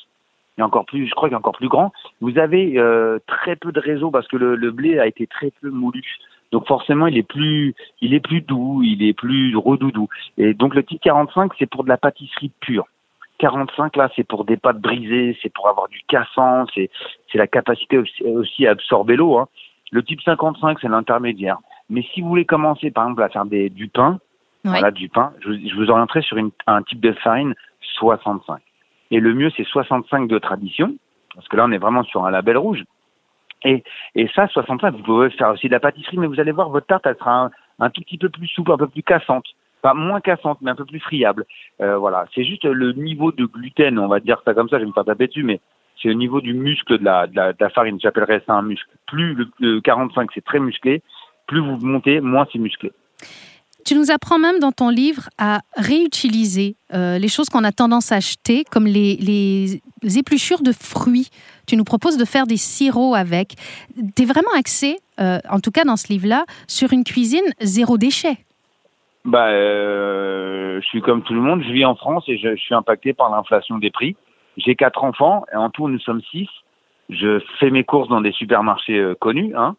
et 0.57 0.61
encore 0.61 0.85
plus, 0.85 1.07
je 1.07 1.11
crois 1.13 1.29
qu'il 1.29 1.33
est 1.35 1.37
encore 1.37 1.55
plus 1.55 1.69
grand, 1.69 1.91
vous 2.21 2.37
avez 2.37 2.77
euh, 2.77 3.19
très 3.27 3.55
peu 3.55 3.71
de 3.71 3.79
réseau 3.79 4.11
parce 4.11 4.27
que 4.27 4.37
le, 4.37 4.55
le 4.55 4.71
blé 4.71 4.99
a 4.99 5.07
été 5.07 5.27
très 5.27 5.51
peu 5.61 5.69
moulu. 5.69 6.03
Donc 6.51 6.67
forcément, 6.67 7.07
il 7.07 7.17
est 7.17 7.23
plus, 7.27 7.73
il 8.01 8.13
est 8.13 8.19
plus 8.19 8.41
doux, 8.41 8.81
il 8.83 9.03
est 9.03 9.13
plus 9.13 9.55
redoudou. 9.57 10.07
Et 10.37 10.53
donc 10.53 10.75
le 10.75 10.83
type 10.83 11.01
45, 11.01 11.51
c'est 11.59 11.65
pour 11.69 11.83
de 11.83 11.89
la 11.89 11.97
pâtisserie 11.97 12.51
pure. 12.59 12.85
45 13.39 13.95
là, 13.97 14.09
c'est 14.15 14.23
pour 14.23 14.45
des 14.45 14.55
pâtes 14.55 14.79
brisées, 14.79 15.37
c'est 15.41 15.51
pour 15.51 15.67
avoir 15.67 15.89
du 15.89 15.99
cassant, 16.07 16.65
c'est 16.73 16.89
c'est 17.31 17.37
la 17.37 17.47
capacité 17.47 17.97
aussi, 18.23 18.65
à 18.65 18.71
absorber 18.71 19.17
l'eau. 19.17 19.37
Hein. 19.37 19.47
Le 19.91 20.01
type 20.03 20.21
55, 20.21 20.79
c'est 20.81 20.87
l'intermédiaire. 20.87 21.57
Mais 21.89 22.01
si 22.13 22.21
vous 22.21 22.29
voulez 22.29 22.45
commencer, 22.45 22.91
par 22.91 23.03
exemple, 23.05 23.23
à 23.23 23.29
faire 23.29 23.45
des, 23.45 23.69
du 23.69 23.87
pain, 23.87 24.19
Ouais. 24.63 24.71
voilà, 24.71 24.89
du 24.89 25.09
pain, 25.09 25.31
je, 25.41 25.49
vous- 25.49 25.69
je 25.69 25.75
vous 25.75 25.91
orienterai 25.91 26.23
sur 26.23 26.37
une, 26.37 26.49
un 26.65 26.81
type 26.81 26.99
de 26.99 27.11
farine 27.11 27.53
65. 27.99 28.59
Et 29.11 29.19
le 29.19 29.35
mieux, 29.35 29.51
c'est 29.55 29.63
65 29.63 30.27
de 30.27 30.39
tradition, 30.39 30.95
parce 31.35 31.47
que 31.47 31.55
là, 31.57 31.65
on 31.67 31.71
est 31.71 31.77
vraiment 31.77 32.01
sur 32.03 32.25
un 32.25 32.31
label 32.31 32.57
rouge. 32.57 32.83
Et, 33.63 33.83
ça, 34.35 34.47
65, 34.47 34.95
vous 34.95 35.03
pouvez 35.03 35.29
faire 35.31 35.49
aussi 35.49 35.67
de 35.67 35.71
la 35.71 35.79
pâtisserie, 35.79 36.17
mais 36.17 36.27
vous 36.27 36.39
allez 36.39 36.51
voir, 36.51 36.69
votre 36.69 36.85
tarte, 36.85 37.05
elle 37.07 37.15
sera 37.17 37.49
un, 37.79 37.89
tout 37.89 38.01
petit 38.01 38.17
peu 38.17 38.29
plus 38.29 38.47
souple, 38.47 38.71
un 38.71 38.77
peu 38.77 38.87
plus 38.87 39.03
cassante. 39.03 39.45
Pas 39.81 39.93
moins 39.93 40.21
cassante, 40.21 40.59
mais 40.61 40.71
un 40.71 40.75
peu 40.75 40.85
plus 40.85 40.99
friable. 40.99 41.45
Euh, 41.81 41.97
voilà, 41.97 42.25
c'est 42.33 42.43
juste 42.43 42.65
le 42.65 42.93
niveau 42.93 43.31
de 43.31 43.45
gluten, 43.45 43.97
on 43.99 44.07
va 44.07 44.19
dire 44.19 44.41
ça 44.45 44.53
comme 44.53 44.69
ça, 44.69 44.77
je 44.77 44.81
vais 44.81 44.87
me 44.87 44.93
faire 44.93 45.05
taper 45.05 45.27
dessus, 45.27 45.43
mais 45.43 45.59
c'est 46.01 46.09
le 46.09 46.15
niveau 46.15 46.41
du 46.41 46.53
muscle 46.53 46.99
de 46.99 47.03
la, 47.05 47.69
farine. 47.69 47.99
J'appellerais 47.99 48.43
ça 48.45 48.53
un 48.53 48.61
muscle. 48.61 48.89
Plus 49.07 49.47
le 49.59 49.79
45, 49.81 50.29
c'est 50.33 50.43
très 50.43 50.59
musclé, 50.59 51.01
plus 51.47 51.59
vous 51.59 51.77
montez, 51.77 52.21
moins 52.21 52.47
c'est 52.51 52.59
musclé. 52.59 52.91
Tu 53.85 53.93
nous 53.93 54.09
apprends 54.09 54.39
même 54.39 54.57
dans 54.57 54.71
ton 54.71 54.89
livre 54.89 55.29
à 55.37 55.59
réutiliser 55.77 56.75
euh, 56.91 57.19
les 57.19 57.27
choses 57.27 57.49
qu'on 57.49 57.63
a 57.63 57.71
tendance 57.71 58.11
à 58.11 58.15
acheter, 58.15 58.63
comme 58.71 58.87
les, 58.87 59.79
épluchures 60.17 60.63
de 60.63 60.71
fruits. 60.71 61.29
Tu 61.67 61.77
nous 61.77 61.83
proposes 61.83 62.17
de 62.17 62.25
faire 62.25 62.47
des 62.47 62.57
sirops 62.57 63.15
avec. 63.15 63.53
Tu 64.15 64.23
es 64.23 64.25
vraiment 64.25 64.49
axé, 64.57 64.97
euh, 65.19 65.37
en 65.51 65.59
tout 65.59 65.69
cas 65.69 65.83
dans 65.83 65.97
ce 65.97 66.07
livre-là, 66.07 66.45
sur 66.67 66.93
une 66.93 67.03
cuisine 67.03 67.45
zéro 67.61 67.99
déchet. 67.99 68.37
Bah, 69.23 69.49
euh, 69.49 70.81
je 70.81 70.87
suis 70.87 71.01
comme 71.01 71.21
tout 71.21 71.35
le 71.35 71.41
monde. 71.41 71.61
Je 71.61 71.71
vis 71.71 71.85
en 71.85 71.95
France 71.95 72.23
et 72.27 72.39
je, 72.39 72.55
suis 72.55 72.73
impacté 72.73 73.13
par 73.13 73.29
l'inflation 73.29 73.77
des 73.77 73.91
prix. 73.91 74.15
J'ai 74.57 74.75
quatre 74.75 75.03
enfants 75.03 75.45
et 75.53 75.57
en 75.57 75.69
tout 75.69 75.89
nous 75.89 75.99
sommes 75.99 76.21
six. 76.31 76.49
Je 77.09 77.39
fais 77.59 77.69
mes 77.69 77.83
courses 77.83 78.09
dans 78.09 78.21
des 78.21 78.31
supermarchés 78.31 79.13
connus. 79.19 79.53
Hein. 79.55 79.75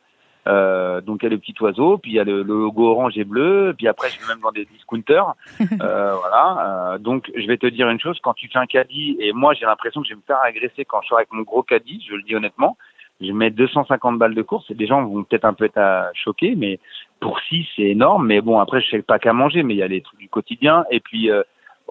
Euh, 0.47 1.01
donc 1.01 1.23
il 1.23 1.25
y 1.25 1.27
a 1.27 1.31
le 1.31 1.39
petit 1.39 1.55
oiseau, 1.61 1.99
puis 1.99 2.13
il 2.13 2.15
y 2.15 2.21
a 2.21 2.25
le, 2.25 2.43
le 2.43 2.55
logo 2.55 2.91
orange 2.91 3.19
et 3.19 3.25
bleu, 3.25 3.75
puis 3.77 3.89
après 3.89 4.09
je 4.11 4.21
vais 4.21 4.29
même 4.29 4.41
dans 4.43 4.53
des 4.53 4.65
discounters. 4.65 5.35
Euh, 5.83 6.15
voilà. 6.15 6.95
Euh, 6.95 6.99
donc 6.99 7.31
je 7.35 7.47
vais 7.47 7.59
te 7.59 7.67
dire 7.67 7.89
une 7.89 8.01
chose, 8.01 8.19
quand 8.23 8.35
tu 8.35 8.49
fais 8.49 8.59
un 8.59 8.67
caddie, 8.67 9.17
et 9.21 9.33
moi 9.33 9.53
j'ai 9.55 9.67
l'impression 9.67 10.01
que 10.01 10.09
je 10.09 10.15
vais 10.15 10.17
me 10.17 10.23
faire 10.27 10.41
agresser 10.43 10.85
quand 10.85 11.03
je 11.03 11.09
sors 11.09 11.19
avec 11.19 11.33
mon 11.33 11.43
gros 11.43 11.63
caddie, 11.63 12.05
je 12.09 12.15
le 12.15 12.23
dis 12.23 12.35
honnêtement, 12.35 12.77
je 13.21 13.33
mets 13.33 13.51
250 13.51 14.19
balles 14.19 14.35
de 14.35 14.43
course 14.43 14.71
et 14.71 14.75
des 14.75 14.87
gens 14.87 15.05
vont 15.05 15.25
peut-être 15.25 15.45
un 15.45 15.55
peu 15.55 15.65
être 15.65 15.79
euh, 15.79 16.09
choqués, 16.15 16.55
mais 16.57 16.79
pour 17.21 17.41
6 17.41 17.67
c'est 17.77 17.83
énorme. 17.83 18.27
Mais 18.27 18.41
bon 18.41 18.59
après 18.59 18.81
je 18.81 18.89
fais 18.89 19.03
pas 19.03 19.19
qu'à 19.19 19.33
manger, 19.33 19.63
mais 19.63 19.75
il 19.75 19.79
y 19.79 19.83
a 19.83 19.89
les 19.89 20.01
trucs 20.01 20.21
du 20.21 20.29
quotidien 20.29 20.85
et 20.91 21.01
puis 21.01 21.31
euh, 21.31 21.43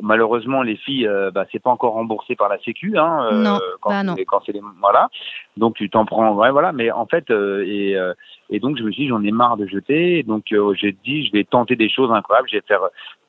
malheureusement 0.01 0.61
les 0.61 0.75
filles, 0.75 1.07
euh, 1.07 1.31
bah, 1.31 1.45
c'est 1.51 1.61
pas 1.61 1.69
encore 1.69 1.93
remboursé 1.93 2.35
par 2.35 2.49
la 2.49 2.59
Sécu, 2.59 2.97
hein, 2.97 3.27
euh, 3.31 3.43
Non, 3.43 3.59
quand 3.81 3.89
bah 3.89 4.03
non. 4.03 4.15
quand 4.27 4.41
c'est 4.45 4.51
les 4.51 4.61
voilà. 4.81 5.09
Donc 5.57 5.75
tu 5.75 5.89
t'en 5.89 6.05
prends, 6.05 6.33
ouais 6.35 6.51
voilà. 6.51 6.71
Mais 6.71 6.91
en 6.91 7.05
fait 7.05 7.29
euh, 7.31 7.63
et 7.65 7.95
euh, 7.95 8.13
et 8.49 8.59
donc 8.59 8.77
je 8.77 8.83
me 8.83 8.91
suis 8.91 9.03
dit 9.03 9.09
j'en 9.09 9.23
ai 9.23 9.31
marre 9.31 9.57
de 9.57 9.67
jeter. 9.67 10.23
Donc 10.23 10.51
euh, 10.51 10.73
j'ai 10.73 10.91
dit 10.91 11.25
je 11.25 11.31
vais 11.31 11.43
tenter 11.43 11.75
des 11.75 11.89
choses 11.89 12.11
incroyables. 12.11 12.49
Je 12.49 12.57
vais 12.57 12.63
faire 12.67 12.81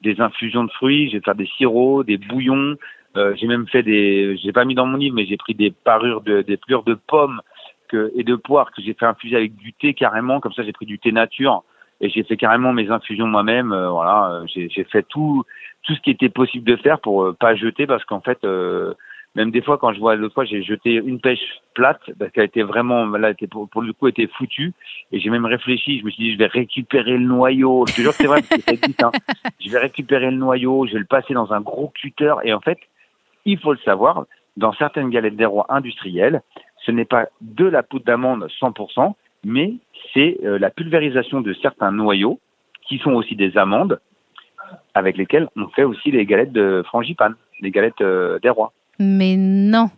des 0.02 0.20
infusions 0.20 0.64
de 0.64 0.70
fruits, 0.70 1.08
je 1.10 1.16
vais 1.16 1.22
faire 1.22 1.34
des 1.34 1.48
sirops, 1.56 2.04
des 2.04 2.18
bouillons. 2.18 2.76
Euh, 3.16 3.34
j'ai 3.36 3.46
même 3.46 3.66
fait 3.66 3.82
des, 3.82 4.36
j'ai 4.36 4.52
pas 4.52 4.64
mis 4.64 4.74
dans 4.74 4.86
mon 4.86 4.98
livre, 4.98 5.14
mais 5.16 5.24
j'ai 5.24 5.38
pris 5.38 5.54
des 5.54 5.70
parures 5.70 6.20
de, 6.20 6.42
des 6.42 6.58
plures 6.58 6.82
de 6.82 6.94
pommes 6.94 7.40
que, 7.88 8.12
et 8.14 8.24
de 8.24 8.36
poires 8.36 8.70
que 8.72 8.82
j'ai 8.82 8.92
fait 8.92 9.06
infuser 9.06 9.36
avec 9.36 9.54
du 9.56 9.72
thé 9.72 9.94
carrément. 9.94 10.40
Comme 10.40 10.52
ça, 10.52 10.62
j'ai 10.62 10.72
pris 10.72 10.86
du 10.86 10.98
thé 10.98 11.12
nature 11.12 11.62
et 12.00 12.08
j'ai 12.10 12.22
fait 12.24 12.36
carrément 12.36 12.72
mes 12.72 12.90
infusions 12.90 13.26
moi-même. 13.26 13.72
euh, 13.72 13.90
voilà, 13.90 14.30
euh, 14.30 14.46
j'ai, 14.46 14.84
fait 14.84 15.02
tout, 15.08 15.44
tout 15.82 15.94
ce 15.94 16.00
qui 16.00 16.10
était 16.10 16.28
possible 16.28 16.64
de 16.64 16.76
faire 16.76 17.00
pour 17.00 17.24
euh, 17.24 17.32
pas 17.32 17.54
jeter 17.54 17.86
parce 17.86 18.04
qu'en 18.04 18.20
fait, 18.20 18.38
euh, 18.44 18.94
même 19.34 19.50
des 19.50 19.62
fois 19.62 19.78
quand 19.78 19.92
je 19.92 20.00
vois 20.00 20.16
l'autre 20.16 20.34
fois, 20.34 20.44
j'ai 20.44 20.62
jeté 20.62 20.94
une 20.94 21.20
pêche 21.20 21.60
plate 21.74 22.00
parce 22.18 22.30
qu'elle 22.32 22.44
était 22.44 22.62
vraiment, 22.62 23.06
là, 23.06 23.30
était 23.30 23.46
pour, 23.46 23.68
pour 23.68 23.82
le 23.82 23.92
coup, 23.92 24.08
était 24.08 24.26
foutue 24.26 24.72
et 25.12 25.20
j'ai 25.20 25.30
même 25.30 25.46
réfléchi. 25.46 26.00
Je 26.00 26.04
me 26.04 26.10
suis 26.10 26.24
dit, 26.24 26.32
je 26.32 26.38
vais 26.38 26.46
récupérer 26.46 27.12
le 27.12 27.26
noyau. 27.26 27.86
Je 27.86 27.94
te 27.94 28.00
jure 28.00 28.12
c'est 28.12 28.26
vrai 28.26 28.42
parce 28.42 28.62
que 28.62 28.62
ça 28.62 28.72
existe. 28.72 29.02
Hein. 29.02 29.12
Je 29.60 29.70
vais 29.70 29.78
récupérer 29.78 30.30
le 30.30 30.36
noyau, 30.36 30.86
je 30.86 30.94
vais 30.94 30.98
le 30.98 31.06
passer 31.06 31.34
dans 31.34 31.52
un 31.52 31.60
gros 31.60 31.88
cutter 31.88 32.34
et 32.44 32.52
en 32.52 32.60
fait, 32.60 32.78
il 33.44 33.58
faut 33.58 33.72
le 33.72 33.78
savoir, 33.84 34.24
dans 34.56 34.72
certaines 34.72 35.10
galettes 35.10 35.36
des 35.36 35.44
rois 35.44 35.66
industrielles, 35.68 36.42
ce 36.84 36.90
n'est 36.90 37.04
pas 37.04 37.26
de 37.40 37.64
la 37.66 37.82
poudre 37.82 38.04
d'amande 38.04 38.48
100%, 38.60 39.14
mais 39.44 39.74
c'est 40.14 40.38
euh, 40.44 40.58
la 40.58 40.70
pulvérisation 40.70 41.40
de 41.40 41.52
certains 41.54 41.92
noyaux 41.92 42.40
qui 42.88 42.98
sont 42.98 43.12
aussi 43.12 43.36
des 43.36 43.56
amandes 43.58 44.00
avec 44.94 45.16
lesquelles 45.16 45.48
on 45.56 45.68
fait 45.68 45.84
aussi 45.84 46.10
les 46.10 46.24
galettes 46.26 46.52
de 46.52 46.82
frangipane, 46.86 47.34
les 47.60 47.70
galettes 47.70 48.00
euh, 48.00 48.38
des 48.40 48.50
rois. 48.50 48.72
Mais 48.98 49.36
non. 49.36 49.90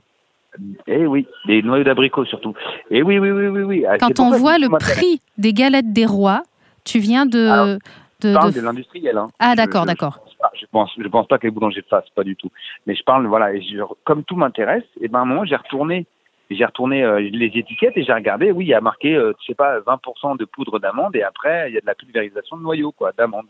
Eh 0.86 1.06
oui, 1.06 1.26
les 1.46 1.62
noyaux 1.62 1.84
d'abricot 1.84 2.24
surtout. 2.24 2.54
Et 2.90 3.02
oui, 3.02 3.18
oui, 3.18 3.30
oui, 3.30 3.46
oui, 3.48 3.62
oui. 3.62 3.84
Ah, 3.88 3.96
Quand 3.98 4.18
on 4.20 4.30
voit 4.30 4.58
le 4.58 4.68
prix 4.68 5.20
des 5.36 5.52
galettes 5.52 5.92
des 5.92 6.06
rois, 6.06 6.42
tu 6.84 6.98
viens 6.98 7.26
de... 7.26 7.46
Alors, 7.46 7.66
de- 7.66 7.78
Je 8.22 8.34
parle 8.34 8.52
de- 8.52 8.58
de 8.60 8.64
l'industriel. 8.64 9.16
Hein. 9.16 9.28
Ah 9.38 9.54
d'accord, 9.54 9.82
je- 9.82 9.88
d'accord. 9.88 10.20
Je 10.54 10.66
pense, 10.72 10.90
je 10.98 11.06
pense 11.08 11.26
pas 11.28 11.38
que 11.38 11.46
les 11.46 11.50
boulangers 11.52 11.80
le 11.84 11.88
fassent, 11.88 12.08
pas 12.14 12.24
du 12.24 12.34
tout. 12.34 12.50
Mais 12.86 12.94
je 12.94 13.02
parle, 13.04 13.26
voilà, 13.26 13.52
et 13.54 13.60
je- 13.62 13.82
comme 14.04 14.24
tout 14.24 14.34
m'intéresse, 14.36 14.84
et 15.00 15.08
ben 15.08 15.20
à 15.20 15.22
un 15.22 15.24
moment 15.24 15.44
j'ai 15.44 15.54
retourné, 15.56 16.06
j'ai 16.50 16.64
retourné 16.64 17.04
euh, 17.04 17.20
les 17.20 17.46
étiquettes 17.54 17.96
et 17.96 18.04
j'ai 18.04 18.12
regardé, 18.12 18.50
oui, 18.50 18.64
il 18.64 18.68
y 18.68 18.74
a 18.74 18.80
marqué, 18.80 19.14
euh, 19.14 19.32
je 19.40 19.46
sais 19.46 19.54
pas, 19.54 19.80
20% 19.80 20.38
de 20.38 20.44
poudre 20.44 20.78
d'amande 20.78 21.14
et 21.16 21.22
après 21.22 21.70
il 21.70 21.74
y 21.74 21.78
a 21.78 21.80
de 21.80 21.86
la 21.86 21.94
pulvérisation 21.94 22.56
de 22.56 22.62
noyaux, 22.62 22.92
quoi, 22.92 23.12
d'amande. 23.12 23.48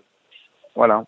Voilà. 0.74 1.04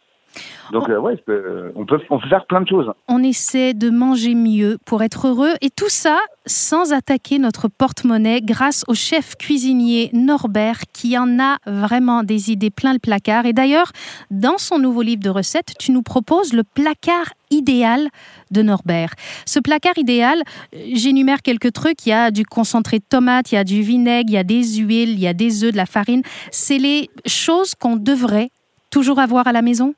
Donc 0.72 0.88
euh, 0.88 0.98
ouais, 0.98 1.16
peux- 1.16 1.72
on 1.74 1.84
peut, 1.84 2.00
on 2.10 2.18
peut 2.18 2.28
faire 2.28 2.46
plein 2.46 2.60
de 2.60 2.68
choses. 2.68 2.90
On 3.08 3.22
essaie 3.22 3.74
de 3.74 3.90
manger 3.90 4.34
mieux 4.34 4.78
pour 4.84 5.02
être 5.02 5.28
heureux 5.28 5.54
et 5.60 5.70
tout 5.70 5.88
ça 5.88 6.18
sans 6.46 6.92
attaquer 6.92 7.38
notre 7.38 7.68
porte-monnaie 7.68 8.40
grâce 8.40 8.84
au 8.88 8.94
chef 8.94 9.36
cuisinier 9.36 10.10
Norbert 10.12 10.80
qui 10.92 11.16
en 11.18 11.38
a 11.38 11.58
vraiment 11.66 12.22
des 12.22 12.50
idées 12.50 12.70
plein 12.70 12.92
le 12.92 12.98
placard. 12.98 13.46
Et 13.46 13.52
d'ailleurs, 13.52 13.92
dans 14.30 14.58
son 14.58 14.78
nouveau 14.78 15.02
livre 15.02 15.22
de 15.22 15.30
recettes, 15.30 15.74
tu 15.78 15.92
nous 15.92 16.02
proposes 16.02 16.52
le 16.52 16.64
placard 16.64 17.32
idéal 17.50 18.08
de 18.50 18.62
Norbert. 18.62 19.14
Ce 19.46 19.58
placard 19.58 19.98
idéal, 19.98 20.42
euh, 20.74 20.78
j'énumère 20.94 21.42
quelques 21.42 21.72
trucs. 21.72 22.06
Il 22.06 22.10
y 22.10 22.12
a 22.12 22.30
du 22.30 22.44
concentré 22.44 22.98
de 22.98 23.04
tomate, 23.08 23.52
il 23.52 23.56
y 23.56 23.58
a 23.58 23.64
du 23.64 23.82
vinaigre, 23.82 24.30
il 24.30 24.34
y 24.34 24.38
a 24.38 24.44
des 24.44 24.62
huiles, 24.78 25.10
il 25.10 25.20
y 25.20 25.26
a 25.26 25.34
des 25.34 25.64
œufs, 25.64 25.72
de 25.72 25.76
la 25.76 25.86
farine. 25.86 26.22
C'est 26.50 26.78
les 26.78 27.10
choses 27.26 27.74
qu'on 27.74 27.96
devrait 27.96 28.50
toujours 28.90 29.18
avoir 29.18 29.46
à 29.46 29.52
la 29.52 29.62
maison? 29.62 29.94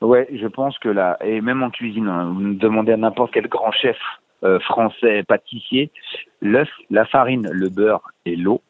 Ouais, 0.00 0.28
je 0.32 0.46
pense 0.46 0.78
que 0.78 0.88
là, 0.88 1.18
et 1.24 1.40
même 1.40 1.62
en 1.62 1.70
cuisine, 1.70 2.08
hein, 2.08 2.32
vous 2.32 2.54
demandez 2.54 2.92
à 2.92 2.96
n'importe 2.96 3.32
quel 3.32 3.48
grand 3.48 3.72
chef 3.72 3.96
euh, 4.44 4.60
français, 4.60 5.24
pâtissier, 5.24 5.90
l'œuf, 6.40 6.68
la 6.90 7.04
farine, 7.04 7.48
le 7.50 7.68
beurre 7.68 8.12
et 8.24 8.36
l'eau, 8.36 8.62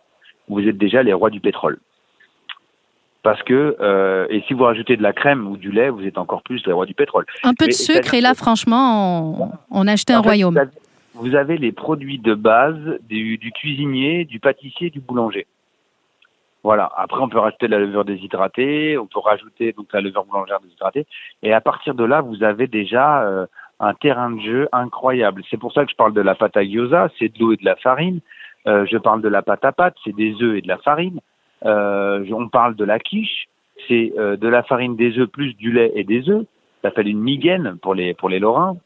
vous 0.48 0.66
êtes 0.66 0.78
déjà 0.78 1.02
les 1.02 1.12
rois 1.12 1.28
du 1.28 1.40
pétrole. 1.40 1.78
parce 3.22 3.42
que 3.42 3.76
euh, 3.78 4.26
et 4.30 4.42
si 4.48 4.54
vous 4.54 4.64
rajoutez 4.64 4.96
de 4.96 5.02
la 5.02 5.12
crème 5.12 5.46
ou 5.46 5.58
du 5.58 5.70
lait, 5.70 5.90
vous 5.90 6.04
êtes 6.04 6.16
encore 6.16 6.42
plus 6.42 6.64
les 6.64 6.72
rois 6.72 6.86
du 6.86 6.94
pétrole. 6.94 7.26
Un 7.44 7.52
peu 7.52 7.66
de 7.66 7.72
sucre 7.72 8.14
et 8.14 8.22
là, 8.22 8.32
franchement, 8.32 9.42
on, 9.42 9.82
on 9.82 9.86
a 9.86 9.92
acheté 9.92 10.14
un 10.14 10.20
royaume. 10.20 10.58
Vous 11.14 11.34
avez, 11.34 11.58
les 11.58 11.72
produits 11.72 12.18
de 12.18 12.34
base 12.34 12.98
du, 13.08 13.38
du, 13.38 13.50
cuisinier, 13.50 14.24
du 14.24 14.38
pâtissier, 14.38 14.88
du 14.88 15.00
boulanger. 15.00 15.46
Voilà. 16.64 16.90
Après, 16.96 17.20
on 17.20 17.28
peut 17.28 17.38
rajouter 17.38 17.66
de 17.66 17.72
la 17.72 17.78
levure 17.78 18.04
déshydratée, 18.04 18.98
on 18.98 19.06
peut 19.06 19.20
rajouter 19.20 19.72
donc 19.72 19.86
la 19.92 20.00
levure 20.00 20.24
boulangère 20.24 20.60
déshydratée, 20.60 21.06
et 21.42 21.52
à 21.52 21.60
partir 21.60 21.94
de 21.94 22.04
là, 22.04 22.20
vous 22.20 22.42
avez 22.42 22.66
déjà 22.66 23.22
euh, 23.22 23.46
un 23.80 23.94
terrain 23.94 24.30
de 24.30 24.40
jeu 24.40 24.68
incroyable. 24.72 25.42
C'est 25.50 25.56
pour 25.56 25.72
ça 25.72 25.84
que 25.84 25.90
je 25.90 25.96
parle 25.96 26.12
de 26.12 26.20
la 26.20 26.34
pâte 26.34 26.56
à 26.56 26.64
gyoza, 26.64 27.08
c'est 27.18 27.32
de 27.32 27.38
l'eau 27.38 27.52
et 27.52 27.56
de 27.56 27.64
la 27.64 27.76
farine. 27.76 28.20
Euh, 28.66 28.86
je 28.90 28.98
parle 28.98 29.22
de 29.22 29.28
la 29.28 29.42
pâte 29.42 29.64
à 29.64 29.72
pâte, 29.72 29.96
c'est 30.04 30.14
des 30.14 30.34
œufs 30.42 30.56
et 30.56 30.60
de 30.60 30.68
la 30.68 30.78
farine. 30.78 31.20
Euh, 31.64 32.24
on 32.32 32.48
parle 32.48 32.74
de 32.74 32.84
la 32.84 32.98
quiche, 32.98 33.48
c'est 33.86 34.12
euh, 34.18 34.36
de 34.36 34.48
la 34.48 34.62
farine 34.62 34.96
des 34.96 35.18
œufs 35.18 35.28
plus 35.28 35.54
du 35.54 35.72
lait 35.72 35.92
et 35.94 36.04
des 36.04 36.28
œufs. 36.28 36.44
Ça 36.82 36.88
s'appelle 36.88 37.08
une 37.08 37.20
migaine 37.20 37.78
pour 37.82 37.94
les 37.94 38.14
pour 38.14 38.28
les 38.28 38.38
Lorrains. 38.38 38.76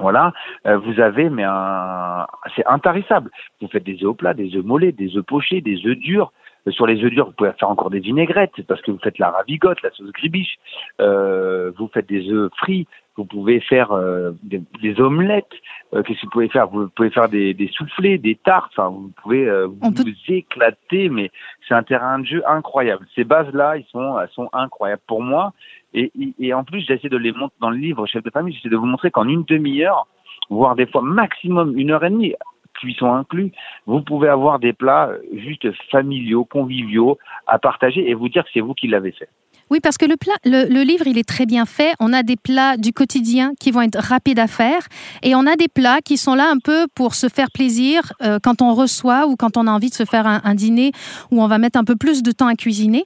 Voilà, 0.00 0.32
euh, 0.66 0.78
vous 0.78 1.00
avez 1.00 1.28
mais 1.28 1.44
un 1.44 2.26
c'est 2.54 2.66
intarissable. 2.66 3.30
Vous 3.60 3.68
faites 3.68 3.82
des 3.82 4.04
œufs 4.04 4.10
au 4.10 4.14
plat, 4.14 4.34
des 4.34 4.54
œufs 4.54 4.64
mollets, 4.64 4.92
des 4.92 5.16
œufs 5.16 5.24
pochés, 5.24 5.60
des 5.60 5.84
œufs 5.86 5.96
durs. 5.96 6.32
Sur 6.70 6.86
les 6.86 7.02
œufs 7.04 7.10
durs, 7.10 7.26
vous 7.26 7.32
pouvez 7.32 7.52
faire 7.52 7.70
encore 7.70 7.90
des 7.90 8.00
vinaigrettes 8.00 8.62
parce 8.66 8.80
que 8.82 8.90
vous 8.90 8.98
faites 8.98 9.18
la 9.18 9.30
ravigote, 9.30 9.82
la 9.82 9.90
sauce 9.90 10.12
gribiche. 10.12 10.56
Euh, 11.00 11.72
vous 11.76 11.88
faites 11.92 12.08
des 12.08 12.30
œufs 12.30 12.50
frits. 12.56 12.86
Vous 13.16 13.24
pouvez 13.24 13.60
faire 13.60 13.92
euh, 13.92 14.30
des, 14.42 14.62
des, 14.80 15.00
omelettes. 15.00 15.46
Euh, 15.92 16.02
Qu'est-ce 16.02 16.20
que 16.20 16.26
vous 16.26 16.30
pouvez 16.30 16.48
faire? 16.48 16.68
Vous 16.68 16.88
pouvez 16.88 17.10
faire 17.10 17.28
des, 17.28 17.52
des 17.52 17.68
soufflés, 17.68 18.18
des 18.18 18.36
tartes. 18.36 18.70
Enfin, 18.76 18.88
vous 18.88 19.12
pouvez 19.22 19.50
vous, 19.66 19.92
peut... 19.92 20.02
vous, 20.02 20.34
éclater. 20.34 21.08
Mais 21.08 21.30
c'est 21.66 21.74
un 21.74 21.82
terrain 21.82 22.20
de 22.20 22.26
jeu 22.26 22.42
incroyable. 22.46 23.06
Ces 23.14 23.24
bases-là, 23.24 23.76
ils 23.76 23.86
sont, 23.86 24.18
elles 24.20 24.30
sont 24.30 24.48
incroyables 24.52 25.02
pour 25.06 25.22
moi. 25.22 25.52
Et, 25.94 26.12
et 26.38 26.54
en 26.54 26.64
plus, 26.64 26.80
j'essaie 26.86 27.08
de 27.08 27.16
les 27.16 27.32
montrer 27.32 27.56
dans 27.60 27.70
le 27.70 27.78
livre 27.78 28.06
Chef 28.06 28.22
de 28.22 28.30
famille. 28.30 28.54
J'essaie 28.54 28.68
de 28.68 28.76
vous 28.76 28.86
montrer 28.86 29.10
qu'en 29.10 29.26
une 29.26 29.44
demi-heure, 29.44 30.06
voire 30.50 30.76
des 30.76 30.86
fois 30.86 31.02
maximum 31.02 31.76
une 31.76 31.90
heure 31.90 32.04
et 32.04 32.10
demie, 32.10 32.34
cuisson 32.78 33.12
inclus, 33.12 33.52
vous 33.86 34.02
pouvez 34.02 34.28
avoir 34.28 34.58
des 34.58 34.72
plats 34.72 35.10
juste 35.32 35.66
familiaux, 35.90 36.44
conviviaux 36.44 37.18
à 37.46 37.58
partager 37.58 38.08
et 38.08 38.14
vous 38.14 38.28
dire 38.28 38.44
que 38.44 38.50
c'est 38.54 38.60
vous 38.60 38.74
qui 38.74 38.88
l'avez 38.88 39.12
fait. 39.12 39.28
Oui, 39.70 39.80
parce 39.82 39.98
que 39.98 40.06
le, 40.06 40.16
plat, 40.16 40.32
le, 40.46 40.72
le, 40.72 40.82
livre, 40.82 41.06
il 41.06 41.18
est 41.18 41.28
très 41.28 41.44
bien 41.44 41.66
fait. 41.66 41.92
On 42.00 42.14
a 42.14 42.22
des 42.22 42.36
plats 42.36 42.78
du 42.78 42.92
quotidien 42.94 43.52
qui 43.60 43.70
vont 43.70 43.82
être 43.82 43.98
rapides 43.98 44.38
à 44.38 44.46
faire 44.46 44.80
et 45.22 45.34
on 45.34 45.46
a 45.46 45.56
des 45.56 45.68
plats 45.68 46.00
qui 46.00 46.16
sont 46.16 46.34
là 46.34 46.50
un 46.50 46.58
peu 46.58 46.86
pour 46.94 47.14
se 47.14 47.28
faire 47.28 47.48
plaisir 47.52 48.00
euh, 48.22 48.38
quand 48.42 48.62
on 48.62 48.72
reçoit 48.72 49.26
ou 49.26 49.36
quand 49.36 49.58
on 49.58 49.66
a 49.66 49.70
envie 49.70 49.90
de 49.90 49.94
se 49.94 50.04
faire 50.04 50.26
un, 50.26 50.40
un 50.42 50.54
dîner 50.54 50.92
où 51.30 51.42
on 51.42 51.48
va 51.48 51.58
mettre 51.58 51.78
un 51.78 51.84
peu 51.84 51.96
plus 51.96 52.22
de 52.22 52.32
temps 52.32 52.46
à 52.46 52.54
cuisiner. 52.54 53.04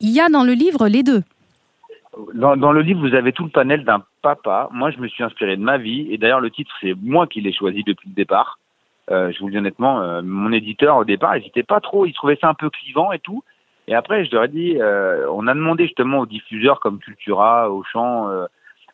Il 0.00 0.10
y 0.10 0.20
a 0.20 0.28
dans 0.28 0.44
le 0.44 0.52
livre 0.52 0.88
les 0.88 1.02
deux. 1.02 1.22
Dans, 2.34 2.56
dans, 2.56 2.72
le 2.72 2.82
livre, 2.82 3.00
vous 3.00 3.14
avez 3.14 3.32
tout 3.32 3.44
le 3.44 3.50
panel 3.50 3.84
d'un 3.84 4.02
papa. 4.22 4.68
Moi, 4.72 4.90
je 4.90 4.98
me 4.98 5.08
suis 5.08 5.22
inspiré 5.22 5.56
de 5.56 5.62
ma 5.62 5.78
vie. 5.78 6.08
Et 6.10 6.18
d'ailleurs, 6.18 6.40
le 6.40 6.50
titre, 6.50 6.70
c'est 6.80 6.94
moi 7.00 7.26
qui 7.26 7.40
l'ai 7.40 7.52
choisi 7.52 7.82
depuis 7.84 8.08
le 8.08 8.14
départ. 8.14 8.58
Euh, 9.10 9.32
je 9.32 9.38
vous 9.40 9.46
le 9.46 9.52
dis 9.52 9.58
honnêtement, 9.58 10.02
euh, 10.02 10.20
mon 10.22 10.52
éditeur, 10.52 10.96
au 10.96 11.04
départ, 11.04 11.34
n'hésitait 11.34 11.62
pas 11.62 11.80
trop. 11.80 12.06
Il 12.06 12.12
trouvait 12.12 12.38
ça 12.40 12.48
un 12.48 12.54
peu 12.54 12.70
clivant 12.70 13.12
et 13.12 13.18
tout. 13.18 13.42
Et 13.86 13.94
après, 13.94 14.24
je 14.26 14.32
leur 14.32 14.44
ai 14.44 14.48
dit, 14.48 14.76
euh, 14.78 15.26
on 15.32 15.46
a 15.46 15.54
demandé 15.54 15.84
justement 15.84 16.18
aux 16.18 16.26
diffuseurs 16.26 16.78
comme 16.78 16.98
Cultura, 16.98 17.70
Auchan, 17.70 18.28
euh, 18.28 18.44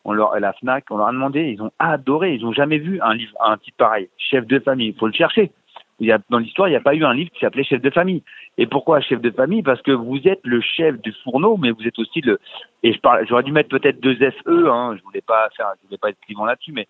on 0.05 0.13
leur, 0.13 0.39
la 0.39 0.53
Fnac, 0.53 0.85
on 0.91 0.99
leur 0.99 1.09
a 1.09 1.13
demandé, 1.13 1.51
ils 1.51 1.63
ont 1.63 1.73
adoré. 1.81 2.35
Ils 2.35 2.43
n'ont 2.43 2.53
jamais 2.53 2.79
vu 2.79 3.01
un 3.01 3.15
livre, 3.15 3.33
un 3.41 3.57
titre 3.57 3.77
pareil. 3.77 4.09
Chef 4.19 4.47
de 4.47 4.59
famille, 4.61 4.89
il 4.89 4.95
faut 4.95 5.09
le 5.09 5.13
chercher. 5.13 5.51
Il 5.99 6.07
y 6.07 6.13
a, 6.13 6.19
dans 6.31 6.39
l'histoire, 6.39 6.69
il 6.69 6.73
n'y 6.73 6.77
a 6.77 6.81
pas 6.81 6.95
eu 6.95 7.05
un 7.05 7.15
livre 7.15 7.31
qui 7.31 7.41
s'appelait 7.41 7.65
Chef 7.65 7.81
de 7.81 7.91
famille. 7.91 8.23
Et 8.57 8.67
pourquoi 8.67 9.01
chef 9.01 9.21
de 9.21 9.31
famille? 9.31 9.63
Parce 9.63 9.83
que 9.83 9.91
vous 9.91 10.21
êtes 10.29 10.41
le 10.45 10.61
chef 10.61 11.01
du 11.01 11.13
fourneau, 11.25 11.57
mais 11.57 11.73
vous 11.73 11.87
êtes 11.87 11.99
aussi 11.99 12.21
le. 12.21 12.39
Et 12.85 12.93
je 12.93 13.01
parle, 13.01 13.27
j'aurais 13.27 13.43
dû 13.43 13.51
mettre 13.51 13.69
peut-être 13.69 14.01
deux 14.01 14.15
FE. 14.17 14.69
Hein, 14.69 14.97
je 14.97 15.03
voulais 15.03 15.23
pas 15.23 15.49
faire, 15.57 15.73
je 15.81 15.87
voulais 15.87 15.99
pas 15.99 16.11
être 16.11 16.21
clivant 16.21 16.45
là-dessus, 16.45 16.73
mais 16.73 16.87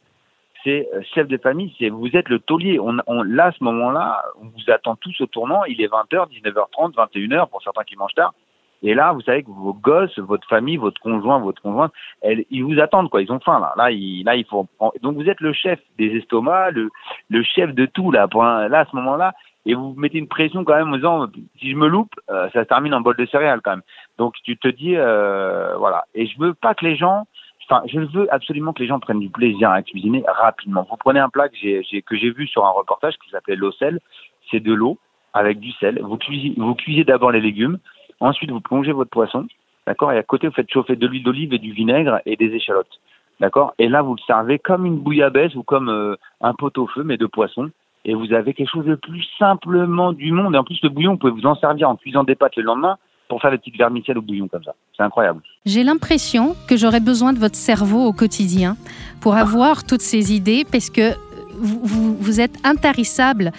c'est 0.64 0.88
chef 1.14 1.28
de 1.28 1.36
famille, 1.36 1.74
c'est 1.78 1.90
vous 1.90 2.08
êtes 2.16 2.28
le 2.28 2.38
taulier. 2.38 2.80
On, 2.80 3.22
là, 3.22 3.46
à 3.46 3.52
ce 3.52 3.62
moment-là, 3.62 4.24
on 4.40 4.46
vous 4.46 4.70
attend 4.72 4.96
tous 4.96 5.20
au 5.20 5.26
tournant. 5.26 5.64
Il 5.64 5.80
est 5.80 5.88
20h, 5.88 6.28
19h30, 6.30 6.94
21h 6.94 7.48
pour 7.48 7.62
certains 7.62 7.84
qui 7.84 7.96
mangent 7.96 8.14
tard. 8.14 8.32
Et 8.82 8.92
là, 8.94 9.12
vous 9.12 9.22
savez 9.22 9.42
que 9.42 9.50
vos 9.50 9.72
gosses, 9.72 10.18
votre 10.18 10.46
famille, 10.46 10.76
votre 10.76 11.00
conjoint, 11.00 11.38
votre 11.38 11.62
conjointe, 11.62 11.92
elle, 12.20 12.44
ils 12.50 12.64
vous 12.64 12.78
attendent 12.80 13.08
quoi. 13.08 13.22
Ils 13.22 13.32
ont 13.32 13.40
faim 13.40 13.58
là. 13.58 13.72
Là, 13.76 13.90
là, 13.90 14.36
il 14.36 14.44
faut. 14.44 14.66
Donc 15.02 15.16
vous 15.16 15.28
êtes 15.28 15.40
le 15.40 15.52
chef 15.52 15.80
des 15.98 16.16
estomacs, 16.16 16.74
le, 16.74 16.90
le 17.30 17.42
chef 17.42 17.74
de 17.74 17.86
tout 17.86 18.10
là. 18.10 18.28
Là, 18.68 18.80
à 18.80 18.84
ce 18.84 18.96
moment-là, 18.96 19.32
et 19.66 19.74
vous 19.74 19.94
mettez 19.96 20.18
une 20.18 20.28
pression 20.28 20.64
quand 20.64 20.74
même 20.74 20.92
en 20.92 20.96
disant 20.96 21.26
si 21.58 21.70
je 21.70 21.76
me 21.76 21.88
loupe, 21.88 22.12
euh, 22.30 22.50
ça 22.52 22.64
se 22.64 22.68
termine 22.68 22.92
en 22.92 23.00
bol 23.00 23.16
de 23.16 23.26
céréales 23.26 23.62
quand 23.62 23.70
même. 23.70 23.82
Donc 24.18 24.34
tu 24.44 24.56
te 24.58 24.68
dis 24.68 24.96
euh, 24.96 25.76
voilà. 25.78 26.04
Et 26.14 26.26
je 26.26 26.38
veux 26.38 26.52
pas 26.52 26.74
que 26.74 26.84
les 26.84 26.96
gens 26.96 27.26
Enfin, 27.68 27.82
je 27.86 28.00
veux 28.00 28.32
absolument 28.32 28.72
que 28.72 28.82
les 28.82 28.88
gens 28.88 29.00
prennent 29.00 29.20
du 29.20 29.30
plaisir 29.30 29.70
à 29.70 29.82
cuisiner 29.82 30.22
rapidement. 30.26 30.86
Vous 30.90 30.96
prenez 30.96 31.20
un 31.20 31.30
plat 31.30 31.48
que 31.48 31.56
j'ai 31.56 32.30
vu 32.30 32.46
sur 32.46 32.66
un 32.66 32.70
reportage 32.70 33.14
qui 33.22 33.30
s'appelait 33.30 33.56
l'eau 33.56 33.72
sel. 33.72 34.00
C'est 34.50 34.60
de 34.60 34.74
l'eau 34.74 34.98
avec 35.32 35.60
du 35.60 35.72
sel. 35.72 36.00
Vous 36.02 36.16
cuisez, 36.18 37.04
d'abord 37.04 37.32
les 37.32 37.40
légumes. 37.40 37.78
Ensuite, 38.20 38.50
vous 38.50 38.60
plongez 38.60 38.92
votre 38.92 39.10
poisson. 39.10 39.46
D'accord? 39.86 40.12
Et 40.12 40.18
à 40.18 40.22
côté, 40.22 40.46
vous 40.46 40.54
faites 40.54 40.70
chauffer 40.70 40.96
de 40.96 41.06
l'huile 41.06 41.24
d'olive 41.24 41.54
et 41.54 41.58
du 41.58 41.72
vinaigre 41.72 42.20
et 42.26 42.36
des 42.36 42.54
échalotes. 42.54 43.00
D'accord? 43.40 43.74
Et 43.78 43.88
là, 43.88 44.02
vous 44.02 44.14
le 44.14 44.20
servez 44.26 44.58
comme 44.58 44.84
une 44.84 44.98
bouillabaisse 44.98 45.54
ou 45.54 45.62
comme 45.62 45.88
euh, 45.88 46.16
un 46.40 46.54
pot-au-feu, 46.54 47.02
mais 47.02 47.16
de 47.16 47.26
poisson. 47.26 47.70
Et 48.04 48.14
vous 48.14 48.32
avez 48.34 48.52
quelque 48.52 48.70
chose 48.70 48.84
de 48.84 48.94
plus 48.94 49.26
simplement 49.38 50.12
du 50.12 50.32
monde. 50.32 50.54
Et 50.54 50.58
en 50.58 50.64
plus, 50.64 50.80
le 50.82 50.90
bouillon, 50.90 51.12
vous 51.12 51.18
pouvez 51.18 51.32
vous 51.32 51.46
en 51.46 51.54
servir 51.54 51.88
en 51.88 51.96
cuisant 51.96 52.24
des 52.24 52.34
pâtes 52.34 52.56
le 52.56 52.62
lendemain 52.62 52.98
pour 53.34 53.42
faire 53.42 53.50
des 53.50 53.58
petites 53.58 53.76
vermicelles 53.76 54.16
au 54.16 54.22
bouillon 54.22 54.46
comme 54.46 54.62
ça. 54.62 54.76
C'est 54.96 55.02
incroyable. 55.02 55.40
J'ai 55.66 55.82
l'impression 55.82 56.54
que 56.68 56.76
j'aurais 56.76 57.00
besoin 57.00 57.32
de 57.32 57.40
votre 57.40 57.56
cerveau 57.56 58.04
au 58.04 58.12
quotidien 58.12 58.76
pour 59.20 59.34
avoir 59.34 59.82
toutes 59.82 60.02
ces 60.02 60.32
idées 60.32 60.64
parce 60.70 60.88
que 60.88 61.16
vous, 61.58 62.40
êtes 62.40 62.56
intarissable 62.62 63.50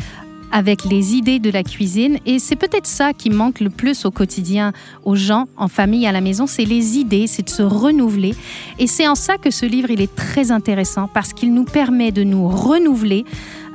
avec 0.54 0.86
les 0.86 1.14
idées 1.16 1.40
de 1.40 1.52
la 1.52 1.62
cuisine 1.62 2.20
et 2.26 2.40
c'est 2.40 2.56
peut-être 2.56 2.88
ça 2.88 3.12
qui 3.12 3.30
manque 3.30 3.60
le 3.60 3.70
plus 3.70 4.06
au 4.06 4.12
quotidien 4.12 4.72
aux 5.04 5.18
gens 5.18 5.48
en 5.58 5.68
famille 5.68 6.08
à 6.08 6.14
la 6.14 6.22
maison, 6.22 6.48
c'est 6.48 6.64
les 6.64 6.98
idées, 6.98 7.28
c'est 7.28 7.44
de 7.44 7.50
se 7.50 7.62
renouveler 7.62 8.34
et 8.80 8.88
c'est 8.88 9.10
en 9.10 9.16
ça 9.16 9.38
que 9.38 9.52
ce 9.52 9.66
livre 9.66 9.92
il 9.92 10.00
est 10.00 10.16
très 10.16 10.52
intéressant 10.52 11.10
parce 11.14 11.34
qu'il 11.34 11.54
nous 11.54 11.66
permet 11.66 12.14
de 12.14 12.24
nous 12.24 12.48
renouveler 12.48 13.26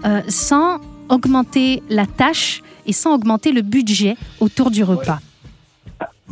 euh, 0.07 0.23
sans 0.29 0.81
augmenter 1.11 1.83
la 1.91 2.07
tâche 2.07 2.63
et 2.87 2.95
sans 2.95 3.17
augmenter 3.17 3.53
le 3.53 3.61
budget 3.61 4.17
autour 4.41 4.71
du 4.71 4.83
repas 4.83 5.19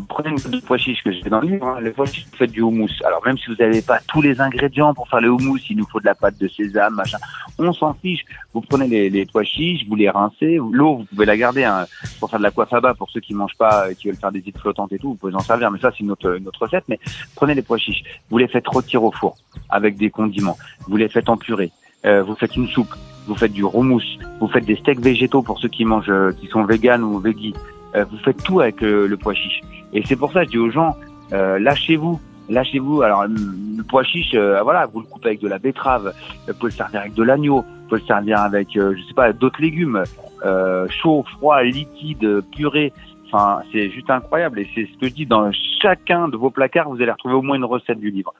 prenez 0.08 0.30
une 0.30 0.36
de 0.36 0.60
pois 0.60 0.78
chiches 0.78 1.02
que 1.02 1.10
j'ai 1.10 1.22
dans 1.22 1.40
le 1.40 1.48
livre, 1.48 1.66
hein. 1.66 1.80
les 1.80 1.90
pois 1.90 2.06
chiches, 2.06 2.26
vous 2.30 2.36
faites 2.36 2.50
du 2.50 2.60
houmous. 2.60 2.90
Alors 3.04 3.24
même 3.24 3.38
si 3.38 3.46
vous 3.50 3.56
n'avez 3.58 3.82
pas 3.82 4.00
tous 4.06 4.22
les 4.22 4.40
ingrédients 4.40 4.94
pour 4.94 5.08
faire 5.08 5.20
le 5.20 5.30
houmous, 5.30 5.58
il 5.70 5.76
nous 5.76 5.86
faut 5.86 6.00
de 6.00 6.06
la 6.06 6.14
pâte 6.14 6.38
de 6.38 6.48
sésame, 6.48 6.94
machin. 6.94 7.18
On 7.58 7.72
s'en 7.72 7.94
fiche. 7.94 8.24
Vous 8.54 8.60
prenez 8.60 8.86
les, 8.86 9.10
les, 9.10 9.26
pois 9.26 9.44
chiches, 9.44 9.86
vous 9.88 9.96
les 9.96 10.10
rincez. 10.10 10.58
L'eau, 10.72 10.98
vous 10.98 11.04
pouvez 11.04 11.26
la 11.26 11.36
garder 11.36 11.64
hein, 11.64 11.86
pour 12.20 12.30
faire 12.30 12.38
de 12.38 12.44
la 12.44 12.80
bas 12.80 12.94
pour 12.94 13.10
ceux 13.10 13.20
qui 13.20 13.34
mangent 13.34 13.56
pas, 13.58 13.92
qui 13.94 14.08
veulent 14.08 14.16
faire 14.16 14.32
des 14.32 14.40
îles 14.40 14.58
flottantes 14.58 14.92
et 14.92 14.98
tout. 14.98 15.10
Vous 15.10 15.16
pouvez 15.16 15.34
en 15.34 15.40
servir, 15.40 15.70
mais 15.70 15.78
ça 15.78 15.90
c'est 15.90 16.00
une 16.00 16.10
autre 16.10 16.38
recette. 16.60 16.84
Mais 16.88 16.98
prenez 17.34 17.54
les 17.54 17.62
pois 17.62 17.78
chiches, 17.78 18.02
vous 18.30 18.38
les 18.38 18.48
faites 18.48 18.66
rôtir 18.66 19.02
au 19.02 19.12
four 19.12 19.36
avec 19.70 19.96
des 19.96 20.10
condiments. 20.10 20.58
Vous 20.86 20.96
les 20.96 21.08
faites 21.08 21.28
en 21.28 21.36
purée. 21.36 21.70
Euh, 22.06 22.22
vous 22.22 22.34
faites 22.34 22.56
une 22.56 22.68
soupe. 22.68 22.94
Vous 23.26 23.34
faites 23.34 23.52
du 23.52 23.62
houmous. 23.62 24.02
Vous 24.40 24.48
faites 24.48 24.64
des 24.64 24.76
steaks 24.76 25.00
végétaux 25.00 25.42
pour 25.42 25.58
ceux 25.58 25.68
qui 25.68 25.84
mangent, 25.84 26.08
euh, 26.08 26.32
qui 26.32 26.46
sont 26.46 26.64
véganes 26.64 27.02
ou 27.02 27.18
végis. 27.18 27.54
Euh, 27.94 28.04
vous 28.04 28.18
faites 28.18 28.42
tout 28.42 28.60
avec 28.60 28.80
le, 28.80 29.06
le 29.06 29.16
pois 29.16 29.34
chiche. 29.34 29.60
Et 29.92 30.02
c'est 30.04 30.16
pour 30.16 30.32
ça 30.32 30.40
que 30.40 30.46
je 30.46 30.50
dis 30.52 30.58
aux 30.58 30.70
gens, 30.70 30.96
euh, 31.32 31.58
lâchez-vous, 31.58 32.20
lâchez-vous. 32.48 33.02
Alors 33.02 33.24
le 33.26 33.82
pois 33.82 34.04
chiche, 34.04 34.34
euh, 34.34 34.62
voilà, 34.62 34.86
vous 34.86 35.00
le 35.00 35.06
coupez 35.06 35.28
avec 35.28 35.40
de 35.40 35.48
la 35.48 35.58
betterave, 35.58 36.12
vous 36.46 36.54
pouvez 36.54 36.70
le 36.72 36.76
servir 36.76 37.00
avec 37.00 37.14
de 37.14 37.22
l'agneau, 37.22 37.62
vous 37.62 37.88
pouvez 37.88 38.00
le 38.00 38.06
servir 38.06 38.40
avec, 38.40 38.76
euh, 38.76 38.94
je 38.96 39.02
sais 39.04 39.14
pas, 39.14 39.32
d'autres 39.32 39.60
légumes, 39.60 40.02
euh, 40.44 40.86
chaud, 40.88 41.24
froid, 41.36 41.62
liquide, 41.62 42.42
purée. 42.54 42.92
Enfin, 43.26 43.60
c'est 43.72 43.90
juste 43.90 44.08
incroyable. 44.08 44.60
Et 44.60 44.68
c'est 44.74 44.86
ce 44.86 44.98
que 44.98 45.08
je 45.08 45.14
dis 45.14 45.26
dans 45.26 45.50
chacun 45.82 46.28
de 46.28 46.36
vos 46.36 46.50
placards, 46.50 46.88
vous 46.88 47.00
allez 47.00 47.10
retrouver 47.10 47.34
au 47.34 47.42
moins 47.42 47.56
une 47.56 47.64
recette 47.64 47.98
du 47.98 48.10
livre. 48.10 48.32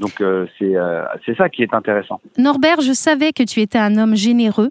Donc 0.00 0.20
euh, 0.20 0.46
c'est 0.58 0.76
euh, 0.76 1.04
ça 1.36 1.48
qui 1.48 1.62
est 1.62 1.72
intéressant. 1.72 2.20
Norbert, 2.36 2.80
je 2.80 2.92
savais 2.92 3.32
que 3.32 3.42
tu 3.42 3.60
étais 3.60 3.78
un 3.78 3.96
homme 3.96 4.16
généreux 4.16 4.70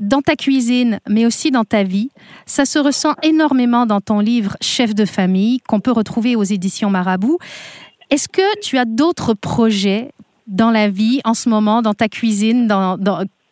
dans 0.00 0.20
ta 0.20 0.36
cuisine, 0.36 1.00
mais 1.08 1.26
aussi 1.26 1.50
dans 1.50 1.64
ta 1.64 1.82
vie. 1.82 2.10
Ça 2.46 2.64
se 2.64 2.78
ressent 2.78 3.14
énormément 3.22 3.86
dans 3.86 4.00
ton 4.00 4.20
livre 4.20 4.56
Chef 4.60 4.94
de 4.94 5.04
famille, 5.04 5.60
qu'on 5.60 5.80
peut 5.80 5.92
retrouver 5.92 6.36
aux 6.36 6.42
éditions 6.42 6.90
Marabout. 6.90 7.38
Est-ce 8.10 8.28
que 8.28 8.60
tu 8.60 8.78
as 8.78 8.84
d'autres 8.84 9.34
projets 9.34 10.12
dans 10.46 10.70
la 10.70 10.88
vie, 10.88 11.20
en 11.24 11.34
ce 11.34 11.48
moment, 11.48 11.82
dans 11.82 11.94
ta 11.94 12.08
cuisine, 12.08 12.68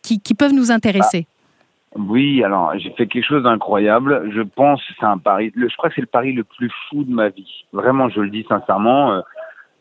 qui, 0.01 0.33
peuvent 0.33 0.53
nous 0.53 0.71
intéresser? 0.71 1.27
Ah, 1.27 1.99
Oui, 1.99 2.43
alors 2.43 2.73
j'ai 2.77 2.91
fait 2.91 3.07
quelque 3.07 3.25
chose 3.25 3.43
d'incroyable. 3.43 4.31
Je 4.33 4.41
pense 4.41 4.81
c'est 4.99 5.05
un 5.05 5.17
pari. 5.17 5.51
Je 5.55 5.75
crois 5.77 5.89
que 5.89 5.95
c'est 5.95 6.01
le 6.01 6.07
pari 6.07 6.33
le 6.33 6.43
plus 6.43 6.71
fou 6.89 7.03
de 7.03 7.11
ma 7.11 7.29
vie. 7.29 7.65
Vraiment, 7.71 8.09
je 8.09 8.21
le 8.21 8.29
dis 8.29 8.45
sincèrement. 8.49 9.21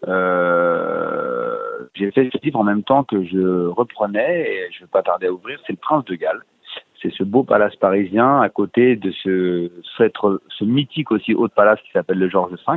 Euh, 0.06 1.56
j'ai 1.94 2.10
fait 2.10 2.28
ce 2.32 2.38
livre 2.42 2.60
en 2.60 2.64
même 2.64 2.82
temps 2.82 3.02
que 3.04 3.24
je 3.24 3.66
reprenais, 3.66 4.42
et 4.42 4.72
je 4.72 4.78
ne 4.78 4.86
vais 4.86 4.90
pas 4.90 5.02
tarder 5.02 5.26
à 5.26 5.32
ouvrir, 5.32 5.58
c'est 5.66 5.72
Le 5.72 5.78
Prince 5.78 6.04
de 6.04 6.14
Galles 6.14 6.42
c'est 7.02 7.12
ce 7.12 7.22
beau 7.22 7.42
palace 7.42 7.76
parisien 7.76 8.40
à 8.40 8.48
côté 8.48 8.96
de 8.96 9.10
ce, 9.10 9.70
mythique 10.64 11.10
aussi 11.10 11.34
haut 11.34 11.48
palace 11.48 11.80
qui 11.82 11.90
s'appelle 11.92 12.18
le 12.18 12.28
Georges 12.28 12.52
V, 12.52 12.76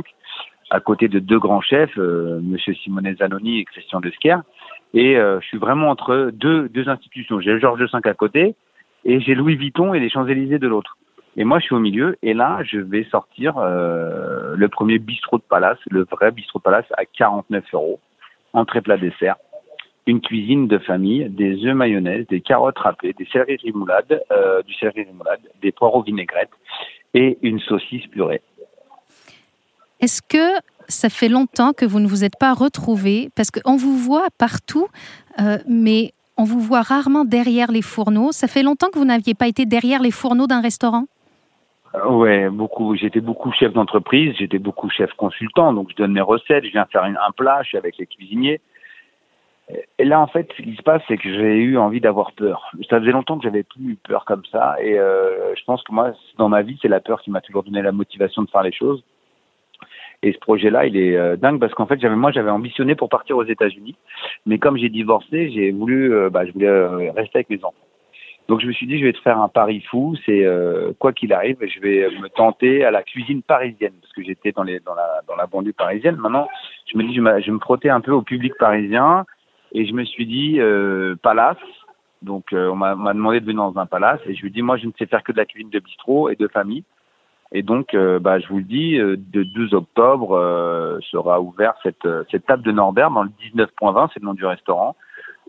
à 0.70 0.80
côté 0.80 1.08
de 1.08 1.18
deux 1.18 1.38
grands 1.38 1.60
chefs, 1.60 1.96
euh, 1.98 2.40
Monsieur 2.42 2.74
Simone 2.74 3.14
Zanoni 3.16 3.60
et 3.60 3.64
Christian 3.64 4.00
Desquer. 4.00 4.36
Et 4.94 5.16
euh, 5.16 5.40
je 5.40 5.46
suis 5.46 5.58
vraiment 5.58 5.88
entre 5.88 6.30
deux, 6.32 6.68
deux 6.68 6.88
institutions. 6.88 7.40
J'ai 7.40 7.52
le 7.52 7.60
Georges 7.60 7.80
V 7.80 7.98
à 8.04 8.14
côté 8.14 8.54
et 9.04 9.20
j'ai 9.20 9.34
Louis 9.34 9.56
Vuitton 9.56 9.94
et 9.94 10.00
les 10.00 10.10
Champs-Élysées 10.10 10.58
de 10.58 10.68
l'autre. 10.68 10.96
Et 11.36 11.44
moi, 11.44 11.58
je 11.58 11.66
suis 11.66 11.74
au 11.74 11.80
milieu. 11.80 12.16
Et 12.22 12.34
là, 12.34 12.60
je 12.64 12.78
vais 12.78 13.04
sortir 13.04 13.54
euh, 13.58 14.54
le 14.56 14.68
premier 14.68 14.98
bistrot 14.98 15.38
de 15.38 15.42
palace, 15.42 15.78
le 15.90 16.04
vrai 16.04 16.32
bistrot 16.32 16.58
de 16.58 16.64
palace 16.64 16.86
à 16.96 17.04
49 17.04 17.64
euros, 17.72 18.00
entrée 18.52 18.80
plat 18.80 18.96
dessert 18.96 19.36
une 20.10 20.20
cuisine 20.20 20.66
de 20.66 20.78
famille, 20.78 21.28
des 21.30 21.64
œufs 21.64 21.74
mayonnaise, 21.74 22.26
des 22.28 22.40
carottes 22.40 22.78
râpées, 22.78 23.14
des 23.16 23.26
céleri 23.32 23.56
rimoulades, 23.56 24.20
euh, 24.32 24.60
du 24.62 24.74
céleri 24.74 25.04
remoulade, 25.04 25.40
des 25.62 25.72
poireaux 25.72 26.02
vinaigrettes 26.02 26.50
et 27.14 27.38
une 27.42 27.60
saucisse 27.60 28.06
purée. 28.08 28.42
Est-ce 30.00 30.20
que 30.22 30.60
ça 30.88 31.08
fait 31.08 31.28
longtemps 31.28 31.72
que 31.72 31.84
vous 31.84 32.00
ne 32.00 32.08
vous 32.08 32.24
êtes 32.24 32.38
pas 32.38 32.54
retrouvés? 32.54 33.30
Parce 33.36 33.50
qu'on 33.50 33.76
vous 33.76 33.96
voit 33.96 34.28
partout, 34.36 34.88
euh, 35.40 35.58
mais 35.68 36.10
on 36.36 36.44
vous 36.44 36.60
voit 36.60 36.82
rarement 36.82 37.24
derrière 37.24 37.70
les 37.70 37.82
fourneaux. 37.82 38.32
Ça 38.32 38.48
fait 38.48 38.62
longtemps 38.62 38.88
que 38.92 38.98
vous 38.98 39.04
n'aviez 39.04 39.34
pas 39.34 39.46
été 39.46 39.64
derrière 39.64 40.02
les 40.02 40.10
fourneaux 40.10 40.46
d'un 40.46 40.60
restaurant? 40.60 41.04
Euh, 41.94 42.08
Ouais, 42.08 42.48
beaucoup. 42.48 42.96
J'étais 42.96 43.20
beaucoup 43.20 43.52
chef 43.52 43.72
d'entreprise, 43.72 44.34
j'étais 44.38 44.58
beaucoup 44.58 44.88
chef 44.90 45.12
consultant, 45.14 45.72
donc 45.72 45.90
je 45.90 45.96
donne 45.96 46.12
mes 46.12 46.20
recettes, 46.20 46.64
je 46.64 46.70
viens 46.70 46.86
faire 46.86 47.04
un 47.04 47.32
plat, 47.36 47.60
je 47.62 47.68
suis 47.68 47.78
avec 47.78 47.96
les 47.98 48.06
cuisiniers. 48.06 48.60
Et 49.98 50.04
là, 50.04 50.20
en 50.20 50.26
fait, 50.26 50.50
ce 50.56 50.62
qui 50.62 50.74
se 50.74 50.82
passe, 50.82 51.02
c'est 51.08 51.16
que 51.16 51.32
j'ai 51.32 51.56
eu 51.56 51.78
envie 51.78 52.00
d'avoir 52.00 52.32
peur. 52.32 52.70
Ça 52.88 53.00
faisait 53.00 53.12
longtemps 53.12 53.38
que 53.38 53.44
j'avais 53.44 53.62
plus 53.62 53.92
eu 53.92 53.96
peur 53.96 54.24
comme 54.24 54.44
ça. 54.50 54.76
Et 54.82 54.98
euh, 54.98 55.54
je 55.54 55.64
pense 55.64 55.82
que 55.82 55.92
moi, 55.92 56.12
dans 56.38 56.48
ma 56.48 56.62
vie, 56.62 56.78
c'est 56.80 56.88
la 56.88 57.00
peur 57.00 57.20
qui 57.20 57.30
m'a 57.30 57.40
toujours 57.40 57.62
donné 57.62 57.82
la 57.82 57.92
motivation 57.92 58.42
de 58.42 58.50
faire 58.50 58.62
les 58.62 58.72
choses. 58.72 59.04
Et 60.22 60.32
ce 60.32 60.38
projet-là, 60.38 60.86
il 60.86 60.96
est 60.96 61.16
euh, 61.16 61.36
dingue 61.36 61.58
parce 61.58 61.72
qu'en 61.72 61.86
fait, 61.86 62.00
j'avais 62.00 62.16
moi, 62.16 62.30
j'avais 62.30 62.50
ambitionné 62.50 62.94
pour 62.94 63.08
partir 63.08 63.36
aux 63.38 63.44
États-Unis, 63.44 63.96
mais 64.44 64.58
comme 64.58 64.76
j'ai 64.76 64.90
divorcé, 64.90 65.50
j'ai 65.50 65.70
voulu, 65.70 66.12
euh, 66.12 66.28
bah, 66.28 66.44
je 66.44 66.52
voulais 66.52 66.66
euh, 66.66 67.10
rester 67.12 67.38
avec 67.38 67.50
mes 67.50 67.64
enfants. 67.64 67.74
Donc 68.48 68.60
je 68.60 68.66
me 68.66 68.72
suis 68.72 68.86
dit, 68.86 68.98
je 68.98 69.04
vais 69.04 69.12
te 69.12 69.20
faire 69.20 69.38
un 69.38 69.48
pari 69.48 69.80
fou. 69.80 70.16
C'est 70.26 70.44
quoi 70.98 71.12
qu'il 71.12 71.32
arrive, 71.32 71.56
je 71.60 71.78
vais 71.78 72.10
me 72.20 72.28
tenter 72.28 72.84
à 72.84 72.90
la 72.90 73.04
cuisine 73.04 73.42
parisienne 73.42 73.92
parce 74.00 74.12
que 74.12 74.24
j'étais 74.24 74.50
dans 74.50 74.64
les 74.64 74.80
dans 74.80 74.94
la 74.96 75.20
dans 75.28 75.36
la 75.36 75.46
banlieue 75.46 75.72
parisienne. 75.72 76.16
Maintenant, 76.16 76.48
je 76.92 76.98
me 76.98 77.04
dis, 77.04 77.14
je, 77.14 77.42
je 77.46 77.50
me 77.52 77.60
frotter 77.60 77.90
un 77.90 78.00
peu 78.00 78.10
au 78.10 78.22
public 78.22 78.52
parisien 78.58 79.24
et 79.72 79.86
je 79.86 79.92
me 79.92 80.04
suis 80.04 80.26
dit, 80.26 80.60
euh, 80.60 81.16
palace. 81.22 81.56
Donc, 82.22 82.52
euh, 82.52 82.68
on 82.68 82.76
m'a 82.76 82.94
demandé 83.14 83.40
de 83.40 83.46
venir 83.46 83.62
dans 83.62 83.80
un 83.80 83.86
palace. 83.86 84.20
Et 84.26 84.34
je 84.34 84.42
lui 84.42 84.48
ai 84.48 84.50
dit, 84.50 84.62
moi, 84.62 84.76
je 84.76 84.86
ne 84.86 84.92
sais 84.98 85.06
faire 85.06 85.22
que 85.22 85.32
de 85.32 85.38
la 85.38 85.46
cuisine 85.46 85.70
de 85.70 85.78
bistrot 85.78 86.28
et 86.28 86.36
de 86.36 86.48
famille. 86.48 86.84
Et 87.52 87.62
donc, 87.62 87.94
euh, 87.94 88.18
bah, 88.18 88.38
je 88.38 88.46
vous 88.48 88.58
le 88.58 88.64
dis, 88.64 88.98
de 88.98 89.42
12 89.42 89.74
octobre 89.74 90.98
sera 91.10 91.40
ouvert 91.40 91.74
cette, 91.82 92.06
cette 92.30 92.46
table 92.46 92.62
de 92.62 92.72
Norbert 92.72 93.10
dans 93.10 93.22
le 93.22 93.30
19.20, 93.54 94.10
c'est 94.12 94.20
le 94.20 94.26
nom 94.26 94.34
du 94.34 94.44
restaurant, 94.44 94.94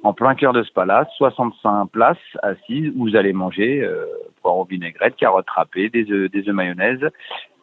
en 0.04 0.14
plein 0.14 0.34
cœur 0.34 0.54
de 0.54 0.64
ce 0.64 0.72
palace, 0.72 1.08
65 1.18 1.92
places 1.92 2.18
assises 2.42 2.92
où 2.96 3.10
vous 3.10 3.16
allez 3.16 3.34
manger 3.34 3.84
euh, 3.84 4.06
poireaux 4.42 4.66
vinaigrette, 4.66 5.16
carottes 5.16 5.50
râpées, 5.50 5.90
des 5.90 6.10
œufs, 6.12 6.32
des 6.32 6.48
œufs 6.48 6.56
mayonnaise 6.56 7.08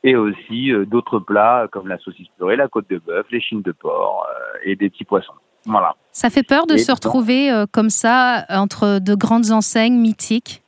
et 0.05 0.15
aussi 0.15 0.71
d'autres 0.87 1.19
plats 1.19 1.67
comme 1.73 1.89
la 1.89 1.99
saucisse 1.99 2.29
purée, 2.37 2.55
la 2.55 2.69
côte 2.69 2.89
de 2.89 2.99
bœuf, 2.99 3.27
les 3.33 3.41
chines 3.41 3.63
de 3.63 3.73
porc 3.73 4.25
et 4.63 4.77
des 4.77 4.91
petits 4.91 5.05
poissons. 5.05 5.35
Voilà. 5.69 5.95
Ça 6.13 6.31
fait 6.31 6.43
peur 6.43 6.67
de 6.67 6.77
se 6.77 6.91
retrouver 6.91 7.53
euh, 7.53 7.67
comme 7.71 7.91
ça 7.91 8.45
entre 8.49 8.99
de 8.99 9.15
grandes 9.15 9.53
enseignes 9.53 9.99
mythiques? 9.99 10.63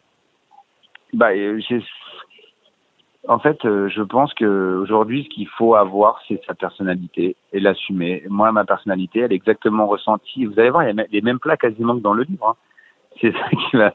Bah, 1.12 1.30
euh, 1.32 1.60
En 3.26 3.38
fait, 3.38 3.64
euh, 3.64 3.88
je 3.88 4.02
pense 4.02 4.32
qu'aujourd'hui, 4.34 5.24
ce 5.24 5.34
qu'il 5.34 5.48
faut 5.48 5.74
avoir, 5.74 6.20
c'est 6.28 6.40
sa 6.46 6.54
personnalité 6.54 7.34
et 7.52 7.60
l'assumer. 7.60 8.22
Moi, 8.28 8.52
ma 8.52 8.64
personnalité, 8.64 9.20
elle 9.20 9.32
est 9.32 9.36
exactement 9.36 9.86
ressentie. 9.86 10.44
Vous 10.44 10.58
allez 10.60 10.70
voir, 10.70 10.84
il 10.84 10.94
y 10.94 11.00
a 11.00 11.04
les 11.10 11.20
mêmes 11.22 11.40
plats 11.40 11.56
quasiment 11.56 11.96
que 11.96 12.02
dans 12.02 12.14
le 12.14 12.24
livre. 12.24 12.48
Hein. 12.48 12.54
C'est 13.20 13.32
ça 13.32 13.48
qui 13.50 13.76
va, 13.76 13.92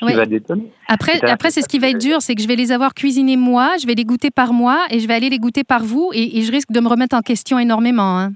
qui 0.00 0.14
va 0.14 0.24
détonner. 0.24 0.72
Après, 0.86 1.20
après 1.28 1.50
c'est 1.50 1.62
ce 1.62 1.68
qui 1.68 1.80
va 1.80 1.88
être 1.88 1.98
dur, 1.98 2.18
c'est 2.22 2.36
que 2.36 2.40
je 2.40 2.46
vais 2.46 2.54
les 2.54 2.70
avoir 2.70 2.94
cuisinés 2.94 3.36
moi, 3.36 3.72
je 3.78 3.86
vais 3.88 3.94
les 3.94 4.04
goûter 4.04 4.30
par 4.30 4.52
moi 4.52 4.86
et 4.88 5.00
je 5.00 5.08
vais 5.08 5.14
aller 5.14 5.28
les 5.28 5.40
goûter 5.40 5.64
par 5.64 5.82
vous 5.82 6.10
et, 6.14 6.38
et 6.38 6.42
je 6.42 6.52
risque 6.52 6.70
de 6.70 6.80
me 6.80 6.88
remettre 6.88 7.16
en 7.16 7.22
question 7.22 7.58
énormément. 7.58 8.18
Hein. 8.18 8.32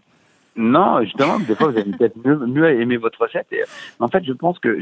Non, 0.57 1.03
justement, 1.03 1.39
des 1.39 1.55
fois, 1.55 1.69
vous 1.69 1.79
allez 1.79 1.93
peut-être 1.93 2.17
mieux, 2.25 2.81
aimer 2.81 2.97
votre 2.97 3.21
recette. 3.21 3.47
Et, 3.53 3.63
en 4.01 4.09
fait, 4.09 4.25
je 4.25 4.33
pense 4.33 4.59
que, 4.59 4.79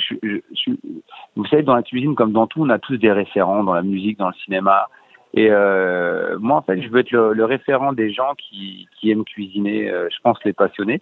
vous 1.36 1.44
savez, 1.46 1.62
dans 1.62 1.74
la 1.74 1.82
cuisine, 1.82 2.14
comme 2.14 2.32
dans 2.32 2.46
tout, 2.46 2.62
on 2.62 2.70
a 2.70 2.78
tous 2.78 2.96
des 2.96 3.10
référents, 3.10 3.64
dans 3.64 3.74
la 3.74 3.82
musique, 3.82 4.18
dans 4.18 4.28
le 4.28 4.34
cinéma. 4.44 4.88
Et 5.34 5.48
euh, 5.50 6.38
moi, 6.38 6.58
en 6.58 6.62
fait, 6.62 6.80
je 6.80 6.88
veux 6.88 7.00
être 7.00 7.10
le, 7.10 7.44
référent 7.44 7.92
des 7.92 8.12
gens 8.12 8.34
qui, 8.38 8.88
aiment 9.04 9.24
cuisiner, 9.24 9.90
euh, 9.90 10.08
je 10.10 10.16
pense 10.22 10.38
les 10.44 10.52
passionnés. 10.52 11.00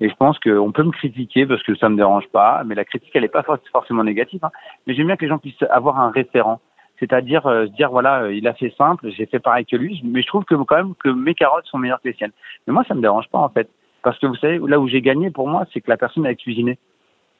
Et 0.00 0.08
je 0.08 0.14
pense 0.16 0.38
qu'on 0.40 0.72
peut 0.72 0.82
me 0.82 0.90
critiquer 0.90 1.46
parce 1.46 1.62
que 1.62 1.76
ça 1.76 1.88
me 1.88 1.96
dérange 1.96 2.26
pas, 2.28 2.62
mais 2.64 2.74
la 2.74 2.84
critique, 2.84 3.10
elle 3.14 3.22
n'est 3.22 3.28
pas 3.28 3.44
forcément 3.70 4.02
négative. 4.02 4.40
Hein. 4.42 4.50
Mais 4.86 4.94
j'aime 4.94 5.06
bien 5.06 5.16
que 5.16 5.22
les 5.22 5.28
gens 5.28 5.38
puissent 5.38 5.62
avoir 5.70 6.00
un 6.00 6.10
référent. 6.10 6.60
C'est-à-dire 6.98 7.46
euh, 7.46 7.66
dire, 7.66 7.90
voilà, 7.90 8.22
euh, 8.22 8.34
il 8.34 8.46
a 8.46 8.54
fait 8.54 8.72
simple, 8.78 9.10
j'ai 9.10 9.26
fait 9.26 9.40
pareil 9.40 9.66
que 9.66 9.76
lui, 9.76 10.00
mais 10.04 10.22
je 10.22 10.26
trouve 10.26 10.44
que 10.44 10.54
quand 10.54 10.76
même 10.76 10.94
que 11.02 11.08
mes 11.08 11.34
carottes 11.34 11.66
sont 11.66 11.78
meilleures 11.78 12.00
que 12.00 12.08
les 12.08 12.14
siennes. 12.14 12.32
Mais 12.66 12.72
moi, 12.72 12.84
ça 12.86 12.94
me 12.94 13.00
dérange 13.00 13.28
pas, 13.28 13.38
en 13.38 13.48
fait. 13.48 13.68
Parce 14.04 14.18
que 14.18 14.26
vous 14.26 14.36
savez, 14.36 14.60
là 14.68 14.78
où 14.78 14.86
j'ai 14.86 15.00
gagné 15.00 15.30
pour 15.30 15.48
moi, 15.48 15.66
c'est 15.72 15.80
que 15.80 15.90
la 15.90 15.96
personne 15.96 16.26
a 16.26 16.34
cuisiné. 16.34 16.78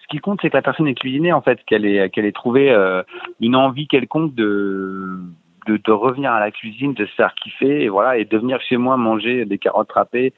Ce 0.00 0.06
qui 0.08 0.18
compte, 0.18 0.40
c'est 0.42 0.50
que 0.50 0.56
la 0.56 0.62
personne 0.62 0.88
ait 0.88 0.94
cuisiné, 0.94 1.32
en 1.32 1.42
fait, 1.42 1.62
qu'elle 1.66 1.84
ait, 1.84 2.10
qu'elle 2.10 2.24
ait 2.24 2.32
trouvé 2.32 2.70
euh, 2.70 3.02
une 3.40 3.54
envie 3.54 3.86
quelconque 3.86 4.34
de, 4.34 5.18
de, 5.66 5.76
de, 5.76 5.92
revenir 5.92 6.32
à 6.32 6.40
la 6.40 6.50
cuisine, 6.50 6.94
de 6.94 7.04
se 7.04 7.12
faire 7.12 7.34
kiffer, 7.34 7.84
et 7.84 7.88
voilà, 7.88 8.16
et 8.16 8.24
de 8.24 8.38
venir 8.38 8.60
chez 8.62 8.78
moi 8.78 8.96
manger 8.96 9.44
des 9.44 9.58
carottes 9.58 9.92
râpées 9.92 10.32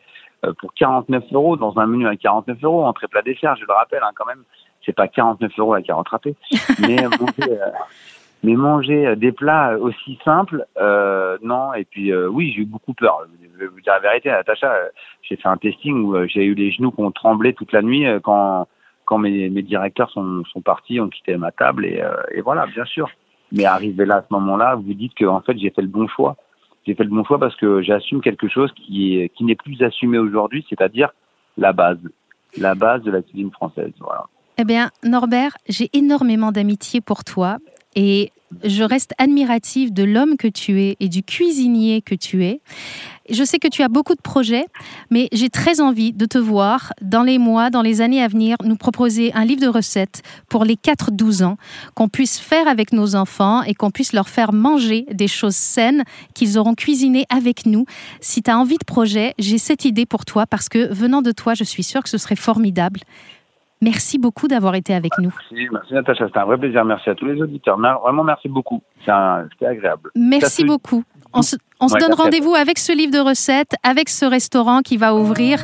euh, 0.45 0.53
pour 0.59 0.75
49 0.75 1.25
euros 1.33 1.57
dans 1.57 1.79
un 1.79 1.87
menu 1.87 2.09
à 2.09 2.17
49 2.17 2.59
euros, 2.63 2.85
entrée 2.85 3.07
plat 3.07 3.23
dessert, 3.23 3.57
je 3.57 3.65
le 3.65 3.73
rappelle, 3.73 4.03
hein, 4.03 4.11
quand 4.15 4.27
même. 4.27 4.43
C'est 4.85 4.95
pas 4.95 5.09
49 5.09 5.51
euros 5.59 5.75
la 5.75 5.83
carotte 5.83 6.09
râpée, 6.09 6.37
mais 6.81 6.97
manger, 7.03 7.53
euh, 7.53 7.71
mais 8.43 8.55
manger 8.55 9.17
des 9.17 9.33
plats 9.33 9.77
aussi 9.79 10.19
simples, 10.25 10.67
euh, 10.79 11.39
non. 11.43 11.75
Et 11.75 11.85
puis 11.85 12.15
oui, 12.15 12.53
j'ai 12.55 12.63
eu 12.63 12.67
beaucoup 12.67 12.95
peur. 12.95 13.27
Je 13.41 13.59
vais 13.59 13.67
vous 13.67 13.81
dire 13.81 13.95
la 13.95 14.01
vérité, 14.01 14.31
Natacha, 14.31 14.73
j'ai 15.29 15.37
fait 15.37 15.49
un 15.49 15.57
testing 15.57 16.05
où 16.05 16.17
euh, 16.17 16.27
j'ai 16.29 16.45
eu 16.45 16.55
les 16.55 16.71
genoux 16.71 16.91
qui 16.91 17.01
ont 17.01 17.11
tremblé 17.11 17.53
toute 17.53 17.73
la 17.73 17.83
nuit 17.83 18.07
euh, 18.07 18.21
quand 18.21 18.69
quand 19.05 19.19
mes, 19.19 19.49
directeurs 19.63 20.11
sont, 20.11 20.43
sont 20.53 20.61
partis, 20.61 20.99
ont 20.99 21.09
quitté 21.09 21.37
ma 21.37 21.53
table 21.53 21.87
et, 21.87 22.01
euh, 22.01 22.17
et 22.35 22.41
voilà, 22.41 22.67
bien 22.67 22.85
sûr. 22.85 23.09
Mais 23.53 23.65
arrivé 23.65 24.05
là 24.05 24.17
à 24.17 24.23
ce 24.23 24.35
moment-là, 24.35 24.75
vous 24.75 24.95
dites 24.95 25.15
que 25.15 25.25
en 25.25 25.41
fait 25.41 25.57
j'ai 25.57 25.71
fait 25.71 25.83
le 25.83 25.89
bon 25.89 26.09
choix. 26.09 26.37
J'ai 26.85 26.95
fait 26.95 27.05
le 27.05 27.11
bon 27.11 27.25
choix 27.25 27.39
parce 27.39 27.55
que 27.55 27.83
j'assume 27.83 28.21
quelque 28.21 28.49
chose 28.49 28.73
qui 28.73 29.31
qui 29.37 29.45
n'est 29.45 29.55
plus 29.55 29.81
assumé 29.83 30.19
aujourd'hui, 30.19 30.67
c'est-à-dire 30.69 31.11
la 31.57 31.73
base, 31.73 31.99
la 32.59 32.75
base 32.75 33.03
de 33.03 33.13
la 33.13 33.23
cuisine 33.23 33.53
française. 33.53 33.93
Voilà. 34.01 34.25
Eh 34.59 34.65
bien, 34.65 34.91
Norbert, 35.05 35.57
j'ai 35.69 35.89
énormément 35.93 36.51
d'amitié 36.51 37.01
pour 37.01 37.23
toi 37.25 37.59
et 37.97 38.31
je 38.63 38.85
reste 38.85 39.13
admirative 39.19 39.93
de 39.93 40.05
l'homme 40.05 40.37
que 40.37 40.47
tu 40.47 40.81
es 40.81 40.97
et 41.01 41.09
du 41.09 41.23
cuisinier 41.23 42.01
que 42.01 42.15
tu 42.15 42.45
es. 42.45 42.61
Je 43.29 43.43
sais 43.43 43.59
que 43.59 43.67
tu 43.67 43.83
as 43.83 43.89
beaucoup 43.89 44.15
de 44.15 44.21
projets, 44.21 44.67
mais 45.11 45.29
j'ai 45.33 45.51
très 45.51 45.81
envie 45.81 46.13
de 46.13 46.27
te 46.27 46.39
voir 46.39 46.93
dans 47.03 47.25
les 47.25 47.39
mois, 47.39 47.71
dans 47.71 47.83
les 47.83 48.01
années 48.01 48.23
à 48.23 48.29
venir, 48.29 48.57
nous 48.63 48.77
proposer 48.77 49.33
un 49.35 49.45
livre 49.45 49.61
de 49.61 49.67
recettes 49.67 50.23
pour 50.49 50.65
les 50.65 50.77
4-12 50.77 51.43
ans, 51.43 51.57
qu'on 51.95 52.09
puisse 52.09 52.39
faire 52.39 52.69
avec 52.69 52.93
nos 52.93 53.17
enfants 53.17 53.65
et 53.65 53.75
qu'on 53.75 53.91
puisse 53.91 54.13
leur 54.13 54.29
faire 54.29 54.53
manger 54.53 55.07
des 55.11 55.27
choses 55.27 55.57
saines 55.57 56.05
qu'ils 56.35 56.57
auront 56.57 56.75
cuisinées 56.75 57.27
avec 57.29 57.67
nous. 57.67 57.85
Si 58.21 58.43
tu 58.43 58.51
as 58.51 58.59
envie 58.59 58.79
de 58.79 58.85
projet, 58.85 59.35
j'ai 59.41 59.59
cette 59.59 59.85
idée 59.85 60.07
pour 60.07 60.25
toi 60.25 60.47
parce 60.47 60.69
que 60.69 60.93
venant 60.95 61.21
de 61.23 61.33
toi, 61.33 61.55
je 61.55 61.65
suis 61.65 61.83
sûre 61.83 62.05
que 62.05 62.11
ce 62.11 62.19
serait 62.19 62.37
formidable. 62.37 63.01
Merci 63.83 64.19
beaucoup 64.19 64.49
d'avoir 64.49 64.75
été 64.75 64.95
avec 64.95 65.13
nous. 65.19 65.31
Merci, 65.51 65.69
merci 65.71 65.95
Natacha, 65.95 66.27
c'était 66.27 66.39
un 66.39 66.45
vrai 66.45 66.57
plaisir. 66.57 66.85
Merci 66.85 67.11
à 67.11 67.15
tous 67.15 67.27
les 67.27 67.41
auditeurs. 67.41 67.79
Vraiment, 67.79 68.25
merci 68.25 68.49
beaucoup. 68.49 68.83
C'était 69.01 69.67
agréable. 69.67 70.11
Merci 70.15 70.65
beaucoup. 70.65 71.05
On 71.33 71.43
se, 71.43 71.57
donne 71.99 72.15
rendez-vous 72.15 72.55
avec 72.55 72.79
ce 72.79 72.93
livre 72.97 73.13
de 73.13 73.19
recettes, 73.19 73.75
avec 73.83 74.09
ce 74.09 74.25
restaurant 74.25 74.81
qui 74.81 74.97
va 74.97 75.15
ouvrir. 75.15 75.63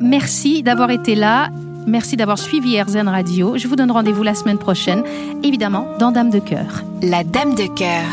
Merci 0.00 0.62
d'avoir 0.62 0.90
été 0.90 1.14
là. 1.14 1.48
Merci 1.86 2.16
d'avoir 2.16 2.38
suivi 2.38 2.80
RZN 2.80 3.08
Radio. 3.08 3.56
Je 3.56 3.66
vous 3.68 3.76
donne 3.76 3.90
rendez-vous 3.90 4.22
la 4.22 4.34
semaine 4.34 4.58
prochaine, 4.58 5.02
évidemment, 5.42 5.86
dans 5.98 6.12
Dame 6.12 6.30
de 6.30 6.38
Cœur. 6.38 6.82
La 7.02 7.24
Dame 7.24 7.54
de 7.54 7.66
Cœur. 7.74 8.08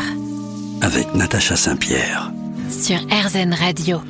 Avec 0.82 1.14
Natacha 1.14 1.56
Saint-Pierre. 1.56 2.30
Sur 2.68 2.98
RZN 2.98 3.54
Radio. 3.54 4.00